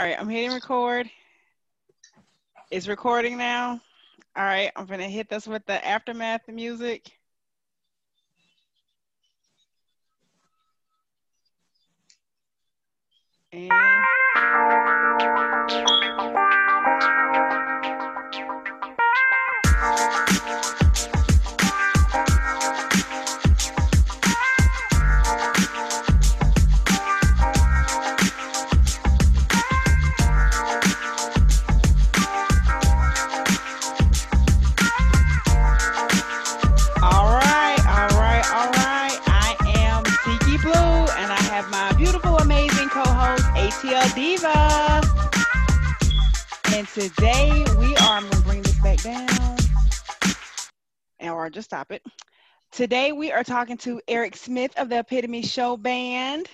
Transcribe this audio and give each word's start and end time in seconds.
All 0.00 0.06
right, 0.06 0.16
I'm 0.18 0.30
hitting 0.30 0.52
record. 0.52 1.10
It's 2.70 2.88
recording 2.88 3.36
now. 3.36 3.82
All 4.34 4.44
right, 4.44 4.72
I'm 4.74 4.86
gonna 4.86 5.10
hit 5.10 5.28
this 5.28 5.46
with 5.46 5.66
the 5.66 5.86
aftermath 5.86 6.48
music. 6.48 7.10
And 13.52 13.99
And 46.80 46.88
today 46.88 47.62
we 47.78 47.94
are. 47.94 48.16
I'm 48.16 48.26
gonna 48.30 48.42
bring 48.42 48.62
this 48.62 48.80
back 48.80 49.02
down, 49.02 49.58
or 51.20 51.50
just 51.50 51.68
stop 51.68 51.92
it. 51.92 52.02
Today 52.72 53.12
we 53.12 53.30
are 53.30 53.44
talking 53.44 53.76
to 53.78 54.00
Eric 54.08 54.34
Smith 54.34 54.72
of 54.78 54.88
the 54.88 55.00
Epitome 55.00 55.42
Show 55.42 55.76
Band, 55.76 56.48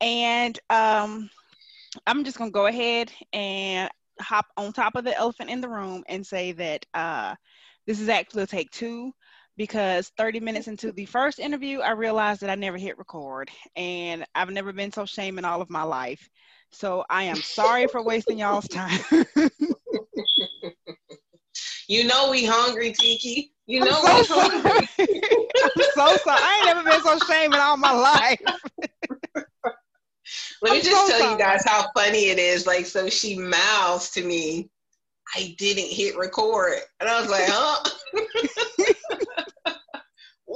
and 0.00 0.56
um, 0.70 1.28
I'm 2.06 2.22
just 2.22 2.38
gonna 2.38 2.52
go 2.52 2.66
ahead 2.66 3.10
and 3.32 3.90
hop 4.20 4.46
on 4.56 4.72
top 4.72 4.94
of 4.94 5.02
the 5.02 5.18
elephant 5.18 5.50
in 5.50 5.60
the 5.60 5.68
room 5.68 6.04
and 6.08 6.24
say 6.24 6.52
that 6.52 6.86
uh, 6.94 7.34
this 7.88 7.98
is 7.98 8.08
actually 8.08 8.44
a 8.44 8.46
take 8.46 8.70
two 8.70 9.12
because 9.56 10.10
30 10.16 10.40
minutes 10.40 10.68
into 10.68 10.92
the 10.92 11.06
first 11.06 11.38
interview, 11.38 11.80
I 11.80 11.92
realized 11.92 12.42
that 12.42 12.50
I 12.50 12.54
never 12.54 12.76
hit 12.76 12.98
record 12.98 13.50
and 13.74 14.24
I've 14.34 14.50
never 14.50 14.72
been 14.72 14.92
so 14.92 15.06
shamed 15.06 15.38
in 15.38 15.44
all 15.44 15.62
of 15.62 15.70
my 15.70 15.82
life. 15.82 16.28
So 16.72 17.04
I 17.08 17.24
am 17.24 17.36
sorry 17.36 17.86
for 17.86 18.02
wasting 18.02 18.38
y'all's 18.38 18.68
time. 18.68 19.00
You 21.88 22.04
know 22.04 22.30
we 22.30 22.44
hungry, 22.44 22.92
Tiki. 22.92 23.52
You 23.66 23.80
know 23.80 24.00
I'm 24.04 24.16
we 24.18 24.24
so 24.24 24.34
sorry. 24.40 24.48
hungry. 24.62 24.88
I'm 25.62 25.82
so 25.94 26.16
sorry. 26.16 26.40
I 26.42 26.56
ain't 26.58 26.66
never 26.66 26.90
been 26.90 27.02
so 27.02 27.18
shamed 27.20 27.54
in 27.54 27.60
all 27.60 27.76
my 27.76 27.92
life. 27.92 28.40
Let 30.62 30.72
me 30.72 30.78
I'm 30.78 30.82
just 30.82 30.90
so 30.90 31.08
tell 31.08 31.20
sorry. 31.20 31.32
you 31.32 31.38
guys 31.38 31.62
how 31.64 31.86
funny 31.96 32.30
it 32.30 32.38
is. 32.38 32.66
Like, 32.66 32.86
so 32.86 33.08
she 33.08 33.38
mouths 33.38 34.10
to 34.12 34.24
me, 34.24 34.68
I 35.34 35.54
didn't 35.58 35.90
hit 35.90 36.16
record. 36.16 36.78
And 37.00 37.08
I 37.08 37.20
was 37.20 37.30
like, 37.30 37.44
huh? 37.46 37.88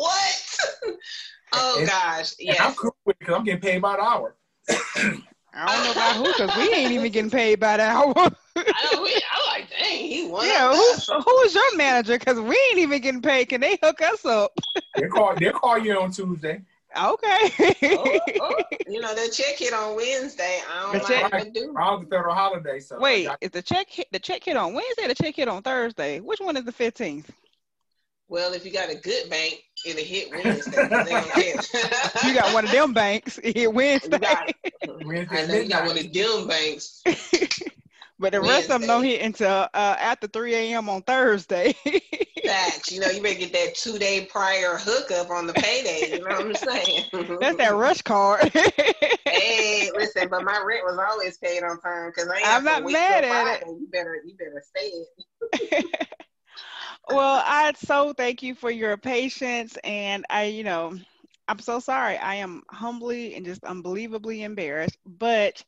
What? 0.01 0.59
oh 1.53 1.77
And- 1.81 1.89
gosh. 1.89 2.35
yeah. 2.39 2.65
I'm 2.65 2.75
cool 2.75 2.97
with 3.05 3.17
it 3.17 3.21
because 3.21 3.35
I'm 3.35 3.45
getting 3.45 3.61
paid 3.61 3.83
by 3.83 3.97
the 3.97 4.03
hour. 4.03 4.35
I 5.53 5.77
don't 5.77 5.85
know 5.85 5.93
about 5.93 6.17
who, 6.17 6.25
because 6.47 6.57
we 6.57 6.73
ain't 6.75 6.93
even 6.93 7.11
getting 7.11 7.31
paid 7.31 7.59
by 7.59 7.77
the 7.77 7.83
hour. 7.83 8.15
I 8.17 8.91
know 8.93 9.03
we 9.03 9.11
I 9.15 9.47
like, 9.59 9.69
dang, 9.71 9.99
he 9.99 10.29
won. 10.29 10.47
yeah, 10.47 10.69
up 10.71 10.77
who's, 10.77 11.07
there. 11.07 11.21
who 11.21 11.41
is 11.41 11.55
your 11.55 11.77
manager? 11.77 12.19
Because 12.19 12.39
we 12.41 12.55
ain't 12.71 12.79
even 12.79 13.01
getting 13.01 13.21
paid. 13.23 13.47
Can 13.49 13.61
they 13.61 13.77
hook 13.83 14.01
us 14.01 14.25
up? 14.25 14.53
They'll 14.97 15.09
call, 15.11 15.35
they'll 15.37 15.53
call 15.53 15.79
you 15.79 16.01
on 16.01 16.13
Tuesday. 16.13 16.63
Okay. 16.97 17.51
Oh, 17.97 18.21
oh, 18.41 18.55
you 18.89 19.01
know, 19.01 19.15
the 19.15 19.31
check 19.33 19.57
hit 19.57 19.73
on 19.73 19.97
Wednesday. 19.97 20.61
I 20.73 20.93
don't 20.93 21.07
check- 21.07 21.33
mind 21.33 21.47
if 21.47 21.49
I 21.49 21.51
do. 21.51 21.75
All 21.79 21.99
the 21.99 22.07
federal 22.07 22.35
holiday. 22.35 22.79
So 22.81 22.99
Wait, 23.01 23.27
got- 23.27 23.39
is 23.41 23.51
the 23.51 23.63
check 23.63 23.89
hit, 23.89 24.07
the 24.13 24.19
check 24.19 24.45
hit 24.45 24.57
on 24.57 24.73
Wednesday? 24.75 25.05
Or 25.05 25.09
the 25.09 25.15
check 25.15 25.35
hit 25.37 25.49
on 25.49 25.63
Thursday? 25.63 26.21
Which 26.21 26.41
one 26.41 26.57
is 26.57 26.65
the 26.65 26.73
fifteenth? 26.73 27.31
Well, 28.31 28.53
if 28.53 28.65
you 28.65 28.71
got 28.73 28.89
a 28.91 28.95
good 28.95 29.29
bank, 29.29 29.61
it'll 29.85 30.05
hit 30.05 30.31
Wednesday. 30.33 30.89
They. 30.89 31.55
You 32.27 32.35
got 32.35 32.53
one 32.55 32.65
of 32.65 32.71
them 32.71 32.93
banks 32.93 33.37
hit 33.43 33.57
You 33.57 33.71
Wednesday, 33.71 34.19
got- 34.19 34.53
Wednesday 35.05 35.43
I 35.43 35.47
know 35.47 35.55
you 35.55 35.69
got 35.69 35.87
one 35.87 35.99
of 35.99 36.13
them 36.13 36.47
banks. 36.47 37.03
but 38.19 38.33
the 38.33 38.41
rest 38.41 38.71
of 38.71 38.81
them 38.81 38.87
don't 38.87 39.05
hit 39.05 39.23
until 39.23 39.51
uh, 39.75 39.97
after 39.99 40.27
three 40.29 40.55
a.m. 40.55 40.89
on 40.89 41.03
Thursday. 41.03 41.75
Facts. 42.45 42.93
You 42.93 43.01
know, 43.01 43.09
you 43.11 43.23
better 43.23 43.39
get 43.39 43.53
that 43.53 43.75
two 43.75 43.99
day 43.99 44.27
prior 44.31 44.77
hookup 44.79 45.31
on 45.31 45.47
the 45.47 45.55
payday. 45.55 46.11
You 46.13 46.19
know 46.21 46.27
what 46.37 46.41
I'm 46.47 46.55
saying? 46.55 47.05
That's 47.41 47.57
that 47.57 47.75
rush 47.75 48.03
card. 48.03 48.51
Hey, 49.27 49.91
listen, 49.97 50.29
but 50.29 50.45
my 50.45 50.63
rent 50.65 50.85
was 50.85 50.99
always 51.11 51.39
paid 51.39 51.63
on 51.63 51.81
time 51.81 52.11
because 52.15 52.29
I 52.29 52.37
ain't 52.39 52.47
I'm 52.49 52.65
not 52.65 52.85
mad 52.85 53.25
at 53.25 53.63
it. 53.63 53.67
You 53.67 53.89
better, 53.91 54.21
you 54.25 54.35
better 54.37 54.63
say 54.77 54.87
it. 55.63 55.97
Well, 57.09 57.43
I 57.45 57.73
so 57.77 58.13
thank 58.13 58.43
you 58.43 58.55
for 58.55 58.71
your 58.71 58.97
patience, 58.97 59.77
and 59.85 60.25
I, 60.31 60.45
you 60.45 60.65
know, 60.65 60.97
I'm 61.49 61.59
so 61.59 61.79
sorry. 61.81 62.17
I 62.17 62.37
am 62.37 62.63
humbly 62.71 63.35
and 63.35 63.45
just 63.45 63.65
unbelievably 63.65 64.43
embarrassed, 64.43 64.97
but 65.05 65.63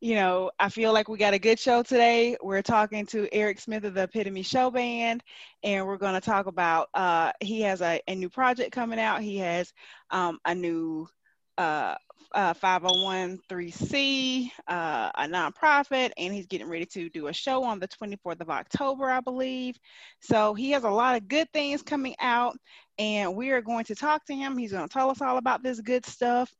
you 0.00 0.14
know, 0.14 0.50
I 0.58 0.68
feel 0.68 0.92
like 0.92 1.08
we 1.08 1.18
got 1.18 1.34
a 1.34 1.38
good 1.38 1.58
show 1.58 1.82
today. 1.82 2.36
We're 2.42 2.62
talking 2.62 3.06
to 3.06 3.28
Eric 3.32 3.58
Smith 3.60 3.84
of 3.84 3.94
the 3.94 4.04
Epitome 4.04 4.42
Show 4.42 4.70
Band, 4.70 5.22
and 5.62 5.86
we're 5.86 5.96
going 5.96 6.14
to 6.14 6.20
talk 6.20 6.46
about. 6.46 6.88
Uh, 6.94 7.32
he 7.40 7.62
has 7.62 7.80
a, 7.82 8.00
a 8.06 8.14
new 8.14 8.28
project 8.28 8.72
coming 8.72 9.00
out. 9.00 9.22
He 9.22 9.38
has 9.38 9.72
um, 10.10 10.38
a 10.44 10.54
new 10.54 11.08
uh, 11.56 11.96
uh, 12.34 12.54
501c, 12.54 14.50
uh, 14.66 15.10
a 15.14 15.22
nonprofit, 15.26 16.10
and 16.16 16.34
he's 16.34 16.46
getting 16.46 16.68
ready 16.68 16.86
to 16.86 17.08
do 17.10 17.28
a 17.28 17.32
show 17.32 17.64
on 17.64 17.78
the 17.78 17.88
24th 17.88 18.40
of 18.40 18.50
October, 18.50 19.10
I 19.10 19.20
believe. 19.20 19.76
So 20.20 20.54
he 20.54 20.70
has 20.72 20.84
a 20.84 20.90
lot 20.90 21.16
of 21.16 21.28
good 21.28 21.50
things 21.52 21.82
coming 21.82 22.14
out, 22.20 22.56
and 22.98 23.34
we 23.34 23.50
are 23.50 23.62
going 23.62 23.84
to 23.86 23.94
talk 23.94 24.24
to 24.26 24.34
him. 24.34 24.58
He's 24.58 24.72
going 24.72 24.88
to 24.88 24.92
tell 24.92 25.10
us 25.10 25.22
all 25.22 25.38
about 25.38 25.62
this 25.62 25.80
good 25.80 26.04
stuff. 26.04 26.52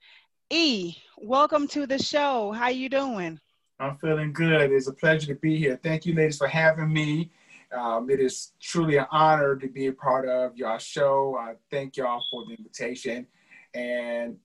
E, 0.50 0.94
welcome 1.18 1.68
to 1.68 1.86
the 1.86 1.98
show. 1.98 2.52
How 2.52 2.68
you 2.68 2.88
doing? 2.88 3.38
I'm 3.80 3.96
feeling 3.98 4.32
good. 4.32 4.72
It's 4.72 4.88
a 4.88 4.92
pleasure 4.92 5.34
to 5.34 5.38
be 5.38 5.56
here. 5.56 5.78
Thank 5.82 6.06
you, 6.06 6.14
ladies, 6.14 6.38
for 6.38 6.48
having 6.48 6.92
me. 6.92 7.30
Um, 7.70 8.08
it 8.08 8.18
is 8.18 8.52
truly 8.60 8.96
an 8.96 9.06
honor 9.10 9.54
to 9.56 9.68
be 9.68 9.88
a 9.88 9.92
part 9.92 10.26
of 10.26 10.56
y'all 10.56 10.78
show. 10.78 11.36
I 11.38 11.54
thank 11.70 11.98
y'all 11.98 12.24
for 12.30 12.46
the 12.46 12.54
invitation. 12.54 13.26
And 13.74 14.38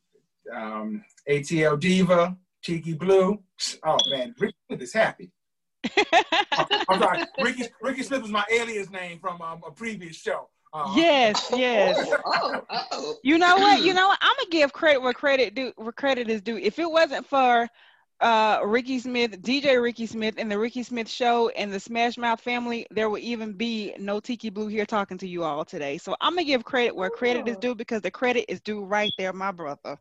um, 0.53 1.03
ATL 1.29 1.79
Diva, 1.79 2.35
Tiki 2.63 2.93
Blue. 2.93 3.41
Oh, 3.85 3.97
man, 4.09 4.33
Ricky 4.39 4.55
Smith 4.67 4.81
is 4.81 4.93
happy. 4.93 5.31
I'm 6.89 6.99
sorry. 6.99 7.23
Ricky, 7.41 7.63
Ricky 7.81 8.03
Smith 8.03 8.21
was 8.21 8.31
my 8.31 8.45
alias 8.51 8.89
name 8.89 9.19
from 9.19 9.41
um, 9.41 9.61
a 9.67 9.71
previous 9.71 10.15
show. 10.15 10.49
Uh, 10.73 10.91
yes, 10.95 11.51
yes. 11.55 12.09
Oh, 12.25 12.61
oh, 12.69 12.83
oh. 12.91 13.15
You 13.23 13.37
know 13.37 13.55
what? 13.57 13.83
You 13.83 13.93
know 13.93 14.07
what? 14.07 14.17
I'm 14.21 14.33
gonna 14.37 14.49
give 14.49 14.73
credit 14.73 15.01
where 15.01 15.13
credit 15.13 15.53
due. 15.53 15.71
Where 15.75 15.91
credit 15.91 16.29
is 16.29 16.41
due. 16.41 16.57
If 16.57 16.79
it 16.79 16.89
wasn't 16.89 17.27
for 17.27 17.67
uh, 18.21 18.59
Ricky 18.63 18.97
Smith, 18.97 19.39
DJ 19.43 19.79
Ricky 19.79 20.07
Smith, 20.07 20.35
and 20.37 20.49
the 20.49 20.57
Ricky 20.57 20.81
Smith 20.81 21.07
Show 21.09 21.49
and 21.49 21.71
the 21.71 21.79
Smash 21.79 22.17
Mouth 22.17 22.41
family, 22.41 22.87
there 22.89 23.09
would 23.11 23.21
even 23.21 23.53
be 23.53 23.93
no 23.99 24.19
Tiki 24.19 24.49
Blue 24.49 24.67
here 24.67 24.85
talking 24.85 25.17
to 25.19 25.27
you 25.27 25.43
all 25.43 25.63
today. 25.63 25.99
So 25.99 26.15
I'm 26.21 26.33
gonna 26.33 26.45
give 26.45 26.63
credit 26.63 26.95
where 26.95 27.09
credit 27.11 27.47
is 27.47 27.57
Oh. 27.57 27.59
due 27.59 27.75
because 27.75 28.01
the 28.01 28.09
credit 28.11 28.45
is 28.47 28.59
due 28.61 28.83
right 28.83 29.11
there, 29.19 29.33
my 29.33 29.51
brother. 29.51 29.99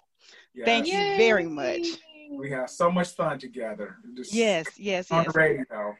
Yes, 0.55 0.65
Thank 0.65 0.87
you 0.87 0.99
very 1.17 1.47
much. 1.47 1.87
We 2.31 2.51
have 2.51 2.71
so 2.71 2.91
much 2.91 3.11
fun 3.11 3.39
together. 3.39 3.97
Just 4.17 4.33
Yes, 4.33 4.67
yes, 4.79 5.11
On 5.11 5.23
yes, 5.25 5.33
the 5.33 5.39
radio. 5.39 5.97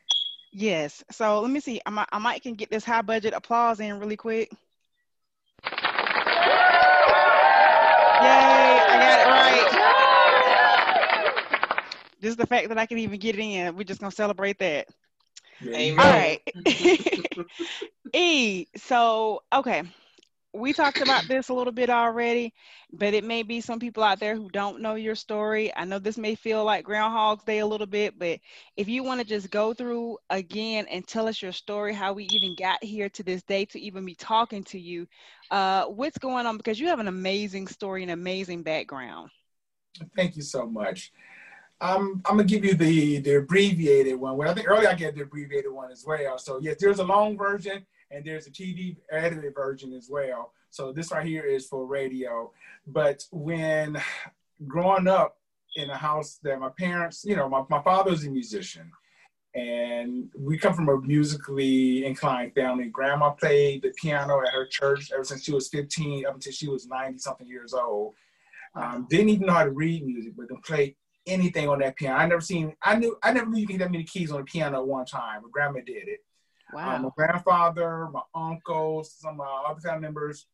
yes. 0.51 1.05
So 1.11 1.41
let 1.41 1.51
me 1.51 1.61
see. 1.61 1.81
I 1.85 1.91
might, 1.91 2.09
I 2.13 2.19
might 2.19 2.43
can 2.43 2.55
get 2.55 2.71
this 2.71 2.85
high 2.85 3.03
budget 3.03 3.35
applause 3.35 3.81
in 3.81 3.99
really 4.01 4.17
quick. 4.17 4.51
Yay! 8.23 8.29
I 8.89 8.97
got 9.01 9.21
it 9.21 9.27
right. 11.75 11.83
Just 12.23 12.39
the 12.39 12.47
fact 12.47 12.69
that 12.69 12.79
I 12.79 12.87
can 12.87 12.99
even 12.99 13.19
get 13.19 13.37
it 13.37 13.43
in, 13.43 13.77
we're 13.77 13.83
just 13.85 14.01
gonna 14.01 14.13
celebrate 14.13 14.59
that. 14.61 14.87
Amen. 15.63 15.81
you 15.85 15.99
All 15.99 16.05
know, 16.05 16.13
right. 16.13 16.41
e, 18.15 18.67
so 18.77 19.43
okay. 19.53 19.83
We 20.55 20.75
talked 20.75 21.01
about 21.01 21.27
this 21.29 21.49
a 21.49 21.55
little 21.55 21.73
bit 21.73 21.89
already, 21.89 22.53
but 22.93 23.15
it 23.15 23.25
may 23.25 23.43
be 23.43 23.63
some 23.63 23.79
people 23.79 24.03
out 24.03 24.21
there 24.21 24.37
who 24.37 24.51
don't 24.51 24.83
know 24.83 24.97
your 24.97 25.15
story. 25.15 25.75
I 25.75 25.87
know 25.87 25.99
this 25.99 26.19
may 26.19 26.35
feel 26.35 26.63
like 26.63 26.85
Groundhog's 26.85 27.45
Day 27.45 27.61
a 27.61 27.67
little 27.67 27.87
bit, 27.87 28.19
but 28.19 28.39
if 28.77 28.87
you 28.87 29.03
want 29.03 29.21
to 29.21 29.27
just 29.27 29.51
go 29.51 29.73
through 29.73 30.19
again 30.29 30.87
and 30.91 31.07
tell 31.07 31.27
us 31.27 31.41
your 31.41 31.53
story, 31.53 31.95
how 31.95 32.13
we 32.13 32.25
even 32.33 32.55
got 32.59 32.85
here 32.85 33.09
to 33.11 33.23
this 33.23 33.43
day 33.45 33.65
to 33.67 33.81
even 33.81 34.05
be 34.05 34.15
talking 34.15 34.63
to 34.65 34.79
you, 34.79 35.07
uh, 35.51 35.87
what's 35.87 36.19
going 36.19 36.45
on? 36.45 36.59
Because 36.59 36.79
you 36.79 36.89
have 36.89 37.01
an 37.01 37.09
amazing 37.09 37.67
story 37.67 38.03
and 38.03 38.13
amazing 38.13 38.63
background. 38.63 39.31
Thank 40.15 40.37
you 40.37 40.43
so 40.43 40.67
much. 40.67 41.13
Um, 41.81 42.23
I'm 42.27 42.37
gonna 42.37 42.45
give 42.45 42.65
you 42.65 42.75
the 42.75 43.19
the 43.19 43.39
abbreviated 43.39 44.15
one. 44.15 44.37
Well, 44.37 44.49
I 44.49 44.55
think 44.55 44.69
earlier 44.69 44.89
I 44.89 44.95
gave 44.95 45.17
the 45.17 45.23
abbreviated 45.23 45.73
one 45.73 45.91
as 45.91 46.05
well. 46.07 46.39
So 46.39 46.61
yes, 46.61 46.77
there's 46.79 47.01
a 47.01 47.05
long 47.05 47.37
version 47.37 47.85
and 48.13 48.25
there's 48.25 48.47
a 48.47 48.51
TV 48.51 48.97
edited 49.11 49.55
version 49.55 49.93
as 49.93 50.09
well. 50.11 50.53
So 50.71 50.93
this 50.93 51.11
right 51.11 51.27
here 51.27 51.45
is 51.45 51.67
for 51.67 51.87
radio. 51.87 52.53
But 52.87 53.25
when 53.31 54.01
growing 54.67 55.09
up, 55.09 55.37
in 55.77 55.91
a 55.91 55.97
house 55.97 56.39
that 56.43 56.61
my 56.61 56.71
parents, 56.79 57.25
you 57.25 57.37
know, 57.37 57.49
my, 57.49 57.63
my 57.69 57.83
father 57.83 58.11
was 58.11 58.25
a 58.25 58.31
musician. 58.31 58.91
And 59.55 60.31
we 60.39 60.57
come 60.57 60.73
from 60.73 60.89
a 60.89 60.99
musically 61.01 62.07
inclined 62.07 62.55
family. 62.55 62.87
Grandma 62.87 63.31
played 63.31 63.83
the 63.83 63.93
piano 64.01 64.41
at 64.41 64.53
her 64.55 64.67
church 64.67 65.11
ever 65.13 65.25
since 65.25 65.45
she 65.45 65.53
was 65.53 65.69
15 65.69 66.25
up 66.27 66.35
until 66.35 66.53
she 66.53 66.69
was 66.69 66.87
90 66.87 67.19
something 67.19 67.47
years 67.47 67.75
old. 67.75 68.15
Um, 68.75 69.07
didn't 69.11 69.29
even 69.29 69.47
know 69.47 69.53
how 69.53 69.65
to 69.65 69.71
read 69.71 70.07
music, 70.07 70.33
but 70.37 70.49
can 70.49 70.57
play 70.63 70.97
anything 71.27 71.69
on 71.69 71.81
that 71.81 71.97
piano. 71.97 72.17
I 72.17 72.27
never 72.27 72.41
seen, 72.41 72.75
I 72.83 72.97
knew, 72.97 73.19
I 73.23 73.33
never 73.33 73.51
knew 73.51 73.61
you 73.61 73.67
could 73.67 73.75
get 73.75 73.85
that 73.85 73.93
many 73.93 74.05
keys 74.05 74.33
on 74.33 74.41
a 74.41 74.45
piano 74.45 74.83
one 74.83 75.05
time, 75.05 75.43
but 75.43 75.53
grandma 75.53 75.81
did 75.85 76.09
it. 76.09 76.21
Wow. 76.73 76.97
Um, 76.97 77.03
my 77.03 77.09
grandfather, 77.17 78.09
my 78.13 78.23
uncles, 78.35 79.15
some 79.19 79.33
of 79.33 79.37
my 79.37 79.65
other 79.69 79.81
family 79.81 80.03
members 80.03 80.47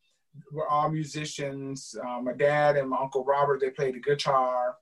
were 0.52 0.68
all 0.68 0.90
musicians. 0.90 1.94
Uh, 2.04 2.20
my 2.20 2.32
dad 2.32 2.76
and 2.76 2.90
my 2.90 2.98
uncle 2.98 3.24
Robert, 3.24 3.60
they 3.60 3.70
played 3.70 3.94
the 3.94 4.00
guitar. 4.00 4.76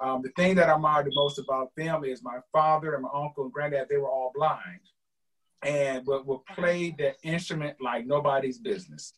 Um, 0.00 0.22
the 0.22 0.30
thing 0.30 0.56
that 0.56 0.68
I 0.68 0.74
admire 0.74 1.04
the 1.04 1.12
most 1.14 1.38
about 1.38 1.70
them 1.76 2.04
is 2.04 2.22
my 2.22 2.38
father 2.52 2.94
and 2.94 3.02
my 3.02 3.08
uncle 3.14 3.44
and 3.44 3.52
granddad, 3.52 3.86
they 3.88 3.96
were 3.96 4.10
all 4.10 4.32
blind 4.34 4.80
and 5.62 6.06
would, 6.06 6.26
would 6.26 6.44
play 6.46 6.94
the 6.96 7.14
instrument 7.22 7.76
like 7.80 8.06
nobody's 8.06 8.58
business. 8.58 9.14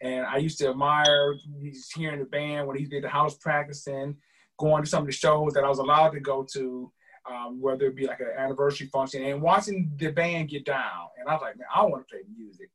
And 0.00 0.26
I 0.26 0.38
used 0.38 0.58
to 0.58 0.70
admire 0.70 1.36
he's 1.60 1.90
hearing 1.94 2.18
the 2.18 2.26
band 2.26 2.66
when 2.66 2.76
he 2.76 2.84
did 2.84 3.04
the 3.04 3.08
house 3.08 3.36
practicing, 3.36 4.16
going 4.58 4.82
to 4.82 4.88
some 4.88 5.02
of 5.02 5.06
the 5.06 5.12
shows 5.12 5.52
that 5.54 5.64
I 5.64 5.68
was 5.68 5.78
allowed 5.78 6.10
to 6.10 6.20
go 6.20 6.44
to, 6.54 6.92
um, 7.30 7.60
whether 7.60 7.86
it 7.86 7.96
be 7.96 8.06
like 8.06 8.20
an 8.20 8.32
anniversary 8.36 8.86
function, 8.88 9.22
and 9.24 9.40
watching 9.40 9.90
the 9.96 10.10
band 10.10 10.48
get 10.48 10.64
down. 10.64 11.08
And 11.18 11.28
I 11.28 11.32
was 11.32 11.42
like, 11.42 11.58
man, 11.58 11.66
I 11.74 11.82
want 11.82 12.06
to 12.06 12.12
play 12.12 12.22
music. 12.36 12.70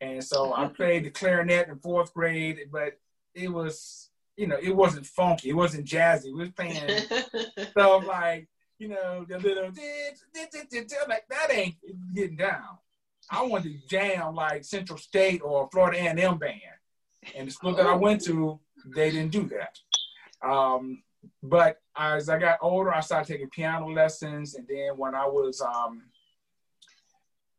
And 0.00 0.22
so 0.22 0.54
I 0.54 0.66
played 0.68 1.04
the 1.04 1.10
clarinet 1.10 1.68
in 1.68 1.78
fourth 1.78 2.12
grade, 2.12 2.58
but 2.70 2.98
it 3.34 3.48
was, 3.50 4.10
you 4.36 4.46
know, 4.46 4.58
it 4.60 4.74
wasn't 4.74 5.06
funky, 5.06 5.50
it 5.50 5.56
wasn't 5.56 5.86
jazzy. 5.86 6.26
We 6.26 6.40
was 6.40 6.50
playing 6.50 6.76
stuff 7.70 8.06
like, 8.06 8.48
you 8.78 8.88
know, 8.88 9.24
the 9.26 9.38
little, 9.38 9.70
like 11.08 11.26
that 11.30 11.50
ain't 11.50 11.76
getting 12.14 12.36
down. 12.36 12.78
I 13.30 13.42
wanted 13.42 13.80
to 13.80 13.88
jam 13.88 14.34
like 14.34 14.64
Central 14.64 14.98
State 14.98 15.40
or 15.42 15.68
Florida 15.72 15.98
A&M 15.98 16.38
band. 16.38 16.60
And 17.34 17.48
the 17.48 17.52
school 17.52 17.74
that 17.74 17.86
I 17.86 17.94
went 17.94 18.22
to, 18.24 18.60
they 18.94 19.10
didn't 19.10 19.32
do 19.32 19.48
that. 19.48 19.78
Um, 20.46 21.02
but 21.42 21.78
as 21.96 22.28
I 22.28 22.38
got 22.38 22.58
older, 22.60 22.92
I 22.92 23.00
started 23.00 23.32
taking 23.32 23.50
piano 23.50 23.88
lessons. 23.88 24.54
And 24.54 24.66
then 24.68 24.96
when 24.96 25.14
I 25.14 25.26
was 25.26 25.60
um, 25.60 26.02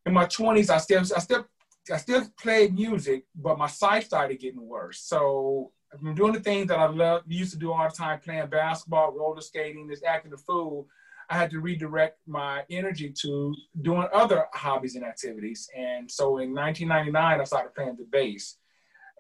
in 0.06 0.14
my 0.14 0.26
20s, 0.26 0.70
I 0.70 0.78
still, 0.78 1.02
I 1.02 1.20
still, 1.20 1.46
I 1.92 1.98
still 1.98 2.26
played 2.40 2.74
music, 2.74 3.26
but 3.36 3.58
my 3.58 3.68
sight 3.68 4.06
started 4.06 4.40
getting 4.40 4.68
worse. 4.68 5.00
So 5.00 5.72
I've 5.94 6.02
been 6.02 6.16
doing 6.16 6.34
the 6.34 6.40
things 6.40 6.68
that 6.68 6.80
I 6.80 6.88
love, 6.88 7.24
used 7.28 7.54
to 7.54 7.60
do 7.60 7.72
all 7.72 7.88
the 7.88 7.96
time, 7.96 8.20
playing 8.20 8.48
basketball, 8.48 9.14
roller 9.14 9.42
skating, 9.42 9.88
just 9.90 10.04
acting 10.04 10.34
a 10.34 10.38
fool. 10.38 10.88
I 11.30 11.38
had 11.38 11.50
to 11.52 11.60
redirect 11.60 12.20
my 12.26 12.64
energy 12.70 13.14
to 13.22 13.54
doing 13.82 14.08
other 14.14 14.46
hobbies 14.54 14.96
and 14.96 15.06
activities. 15.06 15.70
And 15.76 16.10
so 16.10 16.38
in 16.38 16.54
1999, 16.54 17.42
I 17.42 17.44
started 17.44 17.76
playing 17.76 17.98
the 17.98 18.06
bass. 18.10 18.58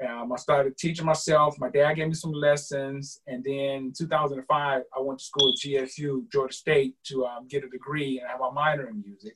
Um, 0.06 0.32
I 0.32 0.36
started 0.36 0.78
teaching 0.78 1.06
myself. 1.06 1.58
My 1.60 1.70
dad 1.70 1.94
gave 1.94 2.08
me 2.08 2.14
some 2.14 2.32
lessons. 2.32 3.22
And 3.26 3.44
then 3.44 3.54
in 3.54 3.94
2005, 3.98 4.82
I 4.96 5.00
went 5.00 5.20
to 5.20 5.26
school 5.26 5.50
at 5.50 5.58
GSU, 5.58 6.32
Georgia 6.32 6.54
State, 6.54 6.96
to 7.06 7.26
um, 7.26 7.48
get 7.48 7.64
a 7.64 7.70
degree 7.70 8.20
and 8.20 8.28
I 8.28 8.32
have 8.32 8.42
a 8.42 8.52
minor 8.52 8.88
in 8.90 9.02
music. 9.02 9.36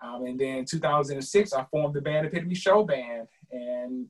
Um, 0.00 0.24
and 0.26 0.38
then 0.38 0.58
in 0.58 0.64
2006, 0.64 1.52
I 1.52 1.64
formed 1.70 1.94
the 1.94 2.00
band 2.00 2.26
Epitome 2.26 2.54
Show 2.54 2.82
Band. 2.84 3.28
And 3.52 4.06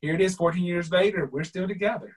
here 0.00 0.14
it 0.14 0.20
is, 0.20 0.36
14 0.36 0.62
years 0.62 0.90
later, 0.90 1.28
we're 1.30 1.44
still 1.44 1.66
together. 1.66 2.16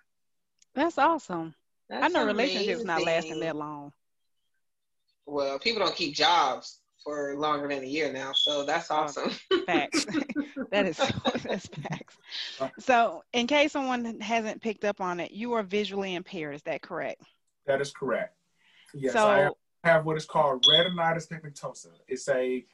That's 0.76 0.98
awesome. 0.98 1.56
That's 1.90 2.06
I 2.06 2.08
know 2.08 2.26
relationships 2.26 2.84
not 2.84 3.04
lasting 3.04 3.32
amazing. 3.32 3.48
that 3.48 3.56
long. 3.56 3.92
Well, 5.26 5.60
people 5.60 5.84
don't 5.84 5.96
keep 5.96 6.16
jobs 6.16 6.81
for 7.04 7.36
longer 7.36 7.68
than 7.68 7.84
a 7.84 7.88
year 7.88 8.12
now, 8.12 8.32
so 8.34 8.64
that's 8.66 8.90
Oh. 8.92 8.96
awesome. 8.96 9.32
Facts. 9.66 10.06
that 10.72 10.86
is 10.86 10.98
that's 11.44 11.68
facts. 11.68 12.18
So, 12.80 13.24
in 13.34 13.48
case 13.48 13.72
someone 13.72 14.20
hasn't 14.20 14.62
picked 14.62 14.86
up 14.86 15.02
on 15.02 15.20
it, 15.20 15.32
you 15.32 15.54
are 15.54 15.64
visually 15.64 16.16
impaired. 16.16 16.56
Is 16.56 16.62
that 16.64 16.82
correct? 16.82 17.22
That 17.66 17.82
is 17.82 17.92
correct. 17.92 18.36
Yes, 18.94 19.14
so, 19.14 19.28
I 19.28 19.38
have, 19.40 19.54
have 19.84 20.06
what 20.06 20.18
is 20.18 20.26
called 20.26 20.66
retinitis 20.66 21.28
pigmentosa. 21.30 21.88
It's 22.08 22.28
a, 22.28 22.66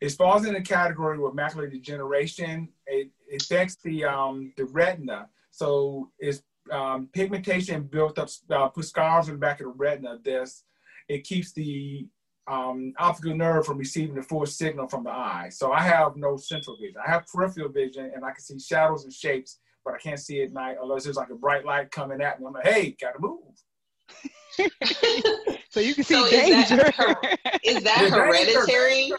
it 0.00 0.12
falls 0.12 0.46
in 0.46 0.54
the 0.54 0.62
category 0.62 1.18
with 1.18 1.34
macular 1.34 1.70
degeneration. 1.70 2.68
It, 2.86 3.10
it 3.28 3.42
affects 3.42 3.76
the 3.76 4.04
um, 4.04 4.52
the 4.56 4.66
retina. 4.66 5.28
So 5.50 6.10
it's 6.18 6.42
um, 6.70 7.08
pigmentation 7.12 7.82
built 7.84 8.18
up, 8.18 8.28
uh, 8.50 8.68
put 8.68 8.84
scars 8.84 9.28
in 9.28 9.34
the 9.34 9.38
back 9.38 9.60
of 9.60 9.66
the 9.66 9.72
retina. 9.72 10.18
This 10.22 10.64
it 11.08 11.24
keeps 11.24 11.52
the 11.52 12.06
um, 12.46 12.92
optical 12.98 13.34
nerve 13.34 13.64
from 13.66 13.78
receiving 13.78 14.14
the 14.14 14.22
full 14.22 14.44
signal 14.46 14.86
from 14.88 15.04
the 15.04 15.10
eye. 15.10 15.48
So 15.50 15.72
I 15.72 15.80
have 15.80 16.16
no 16.16 16.36
central 16.36 16.76
vision. 16.76 16.96
I 17.06 17.10
have 17.10 17.26
peripheral 17.26 17.70
vision, 17.70 18.10
and 18.14 18.24
I 18.24 18.32
can 18.32 18.40
see 18.42 18.58
shadows 18.58 19.04
and 19.04 19.12
shapes, 19.12 19.60
but 19.84 19.94
I 19.94 19.98
can't 19.98 20.20
see 20.20 20.42
at 20.42 20.52
night 20.52 20.76
unless 20.82 21.04
there's 21.04 21.16
like 21.16 21.30
a 21.30 21.34
bright 21.34 21.64
light 21.64 21.90
coming 21.90 22.20
at 22.20 22.40
me. 22.40 22.46
I'm 22.46 22.52
like, 22.52 22.66
hey, 22.66 22.96
gotta 23.00 23.18
move. 23.20 23.40
so 25.70 25.80
you 25.80 25.94
can 25.94 26.04
see 26.04 26.14
So 26.14 26.26
is 26.26 26.30
danger. 26.30 26.76
that 26.76 26.94
her- 26.94 27.16
Is 27.64 27.82
that 27.82 28.02
Yeah, 28.02 28.10
that 28.10 28.28
is 28.46 28.54
hereditary? 28.54 29.12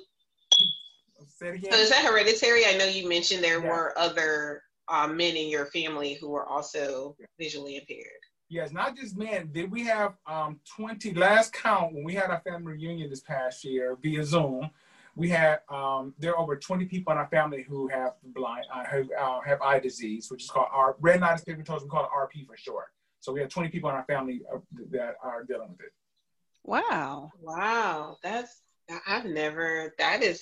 Say 1.28 1.48
it 1.50 1.56
again. 1.56 1.72
So 1.74 1.78
is 1.80 1.90
that 1.90 2.06
hereditary? 2.06 2.66
I 2.66 2.78
know 2.78 2.86
you 2.86 3.10
mentioned 3.10 3.44
there 3.44 3.60
Yeah. 3.62 3.68
were 3.70 3.98
other 3.98 4.62
um, 4.88 5.18
men 5.18 5.36
in 5.36 5.50
your 5.50 5.66
family 5.68 6.14
who 6.14 6.30
were 6.30 6.46
also 6.46 7.18
visually 7.40 7.78
impaired. 7.78 8.06
Yes, 8.48 8.72
not 8.72 8.96
just 8.96 9.18
men. 9.18 9.50
Did 9.52 9.72
we 9.72 9.84
have 9.86 10.14
um 10.28 10.60
20 10.76 11.14
last 11.14 11.54
count 11.54 11.94
when 11.94 12.04
we 12.04 12.14
had 12.14 12.30
our 12.30 12.42
family 12.42 12.74
reunion 12.74 13.10
this 13.10 13.22
past 13.22 13.64
year 13.64 13.98
via 14.02 14.24
Zoom? 14.24 14.70
We 15.16 15.30
had 15.30 15.60
um 15.70 16.14
there 16.20 16.34
are 16.34 16.40
over 16.40 16.56
20 16.56 16.86
people 16.86 17.12
in 17.12 17.18
our 17.18 17.28
family 17.28 17.64
who 17.68 17.88
have 17.88 18.14
blind 18.24 18.66
uh, 18.74 18.84
who 18.86 19.14
uh, 19.16 19.42
have 19.42 19.62
eye 19.62 19.80
disease, 19.80 20.30
which 20.30 20.44
is 20.44 20.50
called 20.50 20.68
our 20.72 20.94
retinitis 20.96 21.44
pigmentosa. 21.44 21.84
We 21.84 21.90
call 21.90 22.06
it 22.06 22.12
RP 22.16 22.46
for 22.46 22.56
short. 22.56 22.88
So 23.20 23.34
we 23.34 23.40
have 23.40 23.50
20 23.50 23.70
people 23.70 23.90
in 23.90 23.96
our 23.96 24.06
family 24.06 24.44
uh, 24.54 24.60
that 24.92 25.16
are 25.24 25.44
dealing 25.44 25.72
with 25.72 25.82
it. 25.82 25.94
wow. 26.64 27.32
Wow, 27.42 28.18
that's 28.22 28.62
I've 29.08 29.26
never. 29.26 29.94
That 29.98 30.22
is 30.22 30.42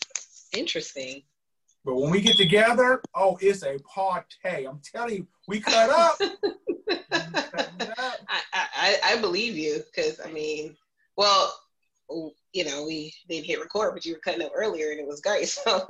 interesting. 0.53 1.23
But 1.85 1.95
when 1.95 2.11
we 2.11 2.21
get 2.21 2.35
together, 2.35 3.01
oh, 3.15 3.38
it's 3.41 3.63
a 3.63 3.77
party. 3.79 4.67
I'm 4.67 4.81
telling 4.83 5.15
you, 5.15 5.27
we 5.47 5.61
cut 5.61 5.89
up. 5.89 6.17
We 6.88 6.95
cut 7.12 8.00
up. 8.00 8.19
I, 8.27 8.39
I, 8.53 8.97
I 9.13 9.18
believe 9.21 9.56
you 9.56 9.81
because 9.94 10.19
I 10.24 10.31
mean, 10.31 10.75
well, 11.18 11.53
you 12.53 12.65
know, 12.65 12.85
we 12.85 13.13
didn't 13.30 13.45
hit 13.45 13.59
record, 13.59 13.94
but 13.94 14.06
you 14.06 14.13
were 14.13 14.19
cutting 14.19 14.44
up 14.45 14.51
earlier 14.56 14.91
and 14.91 15.00
it 15.00 15.07
was 15.07 15.21
great. 15.21 15.47
So 15.47 15.62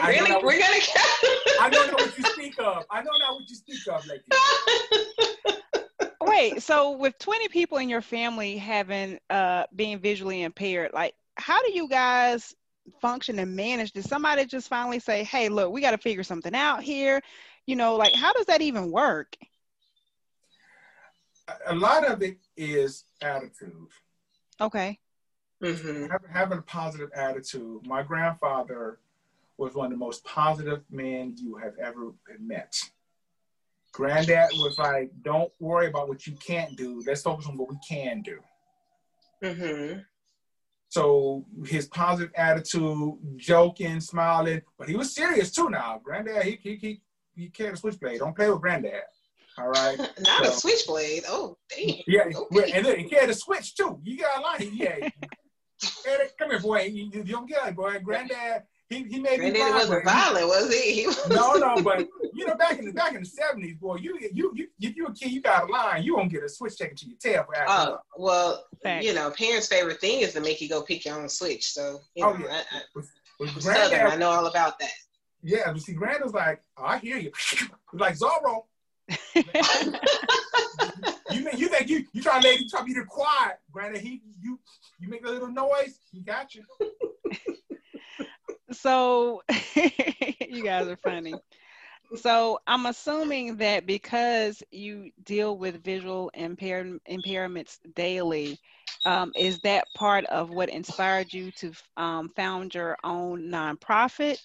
I 0.00 0.06
we're 0.06 0.12
know 0.12 0.18
gonna, 0.20 0.28
not 0.30 0.42
we're 0.42 0.58
what- 0.58 0.60
gonna. 0.60 1.60
I 1.60 1.68
don't 1.70 1.86
know 1.88 2.04
what 2.04 2.16
you 2.18 2.24
speak 2.24 2.54
of. 2.58 2.84
I 2.90 3.02
don't 3.02 3.18
know 3.18 3.34
what 3.34 3.48
you 3.48 3.56
speak 3.56 3.80
of, 3.92 4.06
like 4.06 4.22
Wait, 6.22 6.62
so 6.62 6.92
with 6.92 7.18
20 7.18 7.48
people 7.48 7.78
in 7.78 7.88
your 7.88 8.02
family 8.02 8.56
having 8.58 9.18
uh 9.30 9.64
being 9.74 9.98
visually 9.98 10.42
impaired, 10.42 10.92
like 10.92 11.14
how 11.36 11.62
do 11.62 11.72
you 11.72 11.88
guys 11.88 12.54
function 13.00 13.38
and 13.38 13.54
manage? 13.56 13.92
Did 13.92 14.04
somebody 14.04 14.44
just 14.46 14.68
finally 14.68 14.98
say, 15.00 15.24
"Hey, 15.24 15.48
look, 15.48 15.72
we 15.72 15.80
got 15.80 15.90
to 15.92 15.98
figure 15.98 16.22
something 16.22 16.54
out 16.54 16.82
here"? 16.82 17.20
You 17.66 17.76
know, 17.76 17.96
like 17.96 18.14
how 18.14 18.32
does 18.32 18.46
that 18.46 18.60
even 18.62 18.90
work? 18.90 19.36
A 21.66 21.74
lot 21.74 22.06
of 22.06 22.22
it 22.22 22.38
is 22.56 23.04
attitude. 23.22 23.88
Okay. 24.60 24.98
hmm 25.62 26.06
having, 26.06 26.30
having 26.32 26.58
a 26.58 26.62
positive 26.62 27.10
attitude. 27.14 27.86
My 27.86 28.02
grandfather 28.02 28.98
was 29.56 29.74
one 29.74 29.86
of 29.86 29.92
the 29.92 29.98
most 29.98 30.24
positive 30.24 30.82
men 30.90 31.34
you 31.36 31.56
have 31.56 31.74
ever 31.78 32.12
met. 32.38 32.80
Granddad 33.92 34.50
was 34.54 34.78
like, 34.78 35.10
"Don't 35.22 35.52
worry 35.58 35.88
about 35.88 36.08
what 36.08 36.26
you 36.26 36.34
can't 36.34 36.76
do. 36.76 37.02
Let's 37.06 37.22
focus 37.22 37.46
on 37.46 37.56
what 37.56 37.70
we 37.70 37.78
can 37.88 38.22
do." 38.22 38.40
Mm-hmm. 39.42 40.00
So 40.90 41.44
his 41.66 41.86
positive 41.86 42.32
attitude, 42.34 43.18
joking, 43.36 44.00
smiling, 44.00 44.62
but 44.78 44.88
he 44.88 44.96
was 44.96 45.14
serious 45.14 45.50
too. 45.50 45.68
Now, 45.68 46.00
Granddad, 46.02 46.44
he 46.44 46.58
he 46.62 46.76
he, 46.76 47.02
he 47.34 47.48
carried 47.48 47.74
a 47.74 47.76
switchblade. 47.76 48.20
Don't 48.20 48.36
play 48.36 48.50
with 48.50 48.60
Granddad. 48.60 49.02
All 49.58 49.68
right. 49.70 49.98
Not 50.20 50.46
a 50.46 50.50
switchblade. 50.52 51.24
Oh, 51.28 51.56
damn. 51.74 51.96
Yeah, 52.06 52.24
Okay. 52.34 52.72
and 52.72 52.84
then 52.86 52.98
he 52.98 53.04
carried 53.04 53.30
a 53.30 53.34
switch 53.34 53.74
too. 53.74 53.98
You 54.02 54.18
got 54.18 54.38
a 54.38 54.40
line. 54.40 54.70
Yeah. 54.74 55.08
Eric, 56.06 56.36
come 56.38 56.50
here, 56.50 56.60
boy. 56.60 56.82
You, 56.82 57.10
you 57.12 57.22
don't 57.24 57.48
get 57.48 57.66
it, 57.68 57.76
boy. 57.76 57.98
Granddad, 58.00 58.64
he, 58.88 59.04
he 59.04 59.20
made 59.20 59.38
me 59.38 59.50
Granddaddy 59.50 59.72
wasn't 59.74 60.04
violent, 60.04 60.46
was 60.48 60.72
he? 60.74 60.92
he 61.02 61.06
was... 61.06 61.28
No, 61.28 61.52
no, 61.54 61.80
but 61.82 62.08
you 62.34 62.46
know, 62.46 62.54
back 62.56 62.78
in 62.78 62.86
the 62.86 62.92
back 62.92 63.14
in 63.14 63.20
the 63.20 63.26
seventies, 63.28 63.76
boy, 63.76 63.96
you 63.96 64.18
you 64.32 64.52
you 64.56 64.66
if 64.80 64.96
you 64.96 65.06
a 65.06 65.12
kid, 65.14 65.30
you 65.30 65.40
got 65.40 65.68
a 65.68 65.72
line, 65.72 66.02
you 66.02 66.16
won't 66.16 66.32
get 66.32 66.42
a 66.42 66.48
switch 66.48 66.76
taken 66.76 66.96
to 66.96 67.06
your 67.06 67.18
tail 67.18 67.44
for 67.44 67.54
Oh 67.58 67.70
uh, 67.70 67.74
up. 67.74 68.04
well, 68.16 68.64
Facts. 68.82 69.04
you 69.06 69.14
know, 69.14 69.30
parents' 69.30 69.68
favorite 69.68 70.00
thing 70.00 70.20
is 70.20 70.32
to 70.32 70.40
make 70.40 70.60
you 70.60 70.68
go 70.68 70.82
pick 70.82 71.04
your 71.04 71.20
own 71.20 71.28
switch. 71.28 71.70
So 71.72 72.00
you 72.16 72.24
oh, 72.24 72.32
know, 72.32 72.44
Oh, 72.44 72.48
yeah. 72.48 72.62
I, 72.72 72.76
I, 72.78 72.80
With, 72.94 73.10
with 73.38 73.50
I'm 73.54 73.60
Southern, 73.60 74.06
I 74.06 74.16
know 74.16 74.30
all 74.30 74.46
about 74.46 74.78
that. 74.80 74.90
yeah, 75.42 75.70
but 75.72 75.80
see, 75.82 75.92
granddad's 75.92 76.32
like, 76.32 76.60
oh, 76.76 76.84
I 76.84 76.98
hear 76.98 77.18
you, 77.18 77.30
like 77.92 78.18
Zorro. 78.18 78.62
you 79.34 79.44
mean 81.44 81.56
you 81.56 81.68
think 81.68 81.88
you 81.88 82.04
you 82.12 82.22
trying 82.22 82.42
to 82.42 82.48
lady 82.48 82.68
try 82.68 82.80
to 82.80 82.86
be 82.86 82.94
quiet? 83.08 83.58
Granted, 83.72 84.00
he 84.00 84.22
you 84.40 84.58
you 84.98 85.08
make 85.08 85.26
a 85.26 85.30
little 85.30 85.50
noise, 85.50 85.98
he 86.12 86.20
got 86.20 86.54
you. 86.54 86.62
so 88.72 89.42
you 90.48 90.62
guys 90.62 90.88
are 90.88 90.96
funny. 90.96 91.34
So 92.16 92.58
I'm 92.66 92.86
assuming 92.86 93.56
that 93.56 93.86
because 93.86 94.62
you 94.70 95.10
deal 95.24 95.58
with 95.58 95.84
visual 95.84 96.30
impair- 96.34 96.98
impairments 97.08 97.78
daily, 97.94 98.58
um, 99.04 99.32
is 99.36 99.58
that 99.60 99.86
part 99.94 100.24
of 100.26 100.50
what 100.50 100.70
inspired 100.70 101.32
you 101.32 101.50
to 101.52 101.72
um, 101.96 102.30
found 102.30 102.74
your 102.74 102.96
own 103.04 103.50
nonprofit? 103.50 104.38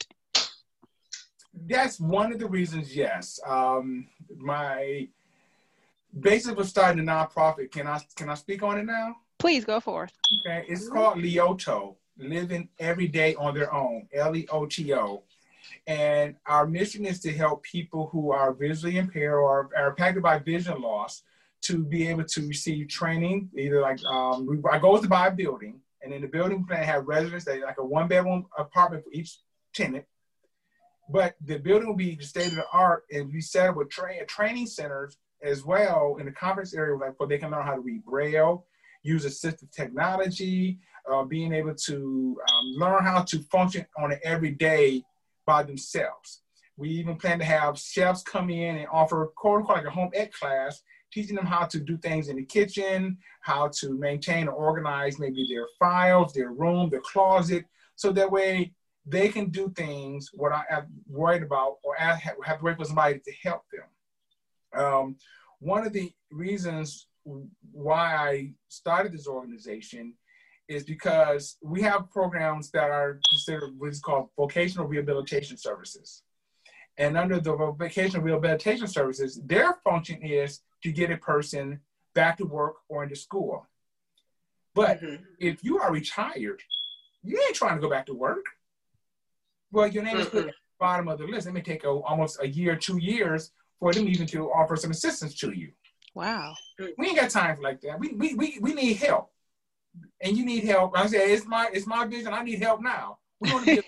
That's 1.53 1.99
one 1.99 2.33
of 2.33 2.39
the 2.39 2.47
reasons. 2.47 2.95
Yes, 2.95 3.39
um, 3.45 4.07
my 4.35 5.07
basis 6.19 6.53
for 6.53 6.63
starting 6.63 7.07
a 7.07 7.11
nonprofit. 7.11 7.71
Can 7.71 7.87
I 7.87 7.99
can 8.15 8.29
I 8.29 8.35
speak 8.35 8.63
on 8.63 8.79
it 8.79 8.85
now? 8.85 9.15
Please 9.39 9.65
go 9.65 9.79
forth. 9.79 10.13
Okay, 10.45 10.65
it's 10.67 10.87
called 10.89 11.17
Leoto, 11.17 11.95
living 12.17 12.69
every 12.79 13.07
day 13.07 13.35
on 13.35 13.53
their 13.53 13.73
own. 13.73 14.07
L 14.13 14.35
E 14.35 14.47
O 14.51 14.65
T 14.65 14.93
O 14.93 15.23
and 15.87 16.35
our 16.45 16.65
mission 16.65 17.05
is 17.05 17.19
to 17.21 17.31
help 17.31 17.63
people 17.63 18.07
who 18.11 18.31
are 18.31 18.53
visually 18.53 18.97
impaired 18.97 19.33
or 19.33 19.69
are 19.75 19.89
impacted 19.89 20.23
by 20.23 20.39
vision 20.39 20.81
loss 20.81 21.23
to 21.61 21.83
be 21.83 22.07
able 22.07 22.23
to 22.25 22.47
receive 22.47 22.87
training. 22.87 23.49
Either 23.57 23.81
like 23.81 24.03
um, 24.05 24.63
I 24.71 24.79
go 24.79 24.99
to 24.99 25.07
buy 25.07 25.27
a 25.27 25.31
building, 25.31 25.79
and 26.01 26.13
in 26.13 26.21
the 26.21 26.27
building 26.27 26.65
plan 26.65 26.83
have 26.83 27.07
residents 27.07 27.45
that 27.45 27.61
like 27.61 27.77
a 27.77 27.85
one 27.85 28.07
bedroom 28.07 28.45
apartment 28.57 29.03
for 29.03 29.11
each 29.11 29.37
tenant. 29.73 30.05
But 31.13 31.35
the 31.45 31.59
building 31.59 31.87
will 31.87 31.95
be 31.95 32.17
state 32.21 32.47
of 32.47 32.55
the 32.55 32.65
art 32.73 33.03
and 33.13 33.31
we 33.31 33.39
set 33.39 33.69
up 33.69 33.75
with 33.75 33.91
tra- 33.91 34.25
training 34.25 34.65
centers 34.65 35.15
as 35.43 35.63
well 35.63 36.17
in 36.19 36.25
the 36.25 36.31
conference 36.31 36.73
area, 36.73 36.97
like 36.97 37.19
where 37.19 37.29
they 37.29 37.37
can 37.37 37.51
learn 37.51 37.67
how 37.67 37.75
to 37.75 37.81
read 37.81 38.03
braille, 38.03 38.65
use 39.03 39.23
assistive 39.23 39.69
technology, 39.69 40.79
uh, 41.07 41.21
being 41.23 41.53
able 41.53 41.75
to 41.75 42.35
um, 42.49 42.65
learn 42.77 43.03
how 43.03 43.21
to 43.21 43.39
function 43.43 43.85
on 43.95 44.11
an 44.11 44.19
everyday 44.23 45.03
by 45.45 45.61
themselves. 45.61 46.41
We 46.77 46.89
even 46.89 47.17
plan 47.17 47.37
to 47.37 47.45
have 47.45 47.77
chefs 47.77 48.23
come 48.23 48.49
in 48.49 48.77
and 48.77 48.87
offer 48.91 49.27
quote 49.35 49.59
unquote 49.59 49.77
like 49.77 49.85
a 49.85 49.91
home 49.91 50.09
ec 50.15 50.33
class, 50.33 50.81
teaching 51.11 51.35
them 51.35 51.45
how 51.45 51.65
to 51.65 51.79
do 51.79 51.95
things 51.95 52.27
in 52.27 52.37
the 52.37 52.45
kitchen, 52.45 53.19
how 53.41 53.67
to 53.81 53.93
maintain 53.99 54.47
or 54.47 54.53
organize 54.53 55.19
maybe 55.19 55.45
their 55.47 55.67
files, 55.77 56.33
their 56.33 56.53
room, 56.53 56.89
their 56.89 57.01
closet, 57.01 57.65
so 57.95 58.11
that 58.13 58.31
way 58.31 58.73
they 59.05 59.29
can 59.29 59.49
do 59.49 59.71
things 59.75 60.29
what 60.33 60.51
I 60.51 60.63
am 60.69 60.87
worried 61.07 61.43
about 61.43 61.77
or 61.83 61.95
have, 61.95 62.21
have 62.43 62.59
to 62.59 62.65
wait 62.65 62.77
for 62.77 62.85
somebody 62.85 63.19
to 63.19 63.31
help 63.43 63.63
them. 63.71 64.81
Um, 64.81 65.15
one 65.59 65.85
of 65.85 65.93
the 65.93 66.11
reasons 66.31 67.07
why 67.23 68.15
I 68.15 68.51
started 68.67 69.13
this 69.13 69.27
organization 69.27 70.13
is 70.67 70.83
because 70.83 71.57
we 71.61 71.81
have 71.81 72.09
programs 72.11 72.71
that 72.71 72.89
are 72.89 73.19
considered 73.29 73.73
what's 73.77 73.99
called 73.99 74.29
vocational 74.37 74.87
rehabilitation 74.87 75.57
services. 75.57 76.23
And 76.97 77.17
under 77.17 77.39
the 77.39 77.55
vocational 77.55 78.23
rehabilitation 78.23 78.87
services, 78.87 79.41
their 79.45 79.75
function 79.83 80.21
is 80.21 80.61
to 80.83 80.91
get 80.91 81.11
a 81.11 81.17
person 81.17 81.79
back 82.13 82.37
to 82.37 82.45
work 82.45 82.75
or 82.87 83.03
into 83.03 83.15
school. 83.15 83.67
But 84.75 85.01
mm-hmm. 85.01 85.23
if 85.39 85.63
you 85.63 85.79
are 85.79 85.91
retired, 85.91 86.61
you 87.23 87.39
ain't 87.45 87.55
trying 87.55 87.75
to 87.75 87.81
go 87.81 87.89
back 87.89 88.05
to 88.07 88.13
work. 88.13 88.45
Well, 89.73 89.87
your 89.87 90.03
name 90.03 90.17
is 90.17 90.27
put 90.27 90.41
at 90.41 90.45
the 90.45 90.53
bottom 90.79 91.07
of 91.07 91.17
the 91.17 91.25
list. 91.25 91.47
It 91.47 91.51
may 91.51 91.61
take 91.61 91.83
a, 91.83 91.89
almost 91.89 92.39
a 92.41 92.47
year, 92.47 92.75
two 92.75 92.97
years 92.97 93.51
for 93.79 93.91
them 93.91 94.07
even 94.07 94.27
to 94.27 94.49
offer 94.51 94.75
some 94.75 94.91
assistance 94.91 95.33
to 95.39 95.51
you. 95.51 95.71
Wow. 96.13 96.53
We 96.97 97.07
ain't 97.07 97.17
got 97.17 97.31
time 97.31 97.55
for 97.55 97.63
like 97.63 97.81
that. 97.81 97.99
We, 97.99 98.13
we, 98.13 98.35
we, 98.35 98.59
we 98.61 98.73
need 98.73 98.97
help 98.97 99.31
and 100.21 100.37
you 100.37 100.45
need 100.45 100.63
help. 100.63 100.97
I 100.97 101.07
say 101.07 101.33
it's 101.33 101.45
my 101.45 101.69
it's 101.73 101.87
my 101.87 102.05
vision. 102.05 102.33
I 102.33 102.43
need 102.43 102.61
help 102.61 102.81
now. 102.81 103.17
We 103.39 103.51
want 103.51 103.65
to 103.65 103.75
get 103.75 103.85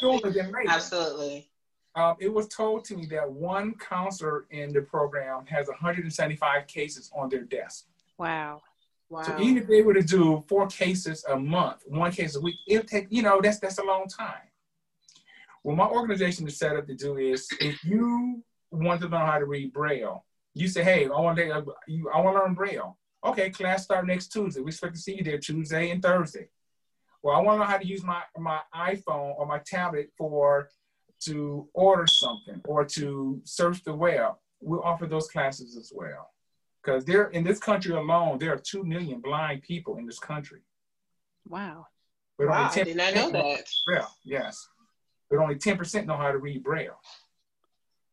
sooner 0.00 0.30
than 0.30 0.52
later. 0.52 0.70
Absolutely. 0.70 1.50
Um, 1.96 2.16
it 2.18 2.32
was 2.32 2.48
told 2.48 2.84
to 2.86 2.96
me 2.96 3.06
that 3.06 3.30
one 3.30 3.74
counselor 3.74 4.46
in 4.50 4.72
the 4.72 4.80
program 4.82 5.44
has 5.46 5.68
175 5.68 6.66
cases 6.66 7.10
on 7.14 7.28
their 7.28 7.42
desk. 7.42 7.86
Wow. 8.18 8.62
Wow. 9.08 9.22
So 9.22 9.38
even 9.40 9.58
if 9.58 9.68
they 9.68 9.82
were 9.82 9.94
to 9.94 10.02
do 10.02 10.44
four 10.48 10.66
cases 10.66 11.24
a 11.30 11.36
month, 11.36 11.82
one 11.86 12.10
case 12.10 12.36
a 12.36 12.40
week, 12.40 12.56
it 12.66 12.88
take 12.88 13.06
you 13.10 13.22
know 13.22 13.40
that's 13.42 13.58
that's 13.58 13.78
a 13.78 13.84
long 13.84 14.06
time. 14.08 14.48
What 15.62 15.76
my 15.76 15.86
organization 15.86 16.46
is 16.46 16.58
set 16.58 16.76
up 16.76 16.86
to 16.86 16.94
do 16.94 17.16
is, 17.16 17.48
if 17.60 17.82
you 17.84 18.42
want 18.70 19.00
to 19.00 19.08
learn 19.08 19.26
how 19.26 19.38
to 19.38 19.46
read 19.46 19.72
Braille, 19.72 20.24
you 20.54 20.68
say, 20.68 20.84
"Hey, 20.84 21.04
I 21.06 21.08
want 21.08 21.38
to 21.38 21.50
I 21.50 22.20
want 22.20 22.36
to 22.36 22.42
learn 22.42 22.54
Braille." 22.54 22.98
Okay, 23.24 23.48
class 23.48 23.84
start 23.84 24.06
next 24.06 24.28
Tuesday. 24.28 24.60
We 24.60 24.68
expect 24.68 24.94
to 24.96 25.00
see 25.00 25.16
you 25.16 25.24
there 25.24 25.38
Tuesday 25.38 25.90
and 25.90 26.02
Thursday. 26.02 26.48
Well, 27.22 27.34
I 27.34 27.40
want 27.40 27.56
to 27.56 27.60
know 27.60 27.70
how 27.70 27.78
to 27.78 27.86
use 27.86 28.02
my, 28.02 28.20
my 28.36 28.60
iPhone 28.74 29.34
or 29.38 29.46
my 29.46 29.60
tablet 29.64 30.10
for 30.18 30.68
to 31.20 31.66
order 31.72 32.06
something 32.06 32.60
or 32.66 32.84
to 32.84 33.40
search 33.44 33.82
the 33.82 33.94
web. 33.94 34.34
We 34.60 34.76
offer 34.76 35.06
those 35.06 35.28
classes 35.28 35.74
as 35.78 35.90
well. 35.94 36.33
Because 36.84 37.04
there 37.04 37.28
in 37.28 37.44
this 37.44 37.58
country 37.58 37.94
alone, 37.94 38.38
there 38.38 38.52
are 38.52 38.58
two 38.58 38.84
million 38.84 39.20
blind 39.20 39.62
people 39.62 39.96
in 39.96 40.06
this 40.06 40.18
country. 40.18 40.60
Wow. 41.48 41.86
But 42.36 42.48
wow, 42.48 42.70
I 42.72 42.82
did 42.82 42.96
not 42.96 43.14
know 43.14 43.30
that. 43.30 43.64
Braille, 43.86 44.08
yes. 44.24 44.68
But 45.30 45.38
only 45.38 45.54
10% 45.54 46.06
know 46.06 46.16
how 46.16 46.32
to 46.32 46.38
read 46.38 46.62
Braille. 46.62 46.98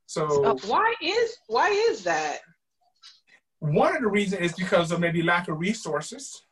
So, 0.05 0.27
so 0.27 0.69
why 0.69 0.93
is 1.01 1.37
why 1.47 1.69
is 1.69 2.03
that? 2.03 2.39
One 3.59 3.95
of 3.95 4.01
the 4.01 4.07
reasons 4.07 4.41
is 4.41 4.53
because 4.53 4.91
of 4.91 4.99
maybe 4.99 5.21
lack 5.21 5.47
of 5.47 5.59
resources. 5.59 6.43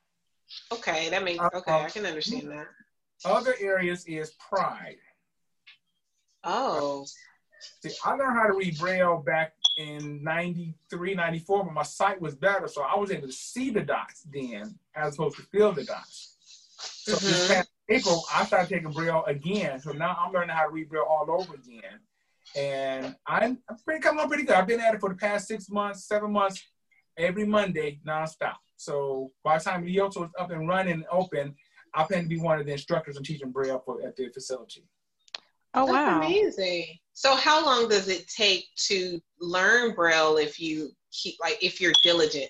Okay, 0.71 1.09
that 1.09 1.23
makes 1.23 1.39
uh, 1.39 1.49
okay. 1.53 1.71
I 1.71 1.89
can 1.89 2.05
understand 2.05 2.49
that. 2.51 2.67
Other 3.25 3.55
areas 3.59 4.05
is 4.05 4.31
pride. 4.49 4.97
Oh. 6.43 7.05
See, 7.81 7.91
I 8.03 8.13
learned 8.15 8.37
how 8.37 8.47
to 8.47 8.53
read 8.53 8.77
Braille 8.77 9.17
back 9.25 9.53
in 9.77 10.23
93, 10.23 11.15
94, 11.15 11.65
but 11.65 11.73
my 11.73 11.83
sight 11.83 12.21
was 12.21 12.35
better, 12.35 12.67
so 12.67 12.83
I 12.83 12.97
was 12.97 13.11
able 13.11 13.27
to 13.27 13.33
see 13.33 13.69
the 13.69 13.81
dots 13.81 14.23
then 14.31 14.77
as 14.95 15.15
opposed 15.15 15.37
to 15.37 15.43
feel 15.43 15.71
the 15.71 15.83
dots. 15.83 16.35
So 16.79 17.13
mm-hmm. 17.13 17.25
this 17.25 17.47
past 17.47 17.69
April, 17.89 18.23
I 18.33 18.45
started 18.45 18.69
taking 18.69 18.91
Braille 18.91 19.23
again. 19.25 19.79
So 19.79 19.91
now 19.91 20.17
I'm 20.19 20.31
learning 20.31 20.55
how 20.55 20.65
to 20.65 20.71
read 20.71 20.89
Braille 20.89 21.07
all 21.09 21.29
over 21.29 21.55
again. 21.55 21.99
And 22.55 23.15
I'm, 23.27 23.59
I'm 23.69 23.77
pretty 23.83 24.01
coming 24.01 24.21
on 24.21 24.27
pretty 24.27 24.43
good. 24.43 24.55
I've 24.55 24.67
been 24.67 24.79
at 24.79 24.93
it 24.93 24.99
for 24.99 25.09
the 25.09 25.15
past 25.15 25.47
six 25.47 25.69
months, 25.69 26.05
seven 26.05 26.31
months 26.31 26.63
every 27.17 27.45
Monday 27.45 27.99
nonstop. 28.07 28.55
So 28.77 29.31
by 29.43 29.57
the 29.57 29.63
time 29.63 29.83
the 29.83 29.91
Leoto 29.91 30.23
is 30.23 30.31
up 30.39 30.51
and 30.51 30.67
running 30.67 30.93
and 30.93 31.05
open, 31.11 31.55
I 31.93 32.03
plan 32.03 32.23
to 32.23 32.29
be 32.29 32.39
one 32.39 32.59
of 32.59 32.65
the 32.65 32.71
instructors 32.71 33.17
and 33.17 33.25
teaching 33.25 33.51
Braille 33.51 33.81
for, 33.85 34.01
at 34.01 34.15
the 34.15 34.29
facility. 34.29 34.85
Oh 35.73 35.85
That's 35.85 35.91
wow! 35.91 36.17
Amazing. 36.19 36.85
So 37.19 37.35
how 37.35 37.65
long 37.65 37.89
does 37.89 38.07
it 38.07 38.29
take 38.29 38.63
to 38.87 39.19
learn 39.41 39.93
Braille 39.93 40.37
if 40.37 40.57
you 40.57 40.91
keep 41.11 41.35
like 41.41 41.61
if 41.61 41.81
you're 41.81 41.91
diligent? 42.01 42.49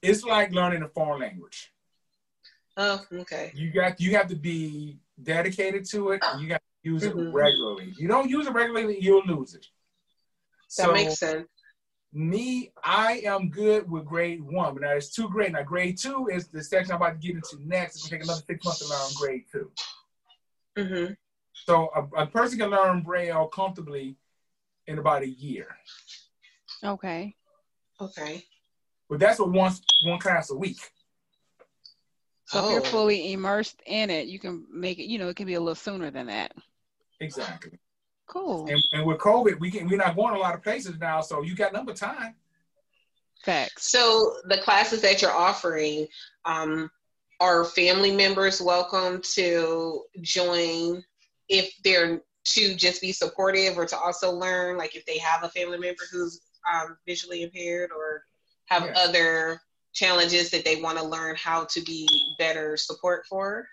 It's 0.00 0.24
like 0.24 0.50
learning 0.50 0.82
a 0.82 0.88
foreign 0.88 1.20
language. 1.20 1.70
Oh, 2.78 3.04
okay. 3.12 3.52
You 3.54 3.70
got 3.70 4.00
you 4.00 4.16
have 4.16 4.28
to 4.28 4.34
be 4.34 4.96
dedicated 5.22 5.84
to 5.90 6.12
it. 6.12 6.22
And 6.24 6.40
you 6.40 6.48
got 6.48 6.62
to 6.62 6.90
use 6.90 7.02
mm-hmm. 7.02 7.18
it 7.18 7.34
regularly. 7.34 7.92
You 7.98 8.08
don't 8.08 8.30
use 8.30 8.46
it 8.46 8.54
regularly, 8.54 8.96
you'll 8.98 9.26
lose 9.26 9.54
it. 9.54 9.66
That 10.78 10.86
so, 10.86 10.92
makes 10.94 11.18
sense 11.18 11.46
me, 12.14 12.72
I 12.82 13.20
am 13.26 13.50
good 13.50 13.90
with 13.90 14.06
grade 14.06 14.40
one, 14.42 14.72
but 14.72 14.84
now 14.84 14.92
it's 14.92 15.12
two 15.12 15.28
grade. 15.28 15.52
Now 15.52 15.62
grade 15.64 15.98
two 15.98 16.30
is 16.32 16.48
the 16.48 16.64
section 16.64 16.92
I'm 16.92 16.96
about 16.96 17.20
to 17.20 17.26
get 17.26 17.36
into 17.36 17.58
next. 17.60 17.96
It's 17.96 18.08
gonna 18.08 18.20
take 18.20 18.24
another 18.24 18.42
six 18.46 18.64
months 18.64 18.78
to 18.78 18.88
learn 18.88 19.10
grade 19.18 19.44
2 19.52 19.70
mm-hmm. 20.78 21.12
So 21.64 21.90
a, 21.94 22.22
a, 22.22 22.26
person 22.26 22.58
can 22.58 22.70
learn 22.70 23.02
Braille 23.02 23.46
comfortably 23.48 24.16
in 24.86 24.98
about 24.98 25.22
a 25.22 25.28
year. 25.28 25.68
Okay. 26.84 27.34
Okay. 28.00 28.44
But 29.08 29.20
that's 29.20 29.38
what 29.38 29.50
once 29.50 29.80
one 30.04 30.18
class 30.18 30.50
a 30.50 30.56
week. 30.56 30.78
So 32.44 32.60
oh. 32.60 32.66
if 32.66 32.72
you're 32.72 32.80
oh. 32.80 32.84
fully 32.84 33.32
immersed 33.32 33.80
in 33.86 34.10
it, 34.10 34.28
you 34.28 34.38
can 34.38 34.66
make 34.72 34.98
it. 34.98 35.04
You 35.04 35.18
know, 35.18 35.28
it 35.28 35.36
can 35.36 35.46
be 35.46 35.54
a 35.54 35.60
little 35.60 35.74
sooner 35.74 36.10
than 36.10 36.26
that. 36.26 36.52
Exactly. 37.20 37.78
Cool. 38.28 38.68
And, 38.68 38.82
and 38.92 39.06
with 39.06 39.18
COVID, 39.18 39.58
we 39.58 39.70
can 39.70 39.88
we're 39.88 39.96
not 39.96 40.16
going 40.16 40.34
a 40.34 40.38
lot 40.38 40.54
of 40.54 40.62
places 40.62 40.98
now, 41.00 41.20
so 41.20 41.42
you 41.42 41.56
got 41.56 41.72
number 41.72 41.94
time. 41.94 42.34
Facts. 43.44 43.90
So 43.90 44.36
the 44.48 44.58
classes 44.58 45.00
that 45.02 45.22
you're 45.22 45.32
offering, 45.32 46.06
um, 46.44 46.90
are 47.40 47.64
family 47.64 48.10
members 48.10 48.62
welcome 48.62 49.20
to 49.20 50.02
join 50.22 51.04
if 51.48 51.72
they're 51.84 52.22
to 52.44 52.76
just 52.76 53.00
be 53.00 53.12
supportive 53.12 53.76
or 53.76 53.86
to 53.86 53.98
also 53.98 54.30
learn, 54.30 54.76
like 54.76 54.94
if 54.94 55.04
they 55.04 55.18
have 55.18 55.42
a 55.42 55.48
family 55.48 55.78
member 55.78 56.02
who's 56.10 56.40
um, 56.72 56.96
visually 57.06 57.42
impaired 57.42 57.90
or 57.90 58.22
have 58.66 58.84
yeah. 58.84 58.94
other 58.96 59.60
challenges 59.92 60.50
that 60.50 60.64
they 60.64 60.80
want 60.80 60.98
to 60.98 61.04
learn 61.04 61.34
how 61.36 61.64
to 61.64 61.80
be 61.82 62.08
better 62.38 62.76
support 62.76 63.24
for? 63.28 63.66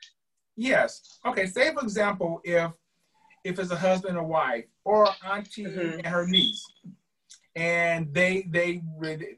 Yes. 0.55 1.19
Okay. 1.25 1.45
Say, 1.45 1.73
for 1.73 1.81
example, 1.81 2.41
if 2.43 2.71
if 3.43 3.59
it's 3.59 3.71
a 3.71 3.75
husband 3.75 4.17
or 4.17 4.23
wife 4.23 4.65
or 4.85 5.07
auntie 5.25 5.65
mm-hmm. 5.65 5.99
and 5.99 6.07
her 6.07 6.25
niece, 6.25 6.65
and 7.55 8.13
they 8.13 8.47
they 8.49 8.81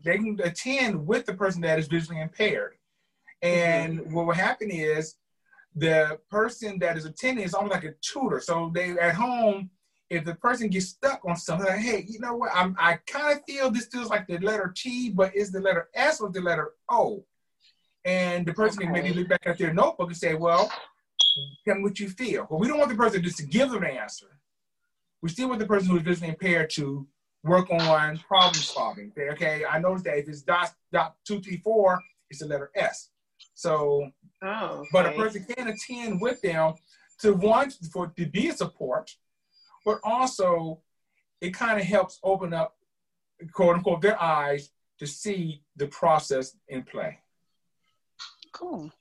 they 0.04 0.18
can 0.18 0.40
attend 0.44 1.06
with 1.06 1.26
the 1.26 1.34
person 1.34 1.62
that 1.62 1.80
is 1.80 1.88
visually 1.88 2.22
impaired. 2.22 2.76
And 3.42 4.00
mm-hmm. 4.00 4.14
what 4.14 4.28
will 4.28 4.34
happen 4.34 4.70
is 4.72 5.16
the 5.76 6.20
person 6.30 6.80
that 6.80 6.98
is 6.98 7.06
attending 7.06 7.44
is 7.44 7.54
almost 7.54 7.74
like 7.74 7.84
a 7.84 7.94
tutor. 8.02 8.40
So 8.40 8.72
they 8.74 8.92
at 8.92 9.16
home, 9.16 9.70
if 10.10 10.24
the 10.24 10.36
person 10.36 10.70
gets 10.70 10.88
stuck 10.88 11.22
on 11.26 11.36
something, 11.36 11.68
like, 11.68 11.80
hey, 11.80 12.06
you 12.08 12.20
know 12.20 12.36
what? 12.36 12.52
I'm, 12.54 12.76
I 12.80 13.00
kind 13.08 13.38
of 13.38 13.44
feel 13.46 13.72
this 13.72 13.88
feels 13.88 14.10
like 14.10 14.28
the 14.28 14.38
letter 14.38 14.74
T, 14.76 15.10
but 15.10 15.36
is 15.36 15.52
the 15.52 15.60
letter 15.60 15.90
S 15.94 16.22
or 16.22 16.30
the 16.30 16.42
letter 16.42 16.72
O? 16.90 17.26
And 18.06 18.46
the 18.46 18.54
person 18.54 18.80
okay. 18.80 18.86
can 18.86 18.94
maybe 18.94 19.14
look 19.14 19.30
back 19.30 19.42
at 19.46 19.58
their 19.58 19.74
notebook 19.74 20.10
and 20.10 20.18
say, 20.18 20.36
well, 20.36 20.72
tell 21.66 21.76
me 21.76 21.84
what 21.84 22.00
you 22.00 22.08
feel. 22.08 22.46
But 22.50 22.60
we 22.60 22.68
don't 22.68 22.78
want 22.78 22.92
the 22.92 22.96
person 22.96 23.24
just 23.24 23.38
to 23.38 23.46
give 23.46 23.72
them 23.72 23.84
an 23.84 23.98
answer. 23.98 24.28
We 25.24 25.30
still 25.30 25.50
want 25.50 25.60
the 25.60 25.66
person 25.66 25.90
who 25.90 25.98
is 25.98 26.04
visually 26.04 26.30
impaired 26.30 26.70
to 26.72 27.08
work 27.44 27.70
on 27.72 28.18
problem 28.20 28.54
solving. 28.54 29.12
Okay, 29.18 29.66
I 29.68 29.80
noticed 29.80 30.06
that 30.06 30.20
if 30.20 30.28
it's 30.30 30.44
dot 30.44 30.72
dot 30.94 31.16
two 31.26 31.42
three 31.42 31.58
four, 31.58 32.00
it's 32.30 32.42
the 32.42 32.46
letter 32.46 32.70
S. 32.76 33.10
So, 33.56 34.12
oh, 34.44 34.66
okay. 34.66 34.90
but 34.92 35.06
a 35.06 35.12
person 35.12 35.46
can 35.46 35.68
attend 35.68 36.22
with 36.22 36.42
them 36.42 36.74
to 37.20 37.34
want 37.34 37.74
for 37.92 38.08
to 38.08 38.26
be 38.26 38.50
a 38.50 38.54
support, 38.54 39.12
but 39.86 40.00
also 40.04 40.82
it 41.42 41.54
kind 41.54 41.80
of 41.80 41.86
helps 41.86 42.20
open 42.24 42.54
up, 42.54 42.76
quote 43.52 43.76
unquote, 43.76 44.02
their 44.02 44.22
eyes 44.22 44.70
to 45.00 45.08
see 45.08 45.62
the 45.76 45.88
process 45.88 46.56
in 46.68 46.84
play. 46.84 47.20
Cool. 48.52 48.92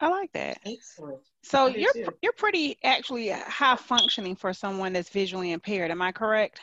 I 0.00 0.08
like 0.08 0.32
that. 0.32 0.58
Excellent. 0.66 1.20
So 1.42 1.66
you're 1.66 1.92
too. 1.92 2.08
you're 2.20 2.32
pretty 2.32 2.76
actually 2.82 3.32
uh, 3.32 3.38
high 3.46 3.76
functioning 3.76 4.34
for 4.34 4.52
someone 4.52 4.92
that's 4.92 5.08
visually 5.08 5.52
impaired. 5.52 5.90
Am 5.90 6.02
I 6.02 6.10
correct? 6.10 6.60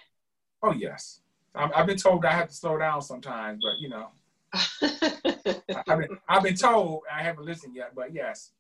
Oh 0.62 0.74
yes. 0.74 1.22
i 1.56 1.70
have 1.74 1.88
been 1.88 1.98
told 1.98 2.26
I 2.26 2.32
have 2.32 2.50
to 2.50 2.54
slow 2.54 2.78
down 2.78 3.02
sometimes, 3.02 3.64
but 3.64 3.80
you 3.80 3.90
know, 3.90 4.10
I've, 4.82 6.00
been, 6.00 6.18
I've 6.28 6.44
been 6.44 6.56
told 6.56 7.04
I 7.12 7.24
haven't 7.24 7.46
listened 7.46 7.76
yet, 7.76 7.94
but 7.96 8.14
yes. 8.14 8.52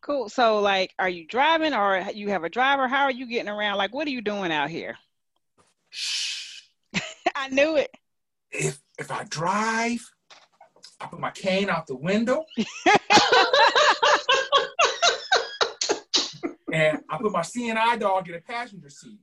Cool. 0.00 0.28
So, 0.28 0.60
like, 0.60 0.94
are 0.98 1.08
you 1.08 1.26
driving 1.26 1.74
or 1.74 2.06
you 2.14 2.28
have 2.30 2.44
a 2.44 2.48
driver? 2.48 2.86
How 2.86 3.04
are 3.04 3.10
you 3.10 3.26
getting 3.26 3.48
around? 3.48 3.78
Like, 3.78 3.92
what 3.92 4.06
are 4.06 4.10
you 4.10 4.22
doing 4.22 4.52
out 4.52 4.70
here? 4.70 4.96
I 7.34 7.48
knew 7.48 7.76
it. 7.76 7.90
If 8.50 8.80
if 8.98 9.10
I 9.10 9.24
drive, 9.24 10.00
I 11.00 11.06
put 11.06 11.20
my 11.20 11.30
cane 11.30 11.68
out 11.68 11.86
the 11.86 11.96
window. 11.96 12.44
and 16.72 17.00
I 17.08 17.18
put 17.18 17.32
my 17.32 17.42
seeing 17.42 17.76
eye 17.76 17.96
dog 17.96 18.28
in 18.28 18.34
a 18.36 18.40
passenger 18.40 18.90
seat. 18.90 19.18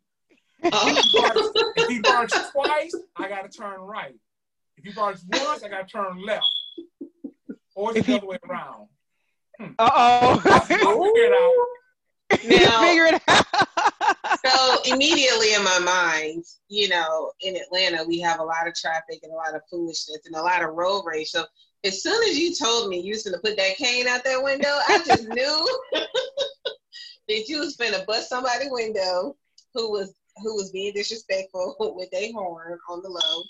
if 0.63 1.87
he 1.87 1.99
barks 1.99 2.33
twice, 2.51 2.95
I 3.15 3.29
gotta 3.29 3.49
turn 3.49 3.79
right. 3.79 4.15
If 4.85 4.93
he 4.93 4.99
barks 4.99 5.25
once, 5.27 5.63
I 5.63 5.69
gotta 5.69 5.85
turn 5.85 6.23
left. 6.23 6.45
Or 7.75 7.97
it's 7.97 8.05
the 8.05 8.17
other 8.17 8.27
way 8.27 8.37
around. 8.47 8.87
Hmm. 9.59 9.71
Uh 9.79 9.89
oh. 9.95 11.61
Now, 12.43 12.81
figure 12.81 13.05
it 13.05 13.21
out. 13.27 13.45
so 14.45 14.93
immediately 14.93 15.53
in 15.53 15.63
my 15.63 15.79
mind, 15.79 16.43
you 16.67 16.89
know, 16.89 17.31
in 17.41 17.55
Atlanta, 17.55 18.03
we 18.03 18.19
have 18.19 18.39
a 18.39 18.43
lot 18.43 18.67
of 18.67 18.75
traffic 18.75 19.19
and 19.23 19.31
a 19.31 19.35
lot 19.35 19.55
of 19.55 19.61
foolishness 19.69 20.19
and 20.25 20.35
a 20.35 20.41
lot 20.41 20.61
of 20.61 20.75
road 20.75 21.03
rage. 21.05 21.29
So 21.29 21.45
as 21.83 22.03
soon 22.03 22.21
as 22.29 22.37
you 22.37 22.53
told 22.53 22.89
me 22.89 22.99
you 22.99 23.13
was 23.13 23.23
gonna 23.23 23.41
put 23.41 23.57
that 23.57 23.77
cane 23.77 24.07
out 24.07 24.23
that 24.23 24.43
window, 24.43 24.69
I 24.87 25.01
just 25.05 25.27
knew 25.29 25.79
that 27.27 27.47
you 27.47 27.59
was 27.59 27.75
gonna 27.75 28.03
bust 28.05 28.29
somebody's 28.29 28.69
window 28.71 29.35
who 29.73 29.91
was 29.91 30.13
who 30.43 30.55
was 30.55 30.71
being 30.71 30.93
disrespectful 30.93 31.75
with 31.79 32.09
a 32.13 32.31
horn 32.33 32.77
on 32.89 33.01
the 33.01 33.09
low. 33.09 33.43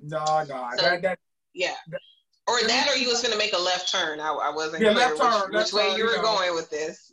No, 0.00 0.18
no, 0.18 0.68
so, 0.76 0.82
that, 0.82 1.02
that, 1.02 1.18
yeah. 1.54 1.74
That, 1.88 2.00
or 2.46 2.60
that, 2.66 2.88
or 2.88 2.96
you 2.96 3.08
was 3.08 3.22
gonna 3.22 3.36
make 3.36 3.52
a 3.52 3.58
left 3.58 3.92
turn. 3.92 4.20
I, 4.20 4.30
I 4.30 4.50
wasn't 4.54 4.82
yeah, 4.82 4.92
clear 4.92 5.08
left 5.08 5.20
turn, 5.20 5.52
which, 5.52 5.64
which 5.64 5.72
way 5.72 5.88
turn, 5.90 5.98
you 5.98 6.04
were 6.04 6.10
you 6.12 6.16
know. 6.16 6.22
going 6.22 6.54
with 6.54 6.70
this. 6.70 7.12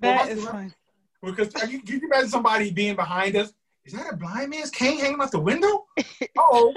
That 0.00 0.28
well, 0.28 0.38
is 0.38 0.44
fine. 0.44 0.74
Because 1.22 1.48
can 1.52 1.70
you, 1.70 1.82
can 1.82 2.00
you 2.00 2.06
imagine 2.06 2.28
somebody 2.28 2.70
being 2.70 2.96
behind 2.96 3.36
us? 3.36 3.52
Is 3.84 3.94
that 3.94 4.12
a 4.12 4.16
blind 4.16 4.50
man's 4.50 4.70
cane 4.70 4.98
hanging 4.98 5.20
out 5.20 5.30
the 5.30 5.40
window? 5.40 5.86
oh. 6.38 6.74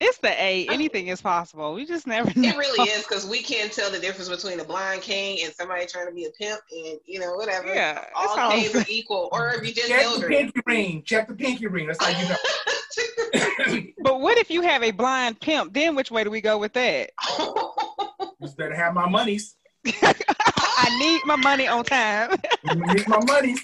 It's 0.00 0.18
the 0.18 0.30
A. 0.40 0.66
Anything 0.68 1.08
is 1.08 1.20
possible. 1.20 1.74
We 1.74 1.84
just 1.84 2.06
never 2.06 2.30
know. 2.38 2.48
It 2.48 2.56
really 2.56 2.88
is 2.90 3.02
because 3.02 3.26
we 3.30 3.42
can't 3.42 3.72
tell 3.72 3.90
the 3.90 3.98
difference 3.98 4.28
between 4.28 4.60
a 4.60 4.64
blind 4.64 5.02
king 5.02 5.38
and 5.44 5.52
somebody 5.52 5.86
trying 5.86 6.06
to 6.06 6.14
be 6.14 6.26
a 6.26 6.30
pimp 6.30 6.60
and 6.70 7.00
you 7.04 7.18
know 7.18 7.34
whatever. 7.34 7.74
Yeah, 7.74 8.04
all 8.14 8.50
canes 8.50 8.76
are 8.76 8.84
equal. 8.88 9.28
Or 9.32 9.50
if 9.54 9.66
you 9.66 9.74
just 9.74 9.88
check 9.88 10.06
the 10.20 10.26
pinky 10.28 10.60
ring. 10.66 11.02
Check 11.04 11.26
the 11.26 11.34
pinky 11.34 11.66
ring. 11.66 11.88
That's 11.88 12.02
how 12.04 12.16
you 12.16 12.28
know. 12.28 13.92
but 14.02 14.20
what 14.20 14.38
if 14.38 14.50
you 14.50 14.62
have 14.62 14.82
a 14.84 14.92
blind 14.92 15.40
pimp? 15.40 15.74
Then 15.74 15.96
which 15.96 16.10
way 16.12 16.22
do 16.22 16.30
we 16.30 16.40
go 16.40 16.58
with 16.58 16.72
that? 16.74 17.10
Just 18.40 18.56
better 18.56 18.74
have 18.74 18.94
my 18.94 19.08
monies. 19.08 19.56
I 19.84 20.96
need 21.00 21.22
my 21.24 21.36
money 21.36 21.66
on 21.66 21.84
time. 21.84 22.36
I 22.66 22.74
need 22.74 23.08
my 23.08 23.18
money. 23.24 23.56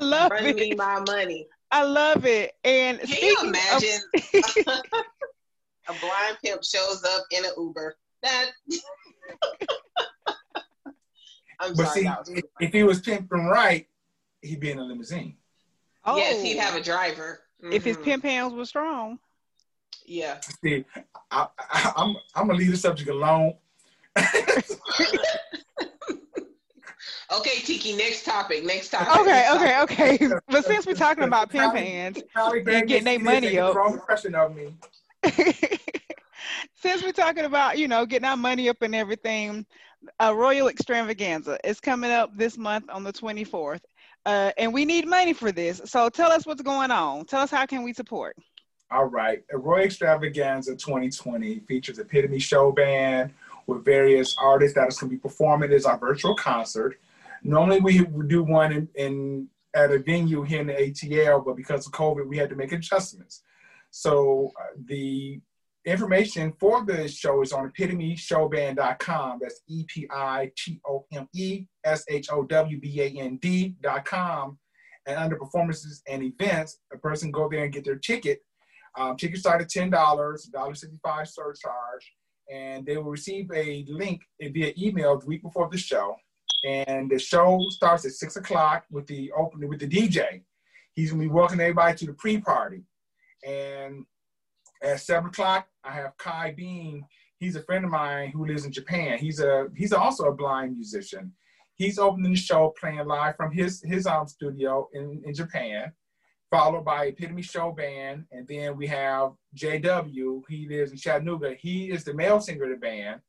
I 0.00 0.04
love 0.04 0.28
Bring 0.28 0.46
it. 0.48 0.56
me 0.56 0.74
my 0.74 1.00
money. 1.00 1.46
I 1.70 1.84
love 1.84 2.24
it. 2.24 2.54
And 2.64 3.00
can 3.00 3.22
you 3.22 3.36
imagine 3.42 4.00
of- 4.14 4.82
a 5.88 6.00
blind 6.00 6.38
pimp 6.44 6.64
shows 6.64 7.04
up 7.04 7.24
in 7.30 7.44
an 7.44 7.50
Uber? 7.56 7.96
That. 8.22 8.46
I'm 11.60 11.74
but 11.74 11.88
sorry, 11.88 12.02
see, 12.02 12.34
if, 12.34 12.44
if 12.60 12.72
he 12.72 12.84
was 12.84 13.00
pimping 13.00 13.46
right, 13.46 13.86
he'd 14.42 14.60
be 14.60 14.70
in 14.70 14.78
a 14.78 14.84
limousine. 14.84 15.36
Oh. 16.04 16.16
Yes, 16.16 16.40
he'd 16.42 16.56
have 16.56 16.76
a 16.76 16.80
driver. 16.80 17.40
Mm-hmm. 17.62 17.72
If 17.72 17.84
his 17.84 17.96
mm-hmm. 17.96 18.04
pimp 18.04 18.24
hands 18.24 18.54
were 18.54 18.64
strong. 18.64 19.18
Yeah. 20.06 20.38
See, 20.62 20.84
I, 21.30 21.48
I, 21.58 21.92
I'm 21.96 22.16
I'm 22.34 22.46
gonna 22.46 22.58
leave 22.58 22.70
the 22.70 22.76
subject 22.76 23.10
alone. 23.10 23.54
Okay, 27.36 27.60
Tiki, 27.60 27.96
next 27.96 28.24
topic. 28.24 28.64
Next 28.64 28.90
topic. 28.90 29.20
Okay, 29.20 29.30
next 29.30 29.56
okay, 29.56 29.72
topic. 29.72 30.22
okay. 30.22 30.34
But 30.48 30.64
since 30.64 30.86
we're 30.86 30.94
talking 30.94 31.24
about 31.24 31.50
pimp 31.50 31.74
hands 31.74 32.22
and 32.34 32.64
getting 32.88 33.04
their 33.04 33.18
money 33.18 33.58
up. 33.58 33.74
Wrong 33.74 33.94
impression 33.94 34.34
of 34.34 34.54
me. 34.54 34.74
since 36.74 37.02
we're 37.02 37.12
talking 37.12 37.44
about, 37.44 37.78
you 37.78 37.88
know, 37.88 38.06
getting 38.06 38.26
our 38.26 38.36
money 38.36 38.68
up 38.68 38.82
and 38.82 38.94
everything, 38.94 39.66
a 40.20 40.34
Royal 40.34 40.68
Extravaganza 40.68 41.58
is 41.64 41.80
coming 41.80 42.10
up 42.10 42.36
this 42.36 42.56
month 42.56 42.88
on 42.90 43.04
the 43.04 43.12
24th. 43.12 43.80
Uh, 44.26 44.52
and 44.58 44.72
we 44.72 44.84
need 44.84 45.06
money 45.06 45.32
for 45.32 45.52
this. 45.52 45.80
So 45.84 46.08
tell 46.08 46.30
us 46.30 46.46
what's 46.46 46.62
going 46.62 46.90
on. 46.90 47.24
Tell 47.24 47.40
us 47.40 47.50
how 47.50 47.66
can 47.66 47.82
we 47.82 47.92
support. 47.92 48.36
All 48.90 49.06
right. 49.06 49.42
A 49.52 49.58
Royal 49.58 49.84
Extravaganza 49.84 50.74
2020 50.74 51.60
features 51.60 51.98
Epitome 51.98 52.38
Show 52.38 52.72
Band 52.72 53.32
with 53.68 53.84
various 53.84 54.34
artists 54.40 54.74
that 54.74 54.88
is 54.88 54.98
going 54.98 55.10
to 55.10 55.16
be 55.16 55.20
performing 55.20 55.72
as 55.72 55.84
our 55.84 55.98
virtual 55.98 56.34
concert. 56.34 56.98
Normally 57.44 57.80
we 57.80 58.00
would 58.00 58.28
do 58.28 58.42
one 58.42 58.72
in, 58.72 58.88
in 58.96 59.48
at 59.74 59.92
a 59.92 59.98
venue 59.98 60.42
here 60.42 60.62
in 60.62 60.66
the 60.66 60.72
ATL, 60.72 61.44
but 61.44 61.54
because 61.54 61.86
of 61.86 61.92
COVID, 61.92 62.26
we 62.26 62.38
had 62.38 62.48
to 62.48 62.56
make 62.56 62.72
adjustments. 62.72 63.42
So 63.90 64.50
uh, 64.60 64.74
the 64.86 65.40
information 65.84 66.52
for 66.58 66.84
the 66.84 67.06
show 67.08 67.42
is 67.42 67.52
on 67.52 67.70
epitomeshowband.com. 67.70 69.38
That's 69.40 69.60
E 69.68 69.84
P 69.86 70.08
I 70.10 70.50
T 70.56 70.80
O 70.86 71.04
M 71.12 71.28
E 71.34 71.66
S 71.84 72.04
H 72.08 72.28
O 72.32 72.44
W 72.44 72.80
B 72.80 73.00
A 73.02 73.08
N 73.08 73.36
D.com. 73.36 74.58
And 75.06 75.16
under 75.16 75.36
performances 75.36 76.02
and 76.08 76.22
events, 76.22 76.80
a 76.92 76.98
person 76.98 77.30
go 77.30 77.48
there 77.48 77.64
and 77.64 77.72
get 77.72 77.84
their 77.84 77.96
ticket. 77.96 78.40
Um, 78.96 79.16
tickets 79.16 79.40
start 79.40 79.62
at 79.62 79.68
$10, 79.68 79.90
$1.65 79.90 81.28
surcharge, 81.28 82.12
and 82.50 82.86
they 82.86 82.96
will 82.96 83.04
receive 83.04 83.50
a 83.54 83.84
link 83.88 84.22
via 84.40 84.72
email 84.78 85.18
the 85.18 85.26
week 85.26 85.42
before 85.42 85.68
the 85.70 85.78
show 85.78 86.16
and 86.64 87.10
the 87.10 87.18
show 87.18 87.64
starts 87.70 88.04
at 88.04 88.12
six 88.12 88.36
o'clock 88.36 88.84
with 88.90 89.06
the 89.06 89.30
opening 89.32 89.68
with 89.68 89.80
the 89.80 89.88
DJ. 89.88 90.42
He's 90.94 91.10
gonna 91.10 91.22
be 91.22 91.28
welcoming 91.28 91.64
everybody 91.64 91.96
to 91.98 92.06
the 92.06 92.12
pre-party, 92.14 92.82
and 93.46 94.04
at 94.82 95.00
seven 95.00 95.28
o'clock 95.28 95.68
I 95.84 95.92
have 95.92 96.16
Kai 96.18 96.54
Bean. 96.56 97.04
He's 97.38 97.54
a 97.54 97.62
friend 97.62 97.84
of 97.84 97.90
mine 97.90 98.30
who 98.30 98.46
lives 98.46 98.64
in 98.64 98.72
Japan. 98.72 99.18
He's 99.18 99.40
a 99.40 99.68
he's 99.76 99.92
also 99.92 100.24
a 100.24 100.34
blind 100.34 100.74
musician. 100.74 101.32
He's 101.76 101.98
opening 101.98 102.32
the 102.32 102.38
show 102.38 102.74
playing 102.80 103.06
live 103.06 103.36
from 103.36 103.52
his 103.52 103.82
his 103.84 104.06
own 104.06 104.26
studio 104.26 104.88
in, 104.92 105.22
in 105.24 105.34
Japan, 105.34 105.92
followed 106.50 106.84
by 106.84 107.06
Epitome 107.06 107.42
Show 107.42 107.72
Band, 107.72 108.24
and 108.32 108.46
then 108.48 108.76
we 108.76 108.86
have 108.86 109.32
JW. 109.56 110.42
He 110.48 110.68
lives 110.68 110.92
in 110.92 110.98
Chattanooga. 110.98 111.54
He 111.58 111.90
is 111.90 112.04
the 112.04 112.14
male 112.14 112.40
singer 112.40 112.64
of 112.64 112.70
the 112.70 112.76
band 112.76 113.20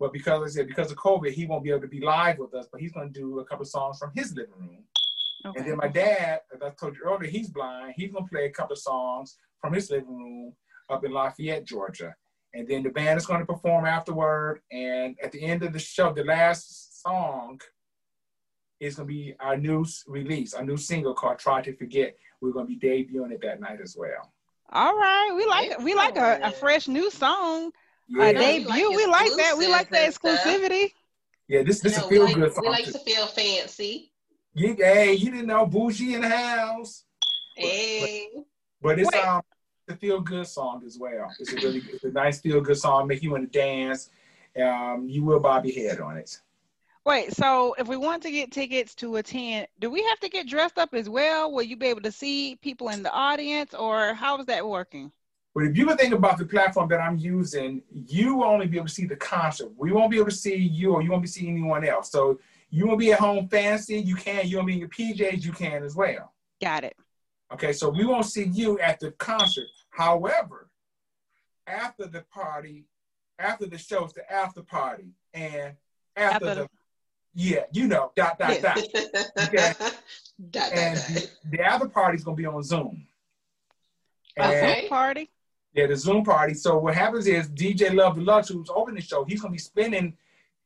but 0.00 0.12
because 0.12 0.42
I 0.42 0.48
said 0.48 0.66
because 0.66 0.90
of 0.90 0.98
COVID, 0.98 1.30
he 1.30 1.46
won't 1.46 1.64
be 1.64 1.70
able 1.70 1.82
to 1.82 1.88
be 1.88 2.00
live 2.00 2.38
with 2.38 2.54
us. 2.54 2.66
But 2.70 2.80
he's 2.80 2.92
going 2.92 3.12
to 3.12 3.20
do 3.20 3.38
a 3.40 3.44
couple 3.44 3.64
songs 3.64 3.98
from 3.98 4.10
his 4.14 4.34
living 4.34 4.54
room. 4.58 4.84
Okay. 5.46 5.60
And 5.60 5.68
then 5.68 5.76
my 5.76 5.88
dad, 5.88 6.40
as 6.54 6.62
I 6.62 6.70
told 6.70 6.96
you 6.96 7.02
earlier, 7.04 7.30
he's 7.30 7.50
blind. 7.50 7.94
He's 7.96 8.10
going 8.10 8.24
to 8.24 8.30
play 8.30 8.46
a 8.46 8.50
couple 8.50 8.72
of 8.72 8.78
songs 8.78 9.36
from 9.60 9.72
his 9.72 9.90
living 9.90 10.16
room 10.16 10.52
up 10.90 11.04
in 11.04 11.12
Lafayette, 11.12 11.64
Georgia. 11.64 12.14
And 12.54 12.66
then 12.66 12.82
the 12.82 12.90
band 12.90 13.18
is 13.18 13.26
going 13.26 13.40
to 13.40 13.46
perform 13.46 13.84
afterward. 13.84 14.60
And 14.70 15.16
at 15.22 15.32
the 15.32 15.42
end 15.42 15.62
of 15.62 15.72
the 15.72 15.78
show, 15.78 16.12
the 16.12 16.24
last 16.24 17.02
song 17.02 17.60
is 18.80 18.96
going 18.96 19.08
to 19.08 19.14
be 19.14 19.34
our 19.40 19.56
new 19.56 19.84
release, 20.06 20.54
our 20.54 20.64
new 20.64 20.76
single 20.76 21.14
called 21.14 21.38
"Try 21.38 21.62
to 21.62 21.76
Forget." 21.76 22.16
We're 22.44 22.52
going 22.52 22.66
to 22.66 22.76
be 22.76 22.78
debuting 22.78 23.32
it 23.32 23.40
that 23.40 23.58
night 23.58 23.80
as 23.82 23.96
well. 23.98 24.30
All 24.70 24.94
right, 24.94 25.32
we 25.34 25.46
like 25.46 25.78
we 25.80 25.94
like 25.94 26.16
a, 26.16 26.40
a 26.42 26.50
fresh 26.50 26.88
new 26.88 27.10
song, 27.10 27.72
yeah. 28.08 28.24
a 28.24 28.32
debut. 28.34 28.66
We 28.66 28.84
like, 28.84 28.96
we 28.96 29.06
like 29.06 29.36
that. 29.36 29.58
We 29.58 29.66
like 29.66 29.90
that 29.90 30.12
exclusivity. 30.12 30.92
Yeah, 31.48 31.62
this 31.62 31.80
this 31.80 31.96
is 31.96 32.04
feel 32.04 32.24
like, 32.24 32.34
good 32.34 32.52
song. 32.52 32.64
We 32.64 32.70
like 32.70 32.84
to 32.84 32.98
feel 32.98 33.26
fancy. 33.26 34.12
You, 34.52 34.74
hey, 34.78 35.14
you 35.14 35.30
didn't 35.30 35.46
know 35.46 35.64
bougie 35.64 36.14
in 36.14 36.20
the 36.20 36.28
house. 36.28 37.04
Hey, 37.56 38.28
but, 38.34 38.44
but 38.82 38.98
it's 38.98 39.10
Wait. 39.10 39.24
um 39.24 39.42
a 39.88 39.96
feel 39.96 40.20
good 40.20 40.46
song 40.46 40.82
as 40.86 40.98
well. 40.98 41.30
It's 41.38 41.52
a 41.52 41.56
really 41.56 41.82
it's 41.92 42.04
a 42.04 42.10
nice 42.10 42.40
feel 42.40 42.60
good 42.60 42.78
song, 42.78 43.06
make 43.06 43.22
you 43.22 43.30
want 43.30 43.50
to 43.50 43.58
dance. 43.58 44.10
Um, 44.60 45.06
you 45.08 45.24
will 45.24 45.40
bob 45.40 45.64
your 45.64 45.74
head 45.74 46.00
on 46.00 46.16
it. 46.18 46.40
Wait, 47.06 47.34
so 47.36 47.74
if 47.78 47.86
we 47.86 47.98
want 47.98 48.22
to 48.22 48.30
get 48.30 48.50
tickets 48.50 48.94
to 48.94 49.16
attend, 49.16 49.66
do 49.78 49.90
we 49.90 50.02
have 50.04 50.18
to 50.20 50.28
get 50.28 50.48
dressed 50.48 50.78
up 50.78 50.94
as 50.94 51.08
well? 51.08 51.52
Will 51.52 51.62
you 51.62 51.76
be 51.76 51.86
able 51.86 52.00
to 52.00 52.12
see 52.12 52.56
people 52.56 52.88
in 52.88 53.02
the 53.02 53.12
audience, 53.12 53.74
or 53.74 54.14
how 54.14 54.38
is 54.40 54.46
that 54.46 54.66
working? 54.66 55.12
But 55.54 55.64
if 55.64 55.76
you 55.76 55.86
would 55.86 55.98
think 55.98 56.14
about 56.14 56.38
the 56.38 56.46
platform 56.46 56.88
that 56.88 57.00
I'm 57.00 57.18
using, 57.18 57.82
you 57.92 58.36
will 58.36 58.44
only 58.44 58.66
be 58.66 58.78
able 58.78 58.88
to 58.88 58.92
see 58.92 59.04
the 59.04 59.16
concert. 59.16 59.70
We 59.76 59.92
won't 59.92 60.10
be 60.10 60.16
able 60.16 60.30
to 60.30 60.34
see 60.34 60.56
you, 60.56 60.94
or 60.94 61.02
you 61.02 61.10
won't 61.10 61.22
be 61.22 61.28
seeing 61.28 61.50
anyone 61.50 61.84
else. 61.84 62.10
So 62.10 62.40
you 62.70 62.86
won't 62.86 62.98
be 62.98 63.12
at 63.12 63.20
home 63.20 63.48
fancy. 63.48 63.98
You 63.98 64.16
can. 64.16 64.48
You 64.48 64.56
won't 64.56 64.66
be 64.66 64.72
in 64.72 64.78
your 64.80 64.88
PJs. 64.88 65.44
You 65.44 65.52
can 65.52 65.84
as 65.84 65.94
well. 65.94 66.32
Got 66.60 66.84
it. 66.84 66.96
Okay, 67.52 67.72
so 67.72 67.90
we 67.90 68.04
won't 68.06 68.26
see 68.26 68.44
you 68.44 68.80
at 68.80 68.98
the 68.98 69.12
concert. 69.12 69.68
However, 69.90 70.70
after 71.66 72.06
the 72.06 72.22
party, 72.32 72.86
after 73.38 73.66
the 73.66 73.78
show, 73.78 74.04
it's 74.04 74.14
the 74.14 74.28
after 74.32 74.62
party, 74.62 75.12
and 75.34 75.74
after, 76.16 76.48
after 76.48 76.54
the, 76.62 76.68
yeah, 77.34 77.64
you 77.72 77.88
know, 77.88 78.12
dot 78.16 78.38
dot 78.38 78.60
dot. 78.62 78.78
Okay, 78.78 79.72
dot, 80.50 80.72
and 80.72 80.98
dot, 80.98 81.08
the, 81.08 81.30
the 81.50 81.60
after 81.60 81.88
party 81.88 82.16
is 82.16 82.24
gonna 82.24 82.36
be 82.36 82.46
on 82.46 82.62
Zoom. 82.62 83.06
A 84.38 84.50
Zoom 84.50 84.88
party. 84.88 85.30
Yeah, 85.74 85.88
the 85.88 85.96
Zoom 85.96 86.24
party. 86.24 86.54
So 86.54 86.78
what 86.78 86.94
happens 86.94 87.26
is 87.26 87.48
DJ 87.48 87.92
Love 87.92 88.14
Deluxe, 88.14 88.48
who's 88.48 88.70
opening 88.72 89.00
the 89.00 89.06
show, 89.06 89.24
he's 89.24 89.40
gonna 89.40 89.52
be 89.52 89.58
spinning. 89.58 90.16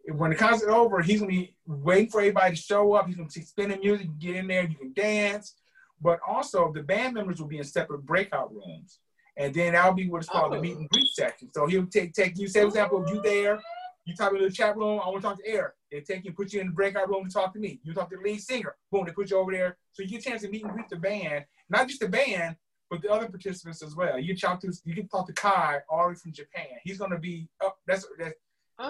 When 0.07 0.31
the 0.31 0.37
concert 0.37 0.71
over, 0.71 1.01
he's 1.01 1.21
gonna 1.21 1.33
be 1.33 1.55
waiting 1.67 2.11
for 2.11 2.21
everybody 2.21 2.57
to 2.57 2.61
show 2.61 2.93
up. 2.93 3.07
He's 3.07 3.17
gonna 3.17 3.29
be 3.29 3.41
spinning 3.41 3.81
music. 3.81 4.09
get 4.19 4.37
in 4.37 4.49
there, 4.49 4.65
you 4.65 4.77
can 4.77 4.93
dance. 4.93 5.55
But 6.01 6.21
also, 6.27 6.73
the 6.73 6.83
band 6.83 7.15
members 7.15 7.41
will 7.41 7.49
be 7.49 7.59
in 7.59 7.65
separate 7.65 8.05
breakout 8.05 8.55
rooms, 8.55 9.01
and 9.37 9.53
then 9.55 9.73
that'll 9.73 9.95
be 9.95 10.09
what's 10.09 10.29
called 10.29 10.53
oh. 10.53 10.57
the 10.57 10.63
meet 10.63 10.77
and 10.77 10.89
greet 10.91 11.09
section. 11.09 11.51
So 11.53 11.67
he'll 11.67 11.87
take 11.87 12.13
take 12.13 12.39
you. 12.39 12.47
Say, 12.47 12.61
for 12.61 12.69
example, 12.69 13.05
you 13.09 13.21
there, 13.23 13.61
you 14.05 14.15
type 14.15 14.33
in 14.33 14.43
the 14.43 14.51
chat 14.51 14.77
room. 14.77 15.01
I 15.03 15.09
want 15.09 15.23
to 15.23 15.29
talk 15.29 15.39
to 15.39 15.47
Eric. 15.49 15.75
They 15.91 16.01
take 16.01 16.25
you, 16.25 16.33
put 16.33 16.53
you 16.53 16.61
in 16.61 16.69
the 16.69 16.73
breakout 16.73 17.09
room 17.09 17.27
to 17.27 17.33
talk 17.33 17.53
to 17.55 17.59
me. 17.59 17.81
You 17.83 17.95
talk 17.95 18.11
to 18.11 18.17
the 18.17 18.23
lead 18.23 18.41
singer. 18.41 18.77
Boom, 18.93 19.07
they 19.07 19.13
put 19.13 19.31
you 19.31 19.39
over 19.39 19.53
there, 19.53 19.77
so 19.93 20.03
you 20.03 20.09
get 20.11 20.21
a 20.21 20.31
chance 20.31 20.43
to 20.43 20.49
meet 20.49 20.65
and 20.65 20.73
greet 20.73 20.89
the 20.89 20.97
band. 20.97 21.45
Not 21.71 21.89
just 21.89 22.01
the 22.01 22.09
band, 22.09 22.57
but 22.91 23.03
the 23.03 23.11
other 23.11 23.29
participants 23.29 23.83
as 23.83 23.97
well. 23.97 24.19
You 24.19 24.37
talk 24.37 24.61
to 24.61 24.73
you 24.85 24.95
can 24.95 25.09
talk 25.09 25.27
to 25.27 25.33
Kai 25.33 25.81
all 25.89 26.05
the 26.05 26.09
way 26.11 26.15
from 26.15 26.33
Japan. 26.33 26.79
He's 26.85 26.99
gonna 26.99 27.19
be 27.19 27.49
up. 27.65 27.79
That's 27.87 28.07
that's 28.19 28.35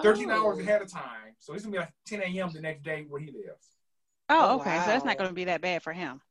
13 0.03 0.29
oh. 0.29 0.33
hours 0.33 0.59
ahead 0.59 0.81
of 0.81 0.91
time. 0.91 1.35
So 1.39 1.53
it's 1.53 1.63
gonna 1.63 1.73
be 1.73 1.79
like 1.79 1.93
10 2.07 2.21
a.m. 2.21 2.51
the 2.53 2.61
next 2.61 2.83
day 2.83 3.05
where 3.07 3.21
he 3.21 3.27
lives. 3.27 3.67
Oh, 4.29 4.51
oh 4.51 4.59
okay. 4.59 4.77
Wow. 4.77 4.85
So 4.85 4.91
that's 4.91 5.05
not 5.05 5.17
gonna 5.17 5.33
be 5.33 5.45
that 5.45 5.61
bad 5.61 5.83
for 5.83 5.93
him. 5.93 6.21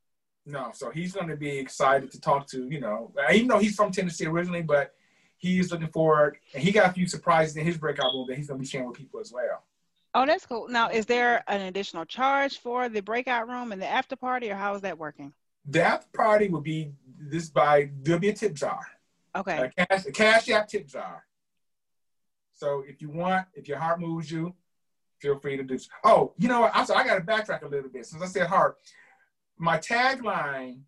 No, 0.45 0.71
so 0.73 0.89
he's 0.89 1.13
going 1.13 1.27
to 1.27 1.37
be 1.37 1.59
excited 1.59 2.11
to 2.11 2.19
talk 2.19 2.47
to, 2.47 2.67
you 2.69 2.79
know, 2.79 3.13
even 3.31 3.47
though 3.47 3.59
he's 3.59 3.75
from 3.75 3.91
Tennessee 3.91 4.25
originally, 4.25 4.63
but 4.63 4.93
he's 5.37 5.71
looking 5.71 5.89
forward, 5.89 6.37
and 6.53 6.63
he 6.63 6.71
got 6.71 6.89
a 6.89 6.93
few 6.93 7.07
surprises 7.07 7.55
in 7.55 7.65
his 7.65 7.77
breakout 7.77 8.13
room 8.13 8.25
that 8.27 8.37
he's 8.37 8.47
going 8.47 8.57
to 8.57 8.63
be 8.63 8.67
sharing 8.67 8.87
with 8.87 8.97
people 8.97 9.19
as 9.19 9.31
well. 9.31 9.63
Oh, 10.13 10.25
that's 10.25 10.45
cool. 10.45 10.67
Now, 10.69 10.89
is 10.89 11.05
there 11.05 11.43
an 11.47 11.61
additional 11.61 12.05
charge 12.05 12.59
for 12.59 12.89
the 12.89 13.01
breakout 13.01 13.47
room 13.47 13.71
and 13.71 13.81
the 13.81 13.87
after 13.87 14.15
party, 14.15 14.49
or 14.49 14.55
how 14.55 14.73
is 14.75 14.81
that 14.81 14.97
working? 14.97 15.33
The 15.65 15.83
after 15.83 16.07
party 16.15 16.47
will 16.49 16.61
be 16.61 16.91
this 17.19 17.49
by 17.49 17.91
there'll 18.01 18.19
be 18.19 18.29
a 18.29 18.33
tip 18.33 18.55
jar. 18.55 18.79
Okay. 19.35 19.71
A 19.77 19.85
cash, 19.85 20.05
a 20.05 20.11
cash 20.11 20.49
app 20.49 20.67
tip 20.67 20.87
jar. 20.87 21.25
So 22.53 22.83
if 22.87 23.01
you 23.01 23.09
want, 23.09 23.47
if 23.53 23.67
your 23.67 23.77
heart 23.77 23.99
moves 23.99 24.31
you, 24.31 24.55
feel 25.19 25.37
free 25.37 25.57
to 25.57 25.63
do. 25.63 25.77
So. 25.77 25.89
Oh, 26.03 26.33
you 26.37 26.47
know 26.47 26.61
what? 26.61 26.71
I'm 26.75 26.85
sorry. 26.85 27.03
I 27.03 27.07
got 27.07 27.15
to 27.15 27.21
backtrack 27.21 27.61
a 27.63 27.67
little 27.67 27.89
bit. 27.89 28.05
Since 28.05 28.23
I 28.23 28.25
said 28.25 28.47
heart, 28.47 28.77
my 29.57 29.77
tagline, 29.77 30.79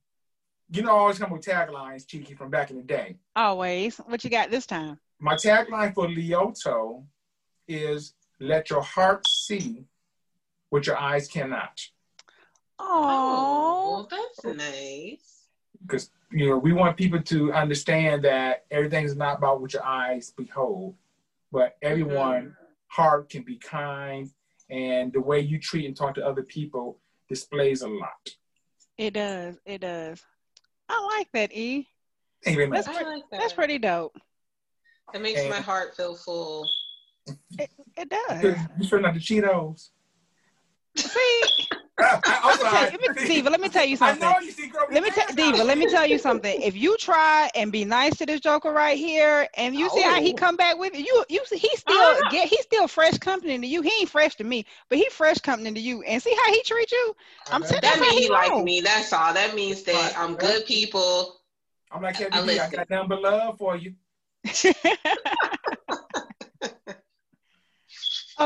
you 0.71 0.81
know, 0.81 0.89
I 0.89 0.99
always 0.99 1.19
come 1.19 1.31
with 1.31 1.45
taglines, 1.45 2.05
Tiki, 2.07 2.33
from 2.33 2.49
back 2.49 2.71
in 2.71 2.77
the 2.77 2.83
day. 2.83 3.17
Always. 3.35 3.97
What 3.97 4.23
you 4.23 4.29
got 4.29 4.49
this 4.49 4.65
time? 4.65 4.99
My 5.19 5.35
tagline 5.35 5.93
for 5.93 6.09
Leoto 6.09 7.03
is 7.67 8.13
let 8.41 8.69
your 8.69 8.81
heart 8.81 9.25
see 9.27 9.85
what 10.69 10.87
your 10.87 10.97
eyes 10.97 11.27
cannot. 11.27 11.79
Oh, 12.79 14.07
that's 14.09 14.57
nice. 14.57 15.45
Because 15.81 16.09
you 16.31 16.49
know, 16.49 16.57
we 16.57 16.73
want 16.73 16.97
people 16.97 17.21
to 17.21 17.53
understand 17.53 18.23
that 18.23 18.65
everything 18.71 19.05
is 19.05 19.15
not 19.15 19.37
about 19.37 19.61
what 19.61 19.73
your 19.73 19.85
eyes 19.85 20.33
behold, 20.35 20.95
but 21.51 21.75
everyone 21.81 22.41
mm-hmm. 22.41 22.51
heart 22.87 23.29
can 23.29 23.43
be 23.43 23.57
kind, 23.57 24.31
and 24.69 25.13
the 25.13 25.21
way 25.21 25.39
you 25.39 25.59
treat 25.59 25.85
and 25.85 25.95
talk 25.95 26.15
to 26.15 26.25
other 26.25 26.43
people 26.43 26.97
displays 27.29 27.81
a 27.81 27.87
lot. 27.87 28.29
It 28.97 29.13
does. 29.13 29.57
It 29.65 29.81
does. 29.81 30.23
I 30.89 31.17
like 31.17 31.31
that, 31.33 31.53
E. 31.53 31.87
That's, 32.43 32.55
pre- 32.55 32.67
like 32.67 33.23
that. 33.31 33.39
that's 33.39 33.53
pretty 33.53 33.77
dope. 33.77 34.17
It 35.13 35.21
makes 35.21 35.41
and 35.41 35.49
my 35.49 35.59
heart 35.59 35.95
feel 35.95 36.15
full. 36.15 36.67
It, 37.57 37.69
it 37.97 38.09
does. 38.09 38.57
You 38.79 38.85
sure 38.85 38.99
not 38.99 39.13
the 39.13 39.19
Cheetos? 39.19 39.89
See, 40.95 41.67
let 41.99 42.99
me, 43.01 43.25
Diva, 43.25 43.49
let 43.49 43.61
me 43.61 43.69
tell 43.69 43.85
you 43.85 43.95
something. 43.95 44.29
You 44.57 44.71
let 44.91 45.03
me 45.03 45.09
tell 45.11 45.27
Diva, 45.35 45.63
let 45.63 45.77
me 45.77 45.87
tell 45.87 46.05
you 46.05 46.17
something. 46.17 46.61
If 46.61 46.75
you 46.75 46.97
try 46.97 47.49
and 47.55 47.71
be 47.71 47.85
nice 47.85 48.17
to 48.17 48.25
this 48.25 48.41
Joker 48.41 48.71
right 48.71 48.97
here, 48.97 49.47
and 49.55 49.75
you 49.75 49.87
oh. 49.89 49.95
see 49.95 50.01
how 50.01 50.21
he 50.21 50.33
oh. 50.33 50.35
come 50.35 50.55
back 50.55 50.77
with 50.77 50.97
you, 50.97 51.23
you 51.29 51.45
see 51.45 51.57
he 51.57 51.69
still 51.75 51.95
uh-huh. 51.95 52.29
get 52.31 52.49
he's 52.49 52.61
still 52.61 52.87
fresh 52.87 53.17
company 53.17 53.57
to 53.59 53.67
you. 53.67 53.81
He 53.81 53.91
ain't 54.01 54.09
fresh 54.09 54.35
to 54.35 54.43
me, 54.43 54.65
but 54.89 54.97
he 54.97 55.07
fresh 55.09 55.37
company 55.37 55.71
to 55.73 55.79
you. 55.79 56.01
And 56.03 56.21
see 56.21 56.35
how 56.43 56.51
he 56.51 56.61
treat 56.63 56.91
you. 56.91 57.15
I'm 57.51 57.63
saying 57.63 57.81
that 57.83 57.99
means 57.99 58.13
he, 58.13 58.23
he 58.23 58.29
like 58.29 58.63
me. 58.63 58.81
That's 58.81 59.13
all. 59.13 59.33
That 59.33 59.55
means 59.55 59.83
that 59.83 60.13
I'm 60.17 60.35
good 60.35 60.65
people. 60.65 61.37
I'm 61.91 62.01
like 62.01 62.17
Kevin 62.17 62.33
I, 62.33 62.65
I 62.65 62.69
got 62.69 62.89
nothing 62.89 63.09
but 63.09 63.21
love 63.21 63.57
for 63.57 63.77
you. 63.77 63.93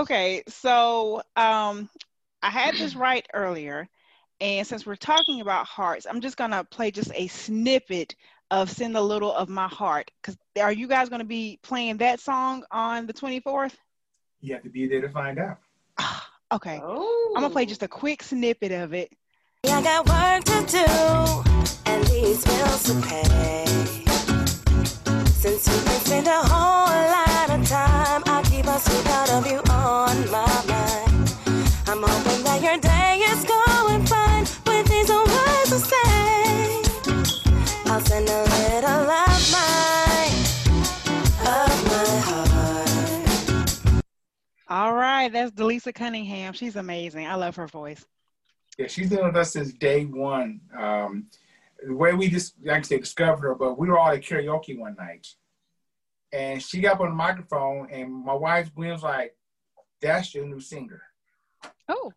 okay, 0.01 0.43
so 0.47 1.21
um, 1.36 1.89
I 2.41 2.49
had 2.49 2.75
this 2.75 2.95
right 2.95 3.25
earlier. 3.34 3.88
And 4.41 4.67
since 4.67 4.86
we're 4.86 4.95
talking 4.95 5.41
about 5.41 5.65
hearts, 5.65 6.05
I'm 6.10 6.19
just 6.21 6.36
gonna 6.36 6.63
play 6.65 6.91
just 6.91 7.12
a 7.15 7.27
snippet 7.27 8.15
of 8.51 8.69
"Send 8.69 8.97
a 8.97 9.01
Little 9.01 9.34
of 9.34 9.47
My 9.47 9.67
Heart." 9.67 10.12
Because 10.21 10.38
are 10.62 10.73
you 10.73 10.88
guys 10.88 11.08
gonna 11.08 11.23
be 11.23 11.58
playing 11.63 11.97
that 11.97 12.19
song 12.19 12.65
on 12.69 13.08
the 13.08 13.13
24th? 13.13 13.75
You 14.41 14.53
have 14.53 14.63
to 14.63 14.69
be 14.69 14.88
there 14.88 15.01
to 15.01 15.10
find 15.10 15.39
out. 15.39 15.58
okay, 16.53 16.81
oh. 16.84 17.34
I'm 17.36 17.43
gonna 17.43 17.53
play 17.53 17.65
just 17.65 17.84
a 17.84 17.88
quick 17.88 18.23
snippet 18.23 18.73
of 18.73 18.93
it. 18.93 19.13
I 19.65 19.81
got 19.81 20.08
work 20.08 20.43
to 20.43 20.65
do 20.71 21.62
and 21.86 22.03
these 22.08 22.43
bills 22.43 22.84
to 22.84 23.01
pay. 23.08 23.65
Since 25.34 25.67
you 25.67 25.84
can 25.84 25.99
spend 26.01 26.27
a 26.27 26.41
whole 26.43 26.86
lot 26.88 27.49
of 27.49 27.67
time, 27.67 28.23
I'll 28.25 28.35
keep 28.79 29.05
a 29.05 29.38
of 29.38 29.47
you 29.47 29.59
on 29.69 30.29
my 30.29 30.63
mind. 30.67 31.33
I'm 31.88 32.03
hoping 32.03 32.43
that 32.43 32.59
your 32.61 32.77
day 32.77 33.19
is 33.19 33.45
going 33.45 34.05
fine 34.05 34.45
with 34.65 34.88
these 34.88 35.09
words 35.09 35.69
to 35.69 35.79
say. 35.79 36.81
I'll 37.85 38.01
send 38.01 38.27
a 38.27 38.43
little 38.43 39.09
of 39.23 39.51
mine, 39.55 40.35
of 41.47 41.71
my 41.91 42.19
heart. 42.27 44.03
All 44.67 44.93
right, 44.93 45.31
that's 45.31 45.51
Delisa 45.51 45.93
Cunningham. 45.93 46.53
She's 46.53 46.75
amazing. 46.75 47.27
I 47.27 47.35
love 47.35 47.55
her 47.55 47.67
voice. 47.67 48.05
Yeah, 48.77 48.88
she's 48.88 49.09
been 49.09 49.23
with 49.23 49.38
us 49.38 49.53
since 49.53 49.71
day 49.71 50.03
one. 50.03 50.59
Um, 50.77 51.27
the 51.85 51.95
way 51.95 52.13
we 52.13 52.27
just, 52.27 52.55
I 52.69 52.73
can 52.73 52.83
say, 52.83 52.97
discovered 52.99 53.41
her, 53.47 53.55
but 53.55 53.79
we 53.79 53.88
were 53.88 53.97
all 53.97 54.09
at 54.09 54.21
karaoke 54.21 54.77
one 54.77 54.95
night. 54.97 55.27
And 56.36 56.62
she 56.62 56.82
got 56.82 56.95
up 56.95 57.00
on 57.00 57.10
the 57.10 57.15
microphone, 57.15 57.88
and 57.89 58.12
my 58.12 58.34
wife 58.34 58.74
Gwen 58.76 58.91
was 58.91 59.04
like, 59.04 59.38
That's 60.02 60.36
your 60.36 60.45
new 60.45 60.60
singer. 60.60 61.02
Oh. 61.88 62.12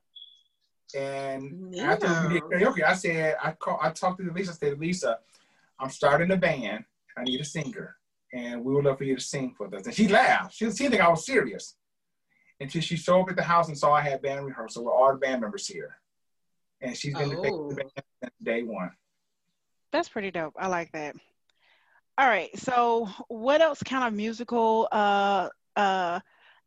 And 0.96 1.72
yeah. 1.72 1.92
after 1.92 2.28
we 2.28 2.34
did 2.34 2.42
karaoke, 2.42 2.82
I 2.82 2.94
said, 2.94 3.36
I 3.40 3.52
call, 3.52 3.78
I 3.80 3.90
talked 3.90 4.20
to 4.20 4.32
Lisa. 4.32 4.50
I 4.50 4.54
said, 4.54 4.80
Lisa, 4.80 5.18
I'm 5.78 5.90
starting 5.90 6.32
a 6.32 6.36
band. 6.36 6.84
I 7.16 7.22
need 7.22 7.40
a 7.40 7.44
singer, 7.44 7.96
and 8.32 8.64
we 8.64 8.74
would 8.74 8.86
love 8.86 8.98
for 8.98 9.04
you 9.04 9.14
to 9.14 9.20
sing 9.20 9.54
for 9.56 9.72
us. 9.72 9.86
And 9.86 9.94
she 9.94 10.08
laughed. 10.08 10.54
She, 10.54 10.64
she 10.64 10.70
didn't 10.70 10.90
think 10.90 11.02
I 11.02 11.08
was 11.10 11.24
serious 11.24 11.76
until 12.58 12.82
she 12.82 12.96
showed 12.96 13.20
up 13.20 13.30
at 13.30 13.36
the 13.36 13.42
house 13.44 13.68
and 13.68 13.78
saw 13.78 13.92
I 13.92 14.00
had 14.00 14.20
band 14.20 14.44
rehearsal 14.44 14.84
with 14.84 14.94
all 14.94 15.12
the 15.12 15.18
band 15.18 15.42
members 15.42 15.66
here. 15.68 15.96
And 16.80 16.96
she's 16.96 17.14
been 17.14 17.36
oh. 17.36 17.68
the 17.68 17.76
band 17.76 17.90
since 18.22 18.34
day 18.42 18.62
one. 18.64 18.90
That's 19.92 20.08
pretty 20.08 20.32
dope. 20.32 20.54
I 20.58 20.66
like 20.66 20.90
that. 20.92 21.14
All 22.18 22.26
right. 22.26 22.50
So, 22.58 23.08
what 23.28 23.60
else 23.60 23.82
kind 23.82 24.04
of 24.04 24.12
musical 24.12 24.88
uh, 24.90 25.48
uh, 25.76 26.18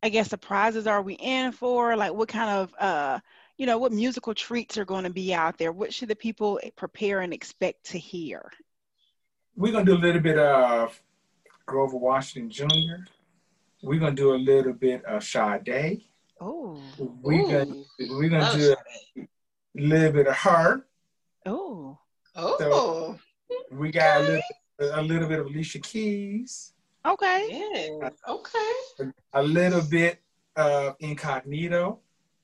I 0.02 0.08
guess 0.08 0.30
surprises 0.30 0.86
are 0.86 1.02
we 1.02 1.14
in 1.14 1.52
for? 1.52 1.94
Like 1.96 2.14
what 2.14 2.28
kind 2.28 2.50
of 2.50 2.74
uh, 2.78 3.20
you 3.58 3.66
know, 3.66 3.76
what 3.78 3.92
musical 3.92 4.34
treats 4.34 4.78
are 4.78 4.84
going 4.86 5.04
to 5.04 5.10
be 5.10 5.34
out 5.34 5.58
there? 5.58 5.70
What 5.70 5.92
should 5.92 6.08
the 6.08 6.16
people 6.16 6.58
prepare 6.76 7.20
and 7.20 7.32
expect 7.34 7.84
to 7.90 7.98
hear? 7.98 8.50
We're 9.54 9.72
gonna 9.72 9.84
do 9.84 9.94
a 9.96 9.98
little 9.98 10.22
bit 10.22 10.38
of 10.38 10.98
Grover 11.66 11.98
Washington 11.98 12.50
Jr. 12.50 13.04
We're 13.82 14.00
gonna 14.00 14.16
do 14.16 14.34
a 14.34 14.36
little 14.36 14.72
bit 14.72 15.04
of 15.04 15.22
Sade. 15.22 16.02
Oh, 16.40 16.80
We're 16.98 17.42
gonna 17.64 17.82
we're 18.10 18.30
gonna 18.30 18.42
love 18.44 18.54
do 18.54 18.60
Sade. 18.62 19.28
a 19.76 19.80
little 19.80 20.12
bit 20.12 20.26
of 20.28 20.36
her. 20.36 20.86
oh, 21.44 21.98
Oh, 22.34 23.18
We 23.70 23.90
got 23.90 24.22
a 24.22 24.24
little, 24.24 24.40
a 24.94 25.02
little 25.02 25.28
bit 25.28 25.38
of 25.38 25.46
Alicia 25.46 25.80
Keys. 25.80 26.72
okay. 27.06 27.46
yes. 27.50 28.12
Okay. 28.28 29.10
a 29.32 29.42
little 29.42 29.82
bit 29.82 30.20
of 30.56 30.96
incognito, 31.00 31.98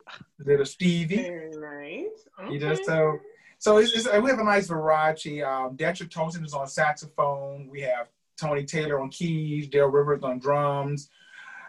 A 0.08 0.44
little 0.44 0.66
Stevie. 0.66 1.16
Very 1.16 1.50
nice. 1.50 2.28
Okay. 2.40 2.54
You 2.54 2.60
know, 2.60 2.74
so 2.74 3.18
so 3.58 3.78
it's, 3.78 3.92
it's, 3.92 4.06
we 4.06 4.30
have 4.30 4.38
a 4.38 4.44
nice 4.44 4.68
variety. 4.68 5.42
Um, 5.42 5.76
Detra 5.76 6.08
Tolson 6.08 6.44
is 6.44 6.54
on 6.54 6.68
saxophone. 6.68 7.68
We 7.68 7.80
have 7.82 8.08
Tony 8.40 8.64
Taylor 8.64 9.00
on 9.00 9.10
keys, 9.10 9.66
Dale 9.68 9.88
Rivers 9.88 10.22
on 10.22 10.38
drums. 10.38 11.10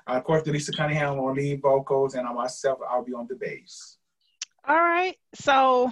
Uh, 0.07 0.13
of 0.13 0.23
course, 0.23 0.45
Lisa 0.45 0.71
Cunningham 0.71 1.19
on 1.19 1.35
lead 1.35 1.61
vocals, 1.61 2.13
and 2.13 2.27
I 2.27 2.33
myself, 2.33 2.79
I'll 2.87 3.03
be 3.03 3.13
on 3.13 3.27
the 3.27 3.35
bass. 3.35 3.97
All 4.67 4.79
right. 4.79 5.17
So 5.33 5.91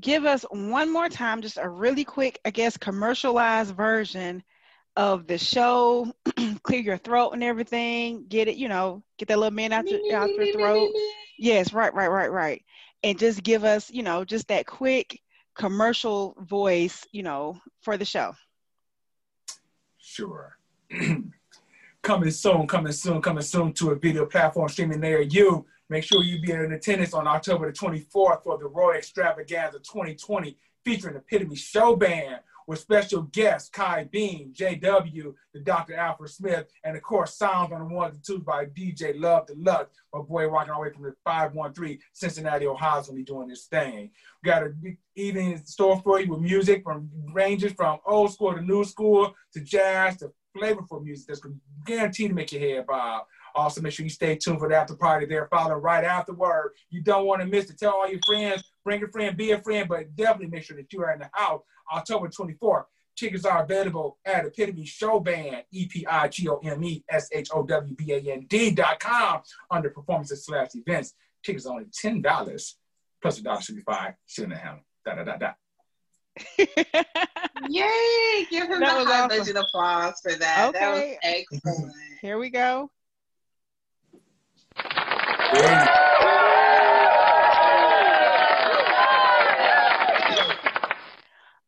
give 0.00 0.24
us 0.24 0.44
one 0.50 0.92
more 0.92 1.08
time, 1.08 1.42
just 1.42 1.58
a 1.60 1.68
really 1.68 2.04
quick, 2.04 2.40
I 2.44 2.50
guess, 2.50 2.76
commercialized 2.76 3.74
version 3.74 4.42
of 4.96 5.26
the 5.26 5.38
show. 5.38 6.12
Clear 6.62 6.80
your 6.80 6.98
throat 6.98 7.30
and 7.30 7.42
everything. 7.42 8.26
Get 8.28 8.48
it, 8.48 8.56
you 8.56 8.68
know, 8.68 9.02
get 9.18 9.28
that 9.28 9.38
little 9.38 9.54
man 9.54 9.72
out, 9.72 9.88
your 9.88 10.16
out 10.16 10.30
your 10.30 10.52
throat. 10.52 10.90
Yes, 11.38 11.72
right, 11.72 11.92
right, 11.94 12.10
right, 12.10 12.30
right. 12.30 12.64
And 13.02 13.18
just 13.18 13.42
give 13.42 13.64
us, 13.64 13.90
you 13.90 14.02
know, 14.02 14.24
just 14.24 14.48
that 14.48 14.66
quick 14.66 15.20
commercial 15.54 16.36
voice, 16.40 17.04
you 17.12 17.22
know, 17.22 17.60
for 17.80 17.96
the 17.96 18.04
show. 18.04 18.34
Sure. 19.98 20.56
coming 22.02 22.30
soon, 22.30 22.66
coming 22.66 22.92
soon, 22.92 23.22
coming 23.22 23.42
soon 23.42 23.72
to 23.72 23.90
a 23.90 23.96
video 23.96 24.26
platform 24.26 24.68
streaming 24.68 25.00
near 25.00 25.22
you. 25.22 25.64
Make 25.92 26.04
sure 26.04 26.22
you 26.22 26.40
be 26.40 26.50
in 26.50 26.72
attendance 26.72 27.12
on 27.12 27.26
October 27.26 27.70
the 27.70 27.76
24th 27.76 28.44
for 28.44 28.56
the 28.56 28.64
Roy 28.64 28.94
Extravaganza 28.94 29.78
2020 29.78 30.56
featuring 30.86 31.16
Epitome 31.16 31.54
Show 31.54 31.96
Band 31.96 32.38
with 32.66 32.78
special 32.78 33.24
guests 33.24 33.68
Kai 33.68 34.04
Beam, 34.04 34.54
JW, 34.54 35.34
the 35.52 35.60
Dr. 35.60 35.94
Alfred 35.94 36.30
Smith, 36.30 36.64
and 36.82 36.96
of 36.96 37.02
course 37.02 37.36
sounds 37.36 37.72
on 37.72 37.86
the 37.86 37.94
ones 37.94 38.14
and 38.14 38.24
twos 38.24 38.42
by 38.42 38.64
DJ 38.64 39.20
Love 39.20 39.48
Deluxe, 39.48 39.90
my 40.14 40.22
boy 40.22 40.46
rocking 40.46 40.72
all 40.72 40.78
the 40.82 40.88
way 40.88 40.94
from 40.94 41.02
the 41.02 41.14
513 41.26 41.98
Cincinnati, 42.14 42.66
Ohio, 42.66 43.00
is 43.00 43.08
gonna 43.08 43.18
be 43.18 43.24
doing 43.24 43.48
this 43.48 43.66
thing. 43.66 44.10
We 44.42 44.48
got 44.48 44.62
a 44.62 44.70
big 44.70 44.96
evening 45.14 45.52
in 45.52 45.66
store 45.66 46.00
for 46.00 46.18
you 46.22 46.30
with 46.30 46.40
music 46.40 46.84
from 46.84 47.10
ranges 47.34 47.74
from 47.74 47.98
old 48.06 48.32
school 48.32 48.54
to 48.54 48.62
new 48.62 48.82
school 48.84 49.34
to 49.52 49.60
jazz 49.60 50.16
to 50.20 50.32
flavorful 50.56 51.04
music 51.04 51.26
that's 51.26 51.42
guaranteed 51.84 52.30
to 52.30 52.34
make 52.34 52.52
your 52.52 52.62
head 52.62 52.86
bob. 52.86 53.26
Also, 53.54 53.80
make 53.80 53.92
sure 53.92 54.04
you 54.04 54.10
stay 54.10 54.36
tuned 54.36 54.58
for 54.58 54.68
the 54.68 54.76
after 54.76 54.94
party 54.96 55.26
there 55.26 55.48
following 55.50 55.82
right 55.82 56.04
afterward. 56.04 56.72
You 56.90 57.02
don't 57.02 57.26
want 57.26 57.40
to 57.42 57.46
miss 57.46 57.70
it. 57.70 57.78
Tell 57.78 57.92
all 57.92 58.08
your 58.08 58.20
friends, 58.26 58.62
bring 58.84 59.02
a 59.02 59.08
friend, 59.08 59.36
be 59.36 59.50
a 59.52 59.60
friend, 59.60 59.88
but 59.88 60.14
definitely 60.16 60.48
make 60.48 60.62
sure 60.64 60.76
that 60.76 60.92
you 60.92 61.02
are 61.02 61.12
in 61.12 61.18
the 61.20 61.30
house 61.32 61.62
October 61.94 62.28
24th. 62.28 62.84
Tickets 63.14 63.44
are 63.44 63.62
available 63.62 64.18
at 64.24 64.46
Epitome 64.46 64.86
Show 64.86 65.20
Band, 65.20 65.64
E 65.70 65.86
P 65.86 66.06
I 66.06 66.28
G 66.28 66.48
O 66.48 66.56
M 66.64 66.82
E 66.82 67.04
S 67.10 67.28
H 67.32 67.50
O 67.52 67.62
W 67.62 67.94
B 67.94 68.12
A 68.12 68.18
N 68.32 68.46
D 68.48 68.70
dot 68.70 68.98
com 69.00 69.42
under 69.70 69.90
performances 69.90 70.46
slash 70.46 70.68
events. 70.74 71.12
Tickets 71.44 71.66
only 71.66 71.84
$10 71.84 72.74
plus 73.20 73.38
a 73.38 73.42
dollar 73.42 73.60
65 73.60 74.14
shouldn't 74.26 74.56
have 74.56 74.78
da 75.04 75.14
da 75.16 75.24
da 75.24 75.36
da. 75.36 75.52
Yay! 77.68 78.46
Give 78.50 78.68
him 78.68 78.80
That 78.80 78.94
the 78.94 78.98
was 79.00 79.06
high 79.06 79.20
awesome. 79.24 79.38
budget 79.38 79.56
applause 79.56 80.14
for 80.22 80.32
that. 80.32 80.72
That 80.72 80.90
was 80.92 80.98
Okay. 81.00 81.18
excellent. 81.22 81.92
Here 82.20 82.38
we 82.38 82.48
go. 82.50 82.90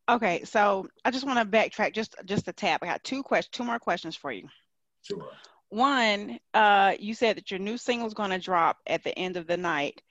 Okay, 0.07 0.45
so 0.45 0.87
I 1.05 1.11
just 1.11 1.27
want 1.27 1.39
to 1.39 1.57
backtrack 1.57 1.95
just 1.95 2.15
just 2.27 2.47
a 2.47 2.53
tap. 2.53 2.83
I 2.83 2.87
got 2.87 3.03
two 3.05 3.23
questions, 3.23 3.57
two 3.57 3.65
more 3.65 3.79
questions 3.79 4.15
for 4.15 4.31
you. 4.31 4.49
Sure. 5.03 5.27
One, 5.71 6.39
uh, 6.53 6.95
you 6.99 7.15
said 7.15 7.37
that 7.37 7.51
your 7.51 7.59
new 7.59 7.79
single 7.79 8.07
is 8.07 8.15
going 8.15 8.31
to 8.31 8.39
drop 8.39 8.79
at 8.87 9.03
the 9.03 9.19
end 9.19 9.37
of 9.37 9.47
the 9.47 9.57
night. 9.57 10.03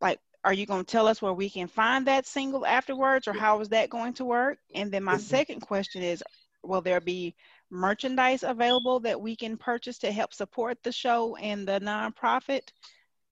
Like, 0.00 0.20
are 0.44 0.52
you 0.54 0.64
going 0.64 0.84
to 0.84 0.90
tell 0.90 1.06
us 1.06 1.20
where 1.20 1.32
we 1.32 1.50
can 1.50 1.66
find 1.66 2.06
that 2.06 2.26
single 2.26 2.64
afterwards, 2.64 3.28
or 3.28 3.32
how 3.32 3.60
is 3.60 3.68
that 3.70 3.90
going 3.90 4.14
to 4.14 4.24
work? 4.24 4.58
And 4.74 4.90
then 4.90 5.04
my 5.04 5.16
Mhm. 5.16 5.20
second 5.20 5.60
question 5.60 6.02
is, 6.02 6.22
will 6.62 6.80
there 6.80 7.00
be 7.00 7.34
merchandise 7.72 8.42
available 8.42 9.00
that 9.00 9.20
we 9.20 9.34
can 9.34 9.56
purchase 9.56 9.98
to 9.98 10.12
help 10.12 10.32
support 10.32 10.78
the 10.82 10.92
show 10.92 11.34
and 11.36 11.66
the 11.66 11.80
nonprofit? 11.80 12.68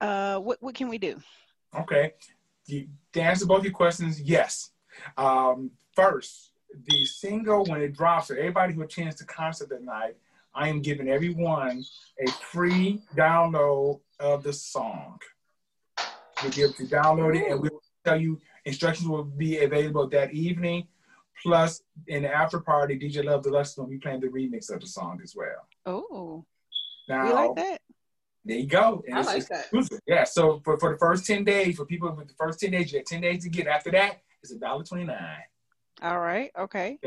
Uh, 0.01 0.39
what 0.39 0.61
what 0.61 0.75
can 0.75 0.89
we 0.89 0.97
do? 0.97 1.21
Okay. 1.77 2.13
To 2.67 3.21
answer 3.21 3.45
both 3.45 3.63
your 3.63 3.73
questions, 3.73 4.19
yes. 4.19 4.71
Um, 5.17 5.71
first, 5.95 6.51
the 6.89 7.05
single, 7.05 7.65
when 7.65 7.81
it 7.81 7.93
drops, 7.93 8.27
for 8.27 8.35
everybody 8.35 8.73
who 8.73 8.81
attends 8.81 9.17
the 9.17 9.25
concert 9.25 9.69
that 9.69 9.83
night, 9.83 10.15
I 10.53 10.67
am 10.67 10.81
giving 10.81 11.07
everyone 11.07 11.83
a 12.19 12.31
free 12.31 13.01
download 13.15 14.01
of 14.19 14.43
the 14.43 14.53
song. 14.53 15.19
We'll 16.41 16.51
give 16.51 16.75
to 16.77 16.83
download 16.83 17.37
it, 17.37 17.51
and 17.51 17.61
we'll 17.61 17.81
tell 18.03 18.19
you 18.19 18.39
instructions 18.65 19.07
will 19.07 19.23
be 19.23 19.59
available 19.59 20.07
that 20.07 20.33
evening. 20.33 20.87
Plus, 21.41 21.81
in 22.07 22.23
the 22.23 22.29
after 22.33 22.59
party, 22.59 22.97
DJ 22.99 23.23
Love 23.23 23.43
Deluxe 23.43 23.69
is 23.69 23.75
going 23.75 23.89
to 23.89 23.91
be 23.91 23.99
playing 23.99 24.19
the 24.19 24.27
remix 24.27 24.71
of 24.73 24.79
the 24.81 24.87
song 24.87 25.19
as 25.23 25.35
well. 25.35 25.67
Oh, 25.85 26.45
Now, 27.09 27.25
we 27.25 27.33
like 27.33 27.55
that. 27.55 27.81
there 28.45 28.57
you 28.57 28.67
go. 28.67 29.03
And 29.07 29.17
I 29.17 29.21
like 29.21 29.37
it's 29.39 29.49
that. 29.49 29.99
Yeah. 30.07 30.23
So 30.23 30.61
for, 30.63 30.79
for 30.79 30.91
the 30.93 30.99
first 30.99 31.25
10 31.25 31.43
days, 31.43 31.77
for 31.77 31.85
people 31.85 32.11
with 32.15 32.27
the 32.27 32.33
first 32.35 32.59
10 32.59 32.71
days, 32.71 32.91
you 32.91 32.99
get 32.99 33.07
10 33.07 33.21
days 33.21 33.43
to 33.43 33.49
get. 33.49 33.67
After 33.67 33.89
that, 33.91 34.17
it's 34.43 34.53
$1.29. 34.53 35.37
All 36.03 36.19
right. 36.19 36.51
Okay. 36.57 36.99